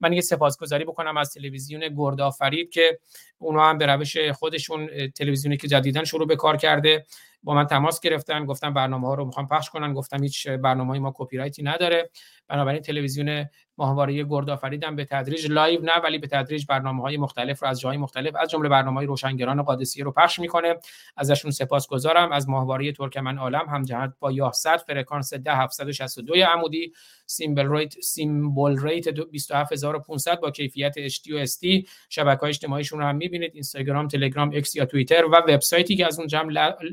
من 0.00 0.12
یه 0.12 0.20
سپاسگزاری 0.20 0.84
بکنم 0.84 1.16
از 1.16 1.34
تلویزیون 1.34 1.88
گردآفرید 1.96 2.70
که 2.70 2.98
اونها 3.38 3.70
هم 3.70 3.78
به 3.78 3.86
روش 3.86 4.16
خودشون 4.18 5.10
تلویزیونی 5.10 5.56
که 5.56 5.68
جدیداً 5.68 6.04
شروع 6.04 6.26
به 6.26 6.36
کار 6.36 6.56
کرده 6.56 7.06
با 7.42 7.54
من 7.54 7.66
تماس 7.66 8.00
گرفتن 8.00 8.44
گفتن 8.44 8.74
برنامه 8.74 9.06
ها 9.06 9.14
رو 9.14 9.24
می‌خوام 9.24 9.48
پخش 9.48 9.70
کنن 9.70 9.92
گفتم 9.92 10.22
هیچ 10.22 10.48
برنامه 10.48 10.98
ما 10.98 11.12
کپی 11.16 11.36
رایتی 11.36 11.62
نداره. 11.62 12.10
بنابراین 12.48 12.82
تلویزیون 12.82 13.46
ماهواره 13.78 14.24
گردآفریدم 14.24 14.96
به 14.96 15.04
تدریج 15.04 15.50
live 15.50 15.80
نه 15.82 15.92
ولی 16.04 16.18
به 16.18 16.26
تدریج 16.26 16.66
برنامه 16.68 17.02
های 17.02 17.16
مختلف 17.16 17.62
رو 17.62 17.68
از 17.68 17.80
جای 17.80 17.96
مختلف 17.96 18.34
از 18.36 18.50
جمله 18.50 18.68
برنامه 18.68 18.96
های 18.96 19.06
روشنگران 19.06 19.62
قادسیه 19.62 20.04
رو 20.04 20.12
پخش 20.12 20.38
می‌کنه. 20.38 20.74
ازشون 21.16 21.50
سپاسگزارم. 21.50 22.32
از 22.32 22.48
ماهواره 22.48 22.92
ترکمن 22.92 23.38
عالم 23.38 23.66
هم 23.68 23.82
جهت 23.82 24.12
با 24.18 24.32
یاهست 24.32 24.76
فرکانس 24.76 25.34
10762 25.34 26.34
عمودی 26.34 26.92
symbol 27.26 27.72
rate 27.72 28.00
symbol 28.00 28.82
rate 28.82 29.08
27500 29.08 30.40
با 30.40 30.50
کیفیت 30.50 31.08
HD 31.08 31.32
و 31.32 31.46
SD 31.46 31.88
شبکه‌های 32.08 32.48
اجتماعیشون 32.48 32.98
رو 32.98 33.04
هم 33.04 33.16
می‌بینید. 33.16 33.50
اینستاگرام 33.54 34.08
تلگرام 34.08 34.50
اکس 34.54 34.76
یا 34.76 34.84
توییتر 34.84 35.24
و 35.24 35.36
وبسایتی 35.36 35.96
که 35.96 36.06
از 36.06 36.18
اونجا 36.18 36.42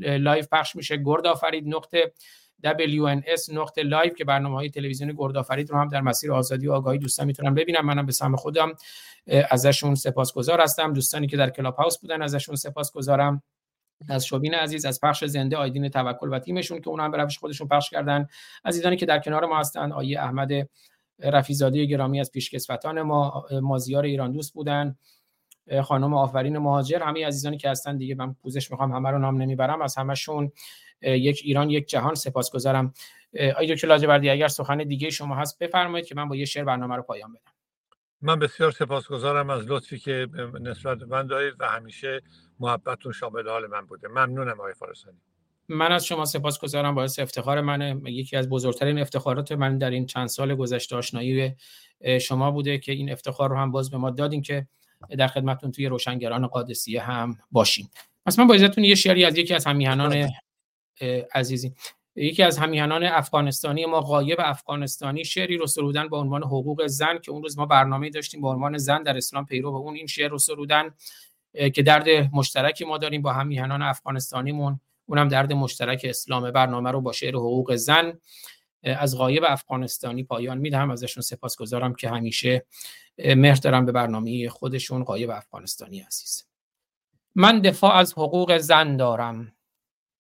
live 0.02 0.37
پخش 0.46 0.76
میشه. 0.76 0.98
گرد 0.98 1.28
آفرید 1.28 1.68
نقطه 1.68 2.12
WNS 2.66 3.54
نقطه 3.54 3.84
live 3.84 4.14
که 4.14 4.26
برنامه 4.26 4.56
های 4.56 4.70
تلویزیون 4.70 5.14
گردآفرید 5.18 5.70
رو 5.70 5.78
هم 5.78 5.88
در 5.88 6.02
مسیر 6.02 6.34
آزادی 6.34 6.68
و 6.68 6.74
آگاهی 6.74 6.98
دوستان 6.98 7.28
می‌تونن 7.28 7.54
ببینم. 7.54 7.86
منم 7.86 8.06
به 8.06 8.12
سهم 8.12 8.36
خودم 8.36 8.74
ازشون 9.50 9.96
سپاسگزار 9.96 10.62
هستم. 10.62 10.94
دوستانی 10.94 11.28
که 11.28 11.38
در 11.38 11.50
کلاب 11.50 11.76
هاوس 11.76 11.98
بودن 11.98 12.22
ازشون 12.22 12.56
سپاسگزارم. 12.56 13.44
از 14.10 14.26
شوبین 14.26 14.54
عزیز 14.54 14.86
از 14.86 15.00
پخش 15.02 15.26
زنده 15.26 15.58
آیدین 15.58 15.90
توکل 15.90 16.34
و 16.34 16.40
تیمشون 16.40 16.82
که 16.82 16.90
اونها 16.90 17.06
هم 17.06 17.12
به 17.12 17.18
روش 17.18 17.38
خودشون 17.38 17.68
پخش 17.68 17.90
کردن. 17.90 18.28
عزیزانی 18.66 18.98
که 18.98 19.06
در 19.06 19.20
کنار 19.20 19.46
ما 19.46 19.60
هستن 19.60 19.92
آیه 19.92 20.22
احمد 20.22 20.52
رفیزاده 21.20 21.86
گرامی 21.86 22.20
از 22.20 22.32
پیشکسوتان 22.32 23.02
ما 23.02 23.46
مازیار 23.62 24.04
ایران 24.04 24.32
دوست 24.32 24.54
بودن. 24.54 24.96
خانم 25.84 26.14
آفرین 26.14 26.58
مهاجر 26.58 27.02
همه 27.02 27.28
عزیزانی 27.28 27.58
که 27.58 27.70
هستن 27.70 27.98
دیگه 27.98 28.16
من 28.16 28.34
پوزش 28.34 28.72
می‌خوام 28.72 28.92
همه 28.92 29.10
رو 29.10 29.20
نام 29.20 29.42
نمی‌برم 29.42 29.82
از 29.82 29.96
همشون 29.96 30.52
یک 31.02 31.42
ایران 31.44 31.70
یک 31.70 31.88
جهان 31.88 32.16
سپاسگزارم. 32.16 32.94
آقای 33.52 33.76
دکتر 33.76 33.88
لاجوردی 33.88 34.30
اگر 34.30 34.48
سخن 34.48 34.78
دیگه 34.78 35.10
شما 35.10 35.36
هست 35.36 35.60
بفرمایید 35.60 36.08
که 36.08 36.16
من 36.16 36.30
با 36.30 36.36
یه 36.36 36.46
شعر 36.46 36.64
برنامه 36.64 36.96
رو 36.96 37.04
پایان 37.04 37.34
بدم. 37.34 37.52
من 38.22 38.40
بسیار 38.40 38.72
سپاسگزارم 38.72 39.50
از 39.50 39.64
لطفی 39.68 40.00
که 40.00 40.28
نسبت 40.62 41.04
من 41.04 41.28
دارید 41.28 41.54
و 41.60 41.68
همیشه 41.70 42.22
محبتتون 42.60 43.12
شامل 43.12 43.50
حال 43.50 43.68
من 43.68 43.86
بوده. 43.86 44.08
ممنونم 44.08 44.60
آقای 44.60 44.74
فارسانی. 44.74 45.18
من 45.70 45.92
از 45.92 46.06
شما 46.06 46.26
سپاسگزارم 46.26 46.96
باعث 46.96 47.20
افتخار 47.20 47.62
منه. 47.62 48.02
یکی 48.06 48.38
از 48.38 48.50
بزرگترین 48.50 49.00
افتخارات 49.00 49.52
من 49.52 49.78
در 49.78 49.90
این 49.90 50.06
چند 50.06 50.28
سال 50.28 50.56
گذشته 50.56 50.96
آشنایی 50.96 51.56
شما 52.22 52.52
بوده 52.52 52.78
که 52.78 52.92
این 52.92 53.12
افتخار 53.12 53.50
رو 53.50 53.58
هم 53.58 53.72
باز 53.72 53.92
به 53.92 53.98
ما 53.98 54.10
دادین 54.10 54.42
که 54.42 54.68
در 55.18 55.28
خدمتتون 55.28 55.72
توی 55.72 55.86
روشنگران 55.86 56.48
قادسیه 56.48 57.02
هم 57.02 57.38
باشیم. 57.52 57.90
پس 58.26 58.40
من 58.40 58.48
با 58.48 58.56
یه 58.78 58.96
شعری 58.96 59.26
از 59.26 59.38
یکی 59.38 59.54
از 59.54 59.66
همیهنان 59.66 60.30
عزیزی. 61.34 61.74
یکی 62.16 62.44
از 62.44 62.58
همیهنان 62.58 63.04
افغانستانی 63.04 63.86
ما 63.86 64.02
غایب 64.02 64.38
افغانستانی 64.42 65.26
شعری 65.26 65.58
رو 65.58 65.68
سرودن 65.68 66.08
به 66.08 66.18
عنوان 66.18 66.44
حقوق 66.44 66.88
زن 66.88 67.18
که 67.18 67.32
اون 67.32 67.44
روز 67.44 67.58
ما 67.58 67.66
برنامه 67.66 68.10
داشتیم 68.10 68.42
به 68.42 68.48
عنوان 68.48 68.78
زن 68.78 69.04
در 69.04 69.18
اسلام 69.18 69.46
پیرو 69.46 69.72
و 69.72 69.76
اون 69.76 69.96
این 69.96 70.08
شعر 70.08 70.30
رو 70.30 70.38
سرودن 70.38 70.94
که 71.74 71.82
درد 71.84 72.10
مشترکی 72.34 72.86
ما 72.86 72.98
داریم 72.98 73.22
با 73.22 73.34
همیهنان 73.34 73.82
افغانستانیمون. 73.82 74.80
اونم 75.06 75.28
درد 75.28 75.54
مشترک 75.54 76.06
اسلام. 76.10 76.52
برنامه 76.52 76.92
رو 76.92 77.02
با 77.02 77.12
شعر 77.12 77.36
حقوق 77.36 77.76
زن 77.76 78.20
از 78.84 79.18
غایب 79.18 79.44
افغانستانی 79.48 80.24
پایان 80.24 80.58
میدم. 80.58 80.92
ازشون 80.92 81.22
سپاسگزارم 81.22 81.94
که 81.94 82.10
همیشه 82.10 82.66
مهر 83.18 83.56
دارم 83.56 83.86
به 83.86 83.92
برنامه 83.92 84.50
خودشون. 84.50 85.04
غایب 85.04 85.30
افغانستانی 85.30 86.00
عزیز. 86.00 86.48
من 87.36 87.62
دفاع 87.62 87.96
از 87.96 88.14
حقوق 88.14 88.58
زن 88.58 88.98
دارم. 88.98 89.54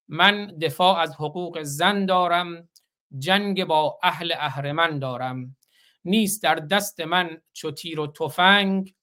من 0.07 0.57
دفاع 0.61 0.99
از 0.99 1.15
حقوق 1.15 1.63
زن 1.63 2.05
دارم. 2.05 2.69
جنگ 3.17 3.65
با 3.65 3.99
اهل 4.03 4.33
اهرمن 4.37 4.99
دارم. 4.99 5.55
نیست 6.05 6.43
در 6.43 6.55
دست 6.55 6.99
من 6.99 7.41
چو 7.53 7.71
تیر 7.71 7.99
و 7.99 8.07
تفنگ. 8.07 8.93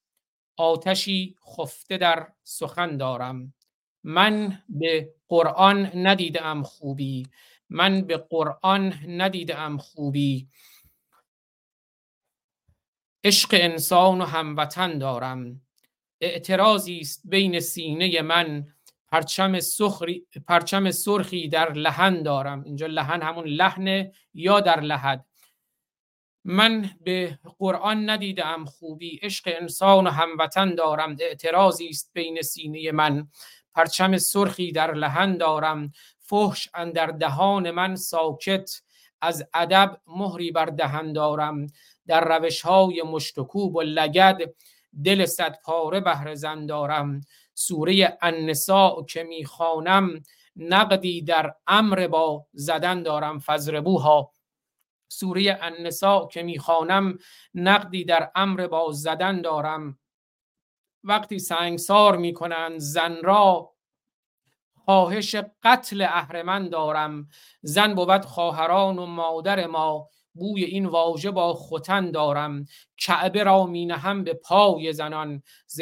آتشی 0.57 1.37
خفته 1.57 1.97
در 1.97 2.29
سخن 2.43 2.97
دارم. 2.97 3.55
من 4.05 4.63
به 4.69 5.15
قرآن 5.29 5.91
ندیدم 5.95 6.63
خوبی. 6.63 7.27
من 7.71 8.01
به 8.01 8.17
قرآن 8.17 8.95
ندیدم 9.07 9.79
خوبی. 9.79 10.49
عشق 13.25 13.49
انسان 13.53 14.21
و 14.21 14.25
هموطن 14.25 14.99
دارم. 14.99 15.61
اعتراضی 16.21 16.99
است 16.99 17.23
بین 17.25 17.61
سینه 17.61 18.23
من. 18.23 18.67
پرچم 19.09 19.61
سخری 19.61 20.27
پرچم 20.47 20.91
سرخی 20.91 21.49
در 21.49 21.73
لحن 21.73 22.23
دارم. 22.23 22.63
اینجا 22.65 22.87
لحن 22.87 23.23
همون 23.23 23.47
لحن 23.47 24.13
یا 24.35 24.61
در 24.61 24.81
لحد. 24.81 25.25
من 26.45 26.91
به 27.01 27.39
قرآن 27.59 28.11
ندیدم 28.11 28.65
خوبی. 28.65 29.21
عشق 29.23 29.53
انسان 29.61 30.07
و 30.07 30.11
هموطن 30.11 30.75
دارم. 30.75 31.17
اعتراضی 31.21 31.89
است 31.89 32.11
بین 32.15 32.43
سینه 32.43 32.93
من. 32.93 33.29
پرچم 33.75 34.19
سرخی 34.19 34.73
در 34.73 34.95
لحن 34.95 35.37
دارم. 35.37 35.93
فحش 36.25 36.69
اندر 36.75 37.07
دهان 37.07 37.71
من 37.71 37.97
ساکت 37.97 38.83
از 39.21 39.49
ادب 39.55 40.01
مهری 40.07 40.51
بر 40.51 40.67
دهن 40.67 41.13
دارم. 41.13 41.67
در 42.07 42.39
روش 42.39 42.61
های 42.61 43.03
مشتکوب 43.03 43.77
و 43.77 43.83
لگد 43.83 44.55
دل 45.05 45.27
صد 45.27 45.59
پاره 45.65 46.01
بهر 46.01 46.35
زن 46.35 46.67
دارم. 46.67 47.21
سوره 47.55 48.19
النساء 48.23 49.03
که 49.03 49.23
می‌خوانم 49.23 50.23
نقدی 50.57 51.23
در 51.23 51.55
امر 51.67 52.07
با 52.07 52.47
زدن 52.53 53.03
دارم 53.03 53.39
فزربوها 53.39 54.33
سوره 55.09 55.59
النساء 55.61 56.27
که 56.27 56.43
می‌خوانم 56.43 57.19
نقدی 57.55 58.05
در 58.05 58.31
امر 58.35 58.67
با 58.67 58.93
زدن 58.93 59.41
دارم. 59.41 59.99
وقتی 61.05 61.39
سنگسار 61.39 62.17
می‌کنند 62.17 62.79
زن 62.79 63.17
را 63.23 63.74
خواهش 64.85 65.37
قتل 65.63 66.03
اهرمن 66.03 66.69
دارم. 66.69 67.29
زن 67.63 67.95
بود 67.95 68.25
خواهران 68.25 68.99
و 68.99 69.07
مادر 69.07 69.67
ما. 69.67 70.09
بوی 70.35 70.65
این 70.65 70.87
واژه 70.87 71.31
با 71.31 71.55
ختن 71.55 72.11
دارم. 72.11 72.65
کعبه 72.97 73.43
را 73.43 73.67
می 73.67 73.87
نهم 73.87 74.25
به 74.25 74.35
پای 74.35 74.93
زنان. 74.93 75.43
ز 75.67 75.81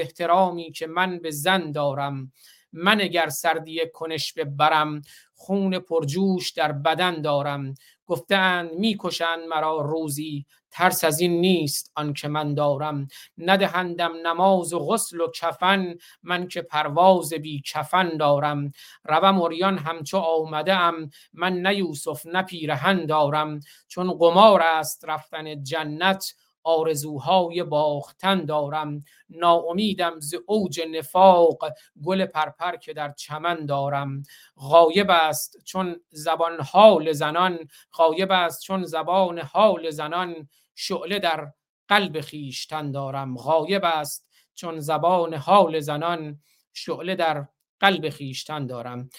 که 0.75 0.87
من 0.87 1.19
به 1.19 1.31
زن 1.31 1.73
دارم. 1.73 2.33
من 2.73 3.01
اگر 3.01 3.29
سردی 3.29 3.81
کنش 3.95 4.33
ببرم 4.33 5.03
خون 5.35 5.79
پرجوش 5.79 6.51
در 6.51 6.73
بدن 6.73 7.23
دارم. 7.23 7.75
گفتند 8.07 8.73
می‌کشند 8.73 9.41
مرا 9.49 9.81
روزی 9.81 10.47
ترس 10.71 11.05
از 11.05 11.21
این 11.21 11.41
نیست 11.41 11.93
آنکه 11.95 12.29
من 12.29 12.55
دارم. 12.55 13.09
ندهندم 13.39 14.13
نماز 14.27 14.73
و 14.73 14.79
غسل 14.79 15.21
و 15.21 15.31
کفن 15.31 15.95
من 16.23 16.49
که 16.49 16.63
پرواز 16.63 17.33
بی 17.33 17.63
کفن 17.67 18.17
دارم. 18.17 18.73
روم 19.05 19.39
اوریان 19.39 19.79
همچو 19.79 20.19
آمده 20.19 20.75
ام 20.75 21.11
من 21.33 21.53
نه 21.53 21.75
یوسف 21.75 22.27
نه 22.27 22.43
پیرهن 22.43 23.07
دارم. 23.07 23.61
چون 23.89 24.13
قمار 24.13 24.63
است 24.63 25.05
رفتن 25.09 25.63
جنت 25.63 26.35
آرزوهای 26.65 27.63
باختن 27.63 28.45
دارم. 28.45 29.05
ناامیدم 29.31 30.21
ز 30.21 30.35
اوج 30.47 30.81
نفاق 30.91 31.59
گل 32.05 32.27
پرپر 32.27 32.77
که 32.77 32.93
در 32.93 33.13
چمن 33.13 33.67
دارم. 33.67 34.23
غایب 34.57 35.11
است 35.11 35.65
چون 35.65 36.01
زبان 36.11 36.61
حال 36.61 37.13
زنان. 37.13 37.59
غایب 37.93 38.33
است 38.33 38.63
چون 38.63 38.85
زبان 38.85 39.39
حال 39.39 39.91
زنان. 39.91 40.49
شعله 40.75 41.19
در 41.19 41.53
قلب 41.89 42.21
خیشتن 42.21 42.91
دارم. 42.91 43.37
غایب 43.37 43.85
است 43.85 44.29
چون 44.55 44.81
زبان 44.81 45.35
حال 45.35 45.81
زنان. 45.81 46.41
شعله 46.73 47.15
در 47.15 47.47
قلب 47.81 48.09
خیشتن 48.09 48.67
دارم. 48.67 49.11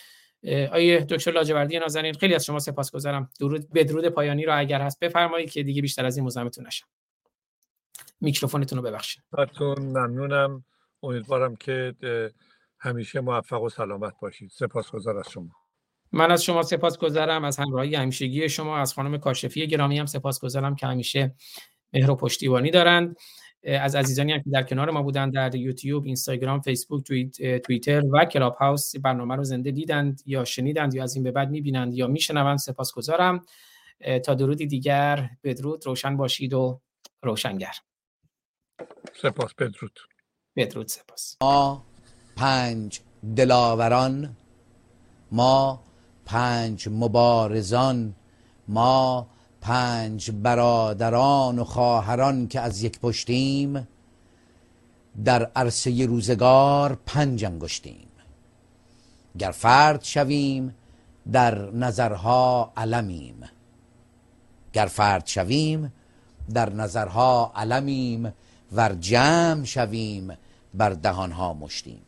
آیه 0.72 1.00
دکتر 1.10 1.32
لاجوردی 1.32 1.80
نازنین 1.80 2.14
خیلی 2.14 2.36
از 2.36 2.46
شما 2.46 2.60
سپاسگزارم. 2.60 3.30
درود 3.40 3.74
بدرود 3.74 4.08
پایانی 4.08 4.46
رو 4.46 4.60
اگر 4.60 4.82
هست 4.82 5.00
بفرمایید 5.00 5.52
که 5.52 5.64
دیگه 5.64 5.82
بیشتر 5.82 6.06
از 6.06 6.18
این 6.18 6.26
مزاحمتون 6.26 6.68
نشم. 6.68 6.88
میکروفونتون 8.24 8.78
رو 8.78 8.86
ببخشید. 8.86 9.24
ممنونم. 9.80 10.66
امیدوارم 11.04 11.56
که 11.56 11.94
همیشه 12.80 13.20
موفق 13.20 13.62
و 13.62 13.70
سلامت 13.70 14.14
باشید. 14.22 14.50
سپاسگزار 14.50 15.18
از 15.18 15.30
شما. 15.30 15.50
من 16.12 16.32
از 16.32 16.44
شما 16.44 16.64
سپاسگزارم. 16.64 17.44
از 17.44 17.58
همراهی 17.58 17.96
همیشگی 17.96 18.50
شما 18.50 18.78
از 18.78 18.94
خانم 18.94 19.18
کاشفی 19.18 19.68
گرامی 19.68 20.00
هم 20.00 20.06
سپاسگزارم 20.06 20.76
که 20.76 20.88
همیشه 20.88 21.36
مهر 21.94 22.12
و 22.12 22.16
پشتیبانی 22.16 22.72
دارند. 22.72 23.16
از 23.64 23.96
عزیزانی 23.96 24.32
هم 24.32 24.42
که 24.42 24.50
در 24.50 24.64
کنار 24.64 24.90
ما 24.90 25.02
بودن 25.02 25.30
در 25.30 25.56
یوتیوب، 25.56 26.06
اینستاگرام، 26.06 26.62
فیسبوک، 26.62 27.08
توییتر 27.66 28.04
و 28.12 28.26
کلاب 28.26 28.56
هاوس 28.56 28.96
برنامه 28.96 29.36
رو 29.36 29.44
زنده 29.44 29.72
دیدند 29.72 30.22
یا 30.26 30.46
شنیدند 30.46 30.94
یا 30.94 31.04
از 31.04 31.16
این 31.16 31.24
به 31.24 31.32
بعد 31.32 31.50
می‌بینند 31.50 31.94
یا 31.94 32.08
میشنوند. 32.08 32.58
سپاسگزارم. 32.58 33.46
تا 34.26 34.34
درودی 34.34 34.68
دیگر 34.68 35.30
بدرود 35.44 35.86
روشن 35.86 36.18
باشید 36.18 36.54
و 36.54 36.82
روشنگر. 37.22 37.74
سپاس 39.22 39.54
بدرود 39.54 40.00
بدرود 40.56 40.88
سپاس. 40.88 41.38
ما 41.42 41.84
پنج 42.36 43.00
دلاوران 43.36 44.38
ما 45.32 45.84
پنج 46.26 46.90
مبارزان 46.92 48.16
ما 48.68 49.28
پنج 49.62 50.32
برادران 50.32 51.60
و 51.60 51.64
خواهران 51.64 52.48
که 52.48 52.60
از 52.60 52.84
یک 52.84 53.00
پشتیم 53.00 53.88
در 55.26 55.46
عرصه 55.56 56.06
روزگار 56.06 57.00
پنج 57.06 57.46
انگشتیم. 57.46 58.08
گر 59.40 59.52
فرد 59.52 60.04
شویم 60.04 60.76
در 61.32 61.72
نظرها 61.72 62.74
علمیم. 62.78 63.50
گر 64.74 64.86
فرد 64.86 65.28
شویم 65.28 65.94
در 66.54 66.70
نظرها 66.70 67.52
علمیم. 67.56 68.34
ور 68.74 68.94
جمع 68.94 69.64
شویم 69.64 70.38
بر 70.74 70.90
دهانها 70.90 71.54
مشتیم. 71.54 72.02